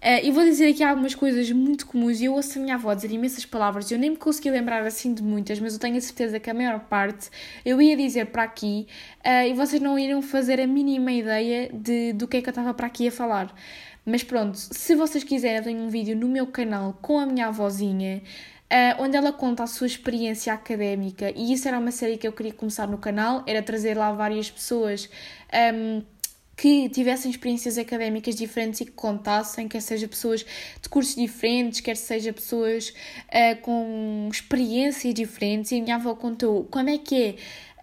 Uh, 0.05 0.21
e 0.23 0.31
vou 0.31 0.45
dizer 0.45 0.69
aqui 0.69 0.85
algumas 0.85 1.15
coisas 1.15 1.51
muito 1.51 1.87
comuns. 1.87 2.21
Eu 2.21 2.35
ouço 2.35 2.59
a 2.59 2.63
minha 2.63 2.75
avó 2.75 2.93
dizer 2.93 3.11
imensas 3.11 3.47
palavras. 3.47 3.91
Eu 3.91 3.99
nem 3.99 4.11
me 4.11 4.17
consegui 4.19 4.51
lembrar 4.51 4.85
assim 4.87 5.15
de 5.15 5.23
muitas, 5.23 5.59
mas 5.59 5.73
eu 5.73 5.81
tenho 5.81 5.97
a 5.97 6.01
certeza 6.03 6.39
que 6.39 6.51
a 6.51 6.53
maior 6.53 6.81
parte 6.81 7.31
eu 7.65 7.81
ia 7.81 7.97
dizer 7.97 8.27
para 8.27 8.43
aqui 8.43 8.87
uh, 9.25 9.49
e 9.49 9.55
vocês 9.55 9.81
não 9.81 9.99
iriam 9.99 10.21
fazer 10.21 10.61
a 10.61 10.67
mínima 10.67 11.11
ideia 11.11 11.71
de, 11.73 12.13
do 12.13 12.29
que 12.29 12.37
é 12.37 12.43
que 12.43 12.49
eu 12.51 12.51
estava 12.51 12.75
para 12.75 12.87
aqui 12.87 13.09
a 13.09 13.11
falar. 13.11 13.55
Mas 14.05 14.23
pronto, 14.23 14.59
se 14.59 14.95
vocês 14.95 15.25
quiserem, 15.25 15.57
eu 15.57 15.65
tenho 15.65 15.81
um 15.81 15.89
vídeo 15.89 16.15
no 16.15 16.29
meu 16.29 16.47
canal 16.47 16.99
com 17.01 17.19
a 17.19 17.25
minha 17.25 17.47
avózinha. 17.47 18.21
Uh, 18.73 19.03
onde 19.03 19.17
ela 19.17 19.33
conta 19.33 19.63
a 19.63 19.67
sua 19.67 19.87
experiência 19.87 20.53
académica, 20.53 21.31
e 21.37 21.53
isso 21.53 21.69
era 21.69 21.79
uma 21.79 21.93
série 21.93 22.17
que 22.17 22.27
eu 22.27 22.33
queria 22.33 22.53
começar 22.53 22.89
no 22.89 22.99
canal, 22.99 23.45
era 23.47 23.63
trazer 23.63 23.97
lá 23.97 24.11
várias 24.13 24.51
pessoas 24.51 25.09
um, 25.75 26.03
que 26.57 26.89
tivessem 26.89 27.31
experiências 27.31 27.79
académicas 27.79 28.35
diferentes 28.35 28.81
e 28.81 28.85
que 28.87 28.93
contassem, 28.93 29.69
quer 29.69 29.81
seja 29.81 30.09
pessoas 30.09 30.45
de 30.81 30.89
cursos 30.89 31.15
diferentes, 31.15 31.81
quer 31.81 31.97
seja 31.97 32.33
pessoas 32.33 32.91
uh, 33.29 33.61
com 33.61 34.29
experiências 34.33 35.13
diferentes. 35.15 35.73
E 35.73 35.81
a 35.81 35.83
minha 35.83 35.97
avó 35.97 36.15
contou 36.15 36.65
como 36.65 36.89
é 36.89 36.99
que 36.99 37.23
é. 37.23 37.35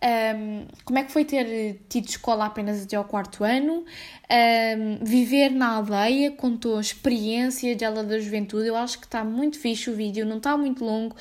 Um, 0.04 0.66
como 0.84 0.98
é 0.98 1.04
que 1.04 1.12
foi 1.12 1.24
ter 1.24 1.80
tido 1.88 2.08
escola 2.08 2.46
apenas 2.46 2.84
até 2.84 2.96
ao 2.96 3.04
quarto 3.04 3.44
ano, 3.44 3.86
um, 3.86 5.06
viver 5.06 5.52
na 5.52 5.76
aldeia, 5.76 6.32
contou 6.32 6.78
a 6.78 6.82
experiência 6.82 7.76
dela 7.76 8.04
da 8.04 8.20
juventude. 8.20 8.68
Eu 8.68 8.76
acho 8.76 8.98
que 9.00 9.06
está 9.06 9.24
muito 9.24 9.60
fixe 9.60 9.92
o 9.92 9.96
vídeo, 9.96 10.26
não 10.26 10.38
está 10.38 10.58
muito 10.58 10.84
longo 10.84 11.16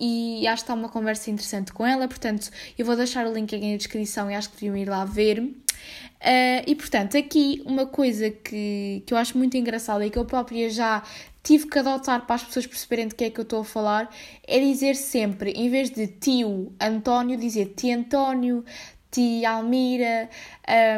e 0.00 0.46
acho 0.46 0.62
que 0.62 0.64
está 0.64 0.74
uma 0.74 0.88
conversa 0.88 1.30
interessante 1.30 1.72
com 1.72 1.86
ela. 1.86 2.08
Portanto, 2.08 2.50
eu 2.78 2.86
vou 2.86 2.96
deixar 2.96 3.26
o 3.26 3.32
link 3.32 3.54
aqui 3.54 3.70
na 3.70 3.76
descrição 3.76 4.30
e 4.30 4.34
acho 4.34 4.48
que 4.50 4.56
deviam 4.56 4.76
ir 4.76 4.88
lá 4.88 5.04
ver. 5.04 5.38
Uh, 5.40 6.62
e 6.66 6.74
portanto, 6.74 7.18
aqui 7.18 7.62
uma 7.66 7.84
coisa 7.84 8.30
que, 8.30 9.02
que 9.04 9.12
eu 9.12 9.18
acho 9.18 9.36
muito 9.36 9.56
engraçada 9.56 10.06
e 10.06 10.10
que 10.10 10.18
eu 10.18 10.24
própria 10.24 10.70
já 10.70 11.02
tive 11.42 11.66
que 11.66 11.78
adotar 11.78 12.24
para 12.26 12.36
as 12.36 12.44
pessoas 12.44 12.66
perceberem 12.66 13.08
de 13.08 13.14
que 13.14 13.24
é 13.24 13.30
que 13.30 13.40
eu 13.40 13.42
estou 13.42 13.60
a 13.60 13.64
falar 13.64 14.14
é 14.46 14.60
dizer 14.60 14.94
sempre, 14.94 15.50
em 15.50 15.68
vez 15.68 15.90
de 15.90 16.06
tio 16.06 16.72
António, 16.80 17.36
dizer 17.36 17.74
tio 17.76 17.98
António, 17.98 18.64
tia 19.10 19.50
Almira, 19.50 20.30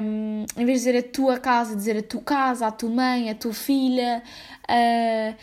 um, 0.02 0.44
em 0.56 0.64
vez 0.64 0.82
de 0.82 0.86
dizer 0.86 0.98
a 0.98 1.02
tua 1.02 1.38
casa, 1.38 1.74
dizer 1.74 1.96
a 1.98 2.02
tua 2.02 2.22
casa, 2.22 2.66
a 2.66 2.70
tua 2.70 2.90
mãe, 2.90 3.30
a 3.30 3.34
tua 3.34 3.52
filha. 3.52 4.22
Uh, 4.68 5.34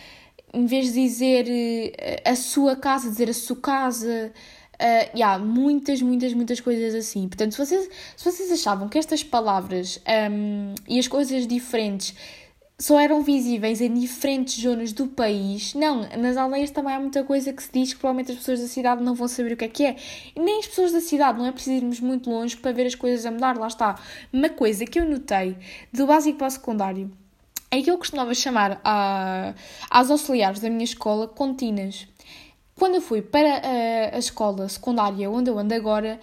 em 0.53 0.65
vez 0.65 0.87
de 0.87 0.93
dizer 0.93 1.45
uh, 1.45 2.29
a 2.29 2.35
sua 2.35 2.75
casa, 2.75 3.09
dizer 3.09 3.29
a 3.29 3.33
sua 3.33 3.57
casa. 3.57 4.31
Uh, 4.75 5.17
yeah, 5.17 5.37
muitas, 5.37 6.01
muitas, 6.01 6.33
muitas 6.33 6.59
coisas 6.59 6.95
assim. 6.95 7.27
Portanto, 7.27 7.51
se 7.51 7.57
vocês, 7.57 7.89
se 8.17 8.25
vocês 8.25 8.51
achavam 8.51 8.89
que 8.89 8.97
estas 8.97 9.23
palavras 9.23 10.01
um, 10.31 10.73
e 10.87 10.97
as 10.97 11.07
coisas 11.07 11.45
diferentes 11.45 12.15
só 12.81 12.99
eram 12.99 13.21
visíveis 13.21 13.79
em 13.79 13.93
diferentes 13.93 14.59
zonas 14.59 14.91
do 14.91 15.05
país, 15.05 15.75
não, 15.75 16.01
nas 16.17 16.35
aldeias 16.35 16.71
também 16.71 16.95
há 16.95 16.99
muita 16.99 17.23
coisa 17.23 17.53
que 17.53 17.61
se 17.61 17.69
diz 17.71 17.93
que 17.93 17.99
provavelmente 17.99 18.31
as 18.31 18.39
pessoas 18.39 18.59
da 18.59 18.67
cidade 18.67 19.03
não 19.03 19.13
vão 19.13 19.27
saber 19.27 19.53
o 19.53 19.57
que 19.57 19.65
é 19.65 19.67
que 19.67 19.85
é. 19.85 19.95
Nem 20.35 20.57
as 20.57 20.65
pessoas 20.65 20.91
da 20.91 20.99
cidade, 20.99 21.37
não 21.37 21.45
é 21.45 21.51
preciso 21.51 21.75
irmos 21.75 21.99
muito 21.99 22.27
longe 22.27 22.57
para 22.57 22.71
ver 22.71 22.87
as 22.87 22.95
coisas 22.95 23.23
a 23.23 23.29
mudar, 23.29 23.55
lá 23.55 23.67
está. 23.67 23.99
Uma 24.33 24.49
coisa 24.49 24.83
que 24.83 24.99
eu 24.99 25.05
notei 25.05 25.55
do 25.93 26.07
básico 26.07 26.39
para 26.39 26.47
o 26.47 26.49
secundário 26.49 27.11
é 27.69 27.79
que 27.83 27.91
eu 27.91 27.99
costumava 27.99 28.33
chamar 28.33 28.81
a, 28.83 29.53
às 29.87 30.09
auxiliares 30.09 30.59
da 30.59 30.69
minha 30.69 30.83
escola 30.83 31.27
continas. 31.27 32.07
Quando 32.75 32.95
eu 32.95 33.01
fui 33.01 33.21
para 33.21 33.57
a, 33.57 34.15
a 34.15 34.17
escola 34.17 34.67
secundária 34.67 35.29
onde 35.29 35.51
eu 35.51 35.59
ando 35.59 35.75
agora, 35.75 36.19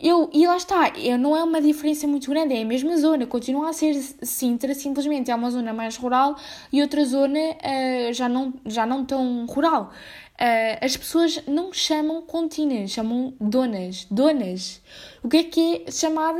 eu, 0.00 0.30
e 0.32 0.46
lá 0.46 0.56
está, 0.56 0.90
eu, 0.96 1.18
não 1.18 1.36
é 1.36 1.42
uma 1.42 1.60
diferença 1.60 2.06
muito 2.06 2.30
grande, 2.30 2.54
é 2.54 2.62
a 2.62 2.64
mesma 2.64 2.96
zona, 2.96 3.26
continua 3.26 3.70
a 3.70 3.72
ser 3.72 3.94
Sintra, 4.22 4.72
simplesmente 4.74 5.30
é 5.30 5.34
uma 5.34 5.50
zona 5.50 5.72
mais 5.72 5.96
rural 5.96 6.36
e 6.72 6.80
outra 6.80 7.04
zona 7.04 7.38
uh, 7.38 8.12
já, 8.12 8.28
não, 8.28 8.54
já 8.64 8.86
não 8.86 9.04
tão 9.04 9.46
rural. 9.46 9.92
Uh, 10.40 10.84
as 10.84 10.96
pessoas 10.96 11.42
não 11.48 11.72
chamam 11.72 12.22
continas, 12.22 12.92
chamam 12.92 13.34
donas, 13.40 14.06
donas. 14.08 14.80
O 15.22 15.28
que 15.28 15.38
é 15.38 15.44
que 15.44 15.84
é 15.86 15.90
chamar 15.90 16.34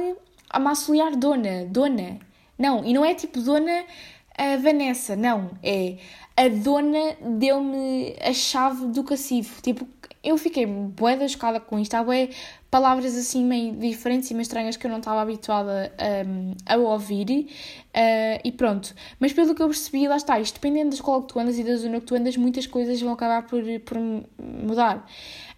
a 0.51 0.59
uma 0.59 0.71
auxiliar 0.71 1.17
dona, 1.17 1.65
dona? 1.67 2.21
Não, 2.57 2.85
e 2.85 2.93
não 2.93 3.05
é 3.05 3.13
tipo 3.15 3.41
dona 3.41 3.85
a 4.37 4.57
Vanessa, 4.57 5.17
não, 5.17 5.51
é 5.65 5.97
a 6.37 6.49
dona 6.49 7.17
deu-me 7.39 8.15
a 8.21 8.33
chave 8.33 8.87
do 8.87 9.03
cacifo. 9.03 9.61
Tipo, 9.61 9.89
eu 10.23 10.39
fiquei 10.39 10.67
bué 10.67 11.27
chocada 11.27 11.59
com 11.59 11.81
isto. 11.81 11.95
Há 11.95 12.05
bué 12.05 12.31
palavras 12.71 13.16
assim 13.16 13.45
meio 13.45 13.75
diferentes 13.75 14.31
e 14.31 14.35
meio 14.35 14.43
estranhas 14.43 14.77
que 14.77 14.87
eu 14.87 14.91
não 14.91 14.99
estava 14.99 15.21
habituada 15.21 15.93
um, 16.27 16.55
a 16.66 16.77
ouvir. 16.77 17.49
Uh, 17.89 18.41
e 18.45 18.53
pronto. 18.53 18.95
Mas 19.19 19.33
pelo 19.33 19.55
que 19.55 19.62
eu 19.62 19.69
percebi, 19.69 20.07
lá 20.07 20.16
está. 20.16 20.39
Isto 20.39 20.55
dependendo 20.55 20.91
da 20.91 20.95
escola 20.95 21.23
que 21.23 21.29
tu 21.29 21.39
andas 21.39 21.59
e 21.59 21.64
da 21.64 21.77
zona 21.77 22.01
que 22.01 22.07
tu 22.07 22.14
andas, 22.14 22.37
muitas 22.37 22.66
coisas 22.66 23.01
vão 23.01 23.12
acabar 23.12 23.47
por, 23.47 23.62
por 23.85 23.99
mudar. 24.39 25.07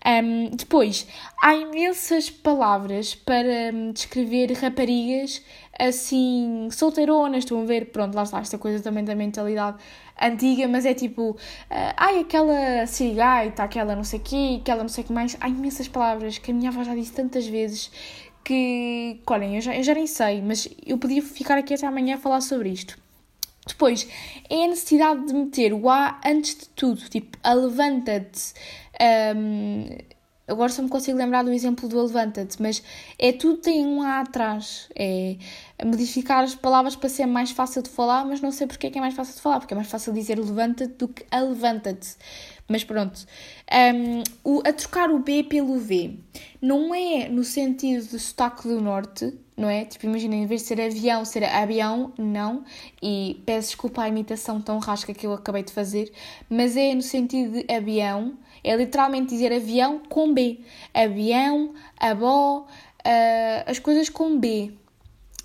Um, 0.07 0.51
depois, 0.51 1.07
há 1.43 1.55
imensas 1.55 2.31
palavras 2.31 3.15
para 3.15 3.75
um, 3.75 3.93
descrever 3.93 4.53
raparigas 4.53 5.43
assim, 5.89 6.69
solteironas, 6.71 7.39
estão 7.45 7.63
a 7.63 7.65
ver? 7.65 7.87
Pronto, 7.87 8.15
lá 8.15 8.23
está 8.23 8.41
esta 8.41 8.59
coisa 8.59 8.83
também 8.83 9.05
da 9.05 9.15
mentalidade 9.15 9.79
antiga, 10.21 10.69
mas 10.69 10.85
é 10.85 10.95
tipo, 10.95 11.31
uh, 11.33 11.37
ai, 11.97 12.21
aquela 12.21 12.87
sirigaita, 12.87 13.63
aquela 13.63 13.97
não 13.97 14.05
sei 14.05 14.19
o 14.19 14.23
quê, 14.23 14.59
aquela 14.61 14.83
não 14.83 14.89
sei 14.89 15.05
o 15.05 15.07
que 15.07 15.13
mais. 15.13 15.37
Há 15.41 15.49
imensas 15.49 15.89
palavras 15.89 16.39
que 16.39 16.51
a 16.51 16.55
minha 16.55 16.71
avó 16.71 16.85
já 16.85 16.95
disse 16.95 17.13
tantas 17.13 17.47
vezes 17.47 17.91
que, 18.45 19.21
olhem, 19.27 19.57
eu 19.57 19.61
já, 19.61 19.77
eu 19.77 19.83
já 19.83 19.95
nem 19.95 20.07
sei, 20.07 20.43
mas 20.43 20.69
eu 20.85 20.99
podia 20.99 21.23
ficar 21.23 21.59
aqui 21.59 21.75
até 21.75 21.87
amanhã 21.87 22.17
a 22.17 22.19
falar 22.19 22.41
sobre 22.41 22.71
isto. 22.71 22.99
Depois, 23.67 24.09
é 24.49 24.65
a 24.65 24.69
necessidade 24.69 25.27
de 25.27 25.35
meter 25.35 25.73
o 25.73 25.89
A 25.89 26.21
antes 26.25 26.57
de 26.57 26.69
tudo, 26.71 27.09
tipo, 27.09 27.39
a 27.43 27.53
levanta-te. 27.53 28.55
Um, 29.37 29.97
agora 30.51 30.71
só 30.71 30.83
me 30.83 30.89
consigo 30.89 31.17
lembrar 31.17 31.43
do 31.43 31.53
exemplo 31.53 31.89
do 31.89 32.03
levanta-te, 32.03 32.61
mas 32.61 32.83
é 33.19 33.33
tudo 33.33 33.59
tem 33.59 33.87
um 33.87 34.03
A 34.03 34.21
atrás. 34.21 34.89
É 34.95 35.37
modificar 35.85 36.45
as 36.45 36.55
palavras 36.55 36.97
para 36.97 37.09
ser 37.09 37.27
mais 37.27 37.51
fácil 37.51 37.83
de 37.83 37.89
falar, 37.89 38.25
mas 38.25 38.41
não 38.41 38.53
sei 38.53 38.67
porque 38.67 38.87
é 38.89 38.91
que 38.91 38.99
é 38.99 39.01
mais 39.01 39.15
fácil 39.15 39.35
de 39.35 39.41
falar, 39.41 39.61
porque 39.61 39.75
é 39.75 39.77
mais 39.77 39.89
fácil 39.89 40.13
dizer 40.13 40.39
levanta-te 40.39 40.95
do 40.95 41.09
que 41.09 41.25
a 41.31 41.41
levanta-te. 41.41 42.17
Mas 42.69 42.85
pronto. 42.85 43.27
Um, 43.73 44.23
o, 44.45 44.61
a 44.65 44.73
trocar 44.73 45.11
o 45.11 45.19
B 45.19 45.43
pelo 45.43 45.77
V 45.79 46.19
não 46.63 46.95
é 46.95 47.29
no 47.29 47.43
sentido 47.43 48.07
de 48.07 48.19
sotaque 48.19 48.69
do 48.69 48.81
norte, 48.81 49.37
não 49.57 49.69
é? 49.69 49.85
Tipo, 49.85 50.07
imagina, 50.07 50.37
em 50.37 50.47
vez 50.47 50.63
de 50.63 50.69
ser 50.69 50.81
avião, 50.81 51.25
ser 51.25 51.45
avião, 51.45 52.13
não. 52.17 52.65
E 53.03 53.43
peço 53.45 53.69
desculpa 53.71 54.03
a 54.03 54.09
imitação 54.09 54.61
tão 54.61 54.79
rasca 54.79 55.13
que 55.13 55.27
eu 55.27 55.33
acabei 55.33 55.65
de 55.65 55.73
fazer, 55.73 56.13
mas 56.49 56.77
é 56.77 56.95
no 56.95 57.03
sentido 57.03 57.61
de 57.61 57.73
avião, 57.73 58.39
é 58.63 58.75
literalmente 58.77 59.31
dizer 59.31 59.53
avião 59.53 60.01
com 60.09 60.33
B. 60.33 60.61
Avião, 60.95 61.75
abó, 61.99 62.67
uh, 62.67 63.71
as 63.71 63.79
coisas 63.79 64.09
com 64.09 64.39
B. 64.39 64.73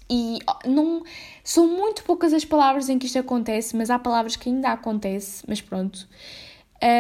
E 0.10 0.40
não 0.66 1.04
são 1.44 1.68
muito 1.68 2.04
poucas 2.04 2.32
as 2.34 2.46
palavras 2.46 2.90
em 2.90 3.00
que 3.00 3.08
isto 3.08 3.18
acontece, 3.18 3.76
mas 3.76 3.90
há 3.90 3.98
palavras 3.98 4.36
que 4.36 4.50
ainda 4.50 4.70
acontece, 4.70 5.44
mas 5.48 5.62
pronto. 5.62 6.08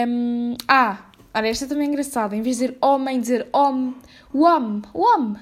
Um, 0.08 0.56
ah, 0.68 1.06
olha, 1.34 1.48
esta 1.48 1.68
também 1.68 1.88
é 1.88 1.90
engraçada. 1.92 2.36
Em 2.36 2.42
vez 2.42 2.58
de 2.58 2.66
dizer 2.66 2.78
homem, 2.82 3.20
dizer 3.20 3.48
homem, 3.54 3.96
o 4.34 4.42
homem, 4.44 4.82
o 4.94 5.02
homem. 5.02 5.42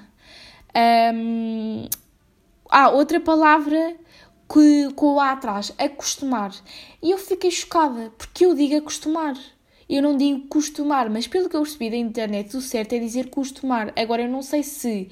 Ah, 2.69 2.89
outra 2.89 3.19
palavra 3.19 3.95
que, 4.51 4.91
com 4.95 5.15
o 5.15 5.19
A 5.19 5.31
atrás, 5.31 5.73
acostumar. 5.77 6.51
E 7.01 7.11
eu 7.11 7.17
fiquei 7.17 7.51
chocada, 7.51 8.11
porque 8.17 8.45
eu 8.45 8.53
digo 8.53 8.75
acostumar. 8.75 9.35
Eu 9.93 10.01
não 10.01 10.17
digo 10.17 10.47
costumar, 10.47 11.07
mas 11.07 11.27
pelo 11.27 11.47
que 11.47 11.55
eu 11.55 11.61
percebi 11.61 11.87
da 11.91 11.95
internet, 11.95 12.57
o 12.57 12.61
certo 12.61 12.93
é 12.93 12.97
dizer 12.97 13.29
costumar. 13.29 13.93
Agora, 13.95 14.23
eu 14.23 14.27
não 14.27 14.41
sei 14.41 14.63
se. 14.63 15.07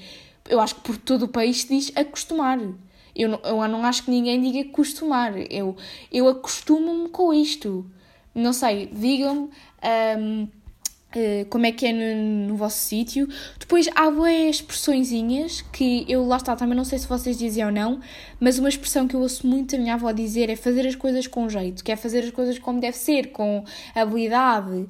Eu 0.50 0.60
acho 0.60 0.74
que 0.74 0.82
por 0.82 0.98
todo 0.98 1.26
o 1.26 1.28
país 1.28 1.62
se 1.62 1.68
diz 1.68 1.92
acostumar. 1.96 2.58
Eu 3.16 3.30
não, 3.30 3.40
eu 3.44 3.68
não 3.68 3.86
acho 3.86 4.06
que 4.06 4.10
ninguém 4.10 4.42
diga 4.42 4.72
costumar. 4.72 5.38
Eu, 5.52 5.76
eu 6.12 6.28
acostumo-me 6.28 7.10
com 7.10 7.32
isto. 7.32 7.86
Não 8.34 8.52
sei, 8.54 8.88
digam-me. 8.88 9.52
Um, 10.18 10.48
Uh, 11.14 11.46
como 11.50 11.66
é 11.66 11.74
que 11.74 11.86
é 11.86 11.92
no, 11.92 12.48
no 12.48 12.56
vosso 12.56 12.78
sítio. 12.78 13.28
Depois 13.60 13.90
há 13.96 14.10
boas 14.10 14.56
expressõezinhas 14.56 15.62
que 15.62 16.06
eu 16.08 16.26
lá 16.26 16.38
está, 16.38 16.56
também 16.56 16.76
não 16.76 16.86
sei 16.86 17.00
se 17.00 17.08
vocês 17.08 17.38
dizem 17.38 17.66
ou 17.66 17.72
não, 17.72 18.00
mas 18.40 18.58
uma 18.58 18.70
expressão 18.70 19.08
que 19.08 19.16
eu 19.16 19.20
ouço 19.20 19.46
muito 19.46 19.76
a 19.76 19.80
minha 19.80 19.96
avó 19.96 20.14
dizer 20.14 20.50
é 20.50 20.56
fazer 20.56 20.88
as 20.88 20.96
coisas 20.96 21.28
com 21.28 21.50
jeito, 21.50 21.84
que 21.84 21.92
é 21.92 21.98
fazer 21.98 22.20
as 22.20 22.32
coisas 22.32 22.58
como 22.58 22.80
deve 22.80 22.96
ser, 22.96 23.32
com 23.32 23.66
habilidade. 23.94 24.72
Uh, 24.72 24.88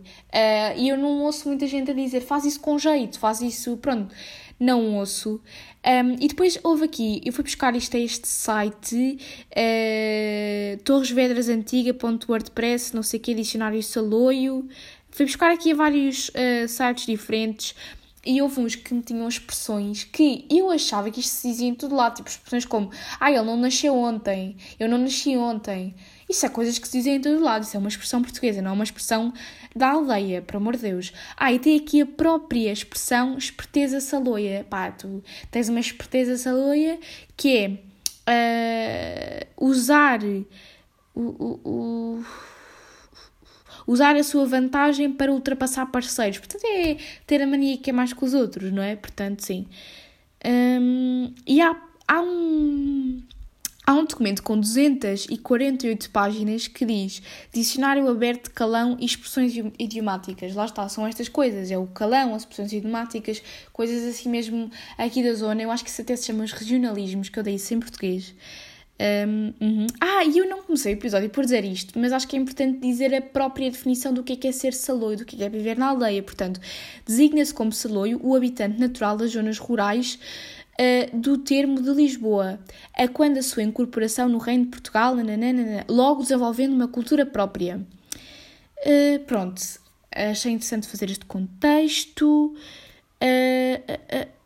e 0.78 0.90
eu 0.90 0.98
não 0.98 1.24
ouço 1.24 1.48
muita 1.48 1.66
gente 1.66 1.90
a 1.90 1.94
dizer 1.94 2.22
faz 2.22 2.46
isso 2.46 2.60
com 2.60 2.78
jeito, 2.78 3.18
faz 3.18 3.42
isso, 3.42 3.76
pronto, 3.78 4.14
não 4.60 4.98
ouço. 4.98 5.42
Um, 5.84 6.14
e 6.24 6.28
depois 6.28 6.60
houve 6.64 6.86
aqui, 6.86 7.20
eu 7.26 7.34
fui 7.34 7.44
buscar 7.44 7.76
isto 7.76 7.98
a 7.98 8.00
este 8.00 8.28
site, 8.28 9.18
uh, 9.50 10.78
torresvedrasantiga.wordpress, 10.84 12.94
não 12.94 13.02
sei 13.02 13.20
o 13.20 13.24
que, 13.24 13.34
dicionário 13.34 13.82
Saloio. 13.82 14.70
Fui 15.12 15.26
buscar 15.26 15.52
aqui 15.52 15.74
vários 15.74 16.30
uh, 16.30 16.68
sites 16.68 17.06
diferentes 17.06 17.76
e 18.26 18.42
houve 18.42 18.60
uns 18.60 18.76
que 18.76 18.94
me 18.94 19.02
tinham 19.02 19.28
expressões 19.28 20.04
que 20.04 20.46
eu 20.50 20.70
achava 20.70 21.10
que 21.10 21.20
isto 21.20 21.32
se 21.32 21.50
dizia 21.50 21.68
em 21.68 21.76
todo 21.76 21.96
lado, 21.96 22.16
tipo 22.16 22.30
expressões 22.30 22.66
como 22.66 22.92
ah, 23.20 23.32
ele 23.32 23.42
não 23.42 23.58
nasceu 23.58 23.96
ontem, 23.96 24.56
eu 24.80 24.88
não 24.88 24.98
nasci 24.98 25.36
ontem. 25.36 25.96
Isso 26.30 26.46
é 26.46 26.50
coisas 26.50 26.78
que 26.78 26.88
se 26.88 26.98
dizem 26.98 27.16
em 27.16 27.22
todo 27.22 27.42
lado, 27.42 27.64
isso 27.64 27.76
é 27.76 27.80
uma 27.80 27.90
expressão 27.90 28.22
portuguesa, 28.22 28.62
não 28.62 28.72
é 28.72 28.74
uma 28.74 28.84
expressão 28.84 29.34
da 29.76 29.90
aldeia, 29.90 30.42
por 30.42 30.58
amor 30.58 30.76
de 30.76 30.84
Deus. 30.84 31.12
Ah, 31.36 31.52
e 31.52 31.60
tem 31.60 31.78
aqui 31.78 32.02
a 32.02 32.06
própria 32.06 32.72
expressão 32.72 33.38
esperteza 33.38 34.00
saloia. 34.00 34.66
Pá, 34.70 34.92
tu 34.92 35.24
tens 35.50 35.68
uma 35.68 35.80
esperteza 35.80 36.38
saloia 36.38 37.00
que 37.36 37.58
é 37.58 39.48
uh, 39.58 39.66
usar 39.68 40.20
o, 40.24 40.46
o, 41.16 41.60
o 41.66 42.26
usar 43.92 44.16
a 44.16 44.24
sua 44.24 44.46
vantagem 44.46 45.12
para 45.12 45.32
ultrapassar 45.32 45.86
parceiros. 45.88 46.40
Portanto, 46.40 46.64
é 46.66 46.96
ter 47.28 47.42
a 47.42 47.48
mania 47.48 47.78
que 47.78 47.90
é 47.90 47.94
mais 47.94 48.14
que 48.14 48.24
os 48.24 48.34
outros, 48.34 48.72
não 48.72 48.82
é? 48.82 48.96
Portanto, 48.96 49.42
sim. 49.42 49.68
Um, 50.46 51.34
e 51.46 51.62
há, 51.62 51.76
há 52.08 52.22
um. 52.22 53.22
Há 53.84 53.94
um 53.94 54.06
documento 54.06 54.44
com 54.44 54.58
248 54.58 56.12
páginas 56.12 56.68
que 56.68 56.86
diz 56.86 57.22
Dicionário 57.52 58.08
aberto 58.08 58.46
de 58.46 58.52
calão 58.52 58.96
e 59.00 59.06
expressões 59.06 59.54
idiomáticas. 59.78 60.54
Lá 60.54 60.66
está, 60.66 60.88
são 60.88 61.06
estas 61.06 61.28
coisas. 61.28 61.72
É 61.72 61.78
o 61.78 61.88
calão, 61.88 62.34
as 62.36 62.44
expressões 62.44 62.72
idiomáticas, 62.72 63.42
coisas 63.74 64.04
assim 64.04 64.30
mesmo 64.30 64.72
aqui 64.98 65.24
da 65.24 65.34
zona. 65.34 65.64
Eu 65.64 65.72
acho 65.72 65.84
que 65.84 65.90
isso 65.90 66.02
até 66.02 66.16
se 66.16 66.28
chama 66.28 66.44
os 66.44 66.54
regionalismos, 66.54 67.28
que 67.28 67.40
eu 67.40 67.44
dei 67.44 67.56
isso 67.56 67.74
em 67.74 67.80
português. 67.80 68.34
Um, 69.28 69.54
uhum. 69.60 69.88
E 70.32 70.38
eu 70.38 70.48
não 70.48 70.64
comecei 70.64 70.94
o 70.94 70.96
episódio 70.96 71.30
por 71.30 71.44
dizer 71.44 71.66
isto, 71.66 72.00
mas 72.00 72.14
acho 72.14 72.26
que 72.26 72.38
é 72.38 72.40
importante 72.40 72.80
dizer 72.80 73.14
a 73.14 73.22
própria 73.22 73.70
definição 73.70 74.14
do 74.14 74.24
que 74.24 74.32
é, 74.32 74.36
que 74.38 74.48
é 74.48 74.52
ser 74.54 74.74
saloio, 74.74 75.18
do 75.18 75.26
que 75.26 75.42
é, 75.44 75.46
é 75.46 75.50
viver 75.50 75.78
na 75.78 75.88
aldeia. 75.88 76.24
Portanto, 76.24 76.62
designa-se 77.06 77.54
como 77.54 77.74
saloio 77.74 78.18
o 78.24 78.34
habitante 78.34 78.80
natural 78.80 79.18
das 79.18 79.32
zonas 79.32 79.58
rurais 79.58 80.18
uh, 80.80 81.18
do 81.18 81.38
termo 81.38 81.82
de 81.82 81.90
Lisboa, 81.92 82.62
a 82.96 83.10
quando 83.10 83.40
a 83.40 83.44
sua 83.44 83.62
incorporação 83.62 84.30
no 84.30 84.38
Reino 84.38 84.64
de 84.64 84.70
Portugal, 84.72 85.14
nananana, 85.18 85.84
logo 85.90 86.22
desenvolvendo 86.22 86.74
uma 86.74 86.88
cultura 86.88 87.26
própria. 87.26 87.86
Uh, 88.86 89.20
pronto, 89.28 89.62
achei 90.16 90.54
interessante 90.54 90.88
fazer 90.88 91.10
este 91.10 91.26
contexto. 91.26 92.56
Uh, 93.22 93.94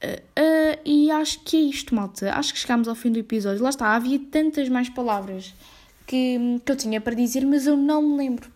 uh, 0.01 0.79
e 0.83 1.11
acho 1.11 1.41
que 1.41 1.57
é 1.57 1.61
isto, 1.61 1.93
malta. 1.93 2.33
Acho 2.33 2.53
que 2.53 2.59
chegámos 2.59 2.87
ao 2.87 2.95
fim 2.95 3.11
do 3.11 3.19
episódio. 3.19 3.61
Lá 3.61 3.69
está, 3.69 3.95
havia 3.95 4.17
tantas 4.17 4.67
mais 4.67 4.89
palavras 4.89 5.53
que, 6.05 6.59
que 6.63 6.71
eu 6.71 6.75
tinha 6.75 7.01
para 7.01 7.15
dizer, 7.15 7.45
mas 7.45 7.65
eu 7.67 7.75
não 7.75 8.01
me 8.01 8.17
lembro. 8.17 8.49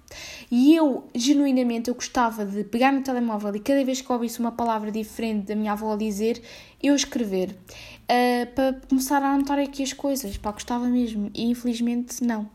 E 0.51 0.75
eu, 0.75 1.07
genuinamente, 1.13 1.89
eu 1.89 1.95
gostava 1.95 2.45
de 2.45 2.63
pegar 2.63 2.91
no 2.91 3.01
telemóvel 3.01 3.55
e 3.55 3.59
cada 3.59 3.83
vez 3.83 4.01
que 4.01 4.11
ouvisse 4.11 4.39
uma 4.39 4.51
palavra 4.51 4.91
diferente 4.91 5.47
da 5.47 5.55
minha 5.55 5.73
avó 5.73 5.95
dizer, 5.95 6.41
eu 6.81 6.95
escrever. 6.95 7.55
para 8.55 8.73
começar 8.87 9.21
a 9.21 9.33
anotar 9.33 9.59
aqui 9.59 9.83
as 9.83 9.93
coisas. 9.93 10.37
Pá, 10.37 10.51
gostava 10.51 10.87
mesmo. 10.87 11.29
E 11.33 11.45
infelizmente 11.45 12.23
não. 12.23 12.49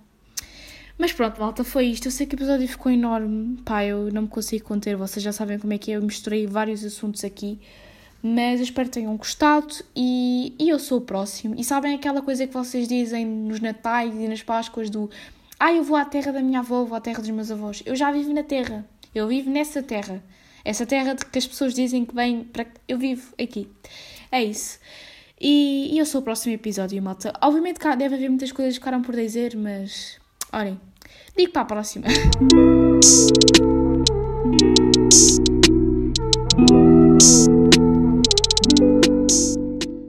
Mas 0.97 1.13
pronto, 1.13 1.41
malta, 1.41 1.65
foi 1.65 1.87
isto. 1.87 2.07
Eu 2.07 2.13
sei 2.13 2.27
que 2.27 2.35
o 2.35 2.39
episódio 2.39 2.67
ficou 2.69 2.91
enorme. 2.91 3.59
Pá, 3.65 3.85
eu 3.85 4.13
não 4.13 4.23
me 4.23 4.29
consigo 4.29 4.65
conter. 4.65 4.97
Vocês 4.97 5.23
já 5.23 5.33
sabem 5.33 5.59
como 5.59 5.73
é 5.73 5.79
que 5.79 5.93
é. 5.93 5.97
Eu 5.97 6.03
misturei 6.03 6.47
vários 6.47 6.85
assuntos 6.85 7.25
aqui. 7.25 7.61
Mas 8.27 8.59
eu 8.59 8.65
espero 8.65 8.89
que 8.89 8.95
tenham 8.95 9.15
gostado 9.19 9.75
e, 9.95 10.55
e 10.59 10.71
eu 10.71 10.79
sou 10.79 10.97
o 10.97 11.01
próximo. 11.03 11.55
E 11.59 11.63
sabem 11.63 11.95
aquela 11.95 12.23
coisa 12.23 12.47
que 12.47 12.55
vocês 12.55 12.89
dizem 12.89 13.27
nos 13.27 13.61
Natais 13.61 14.15
e 14.15 14.27
nas 14.27 14.43
Páscoas 14.43 14.89
do 14.89 15.11
Ah, 15.61 15.75
eu 15.75 15.85
vou 15.85 15.95
à 15.95 16.07
terra 16.07 16.33
da 16.33 16.41
minha 16.41 16.61
avó, 16.61 16.85
vou 16.85 16.97
à 16.97 17.01
terra 17.01 17.21
dos 17.21 17.29
meus 17.29 17.51
avós. 17.51 17.83
Eu 17.85 17.95
já 17.95 18.11
vivo 18.11 18.33
na 18.33 18.43
terra. 18.43 18.87
Eu 19.15 19.29
vivo 19.29 19.51
nessa 19.51 19.83
terra. 19.83 20.25
Essa 20.65 20.87
terra 20.87 21.13
de 21.13 21.27
que 21.27 21.39
as 21.39 21.47
pessoas 21.47 21.75
dizem 21.75 22.07
que 22.07 22.15
vem 22.15 22.45
para. 22.45 22.67
Eu 22.89 22.97
vivo 22.97 23.35
aqui. 23.39 23.69
É 24.33 24.43
isso. 24.43 24.79
E, 25.39 25.91
e 25.93 25.99
eu 25.99 26.07
sou 26.07 26.23
o 26.23 26.25
próximo 26.25 26.55
episódio, 26.55 27.03
malta. 27.03 27.31
Obviamente 27.43 27.79
deve 27.99 28.15
haver 28.15 28.31
muitas 28.31 28.53
coisas 28.53 28.73
que 28.73 28.81
ficaram 28.81 29.03
por 29.03 29.15
dizer, 29.15 29.55
mas 29.55 30.19
Olhem, 30.55 30.81
digo 31.37 31.53
para 31.53 31.63
a 31.63 31.65
próxima. 31.65 32.07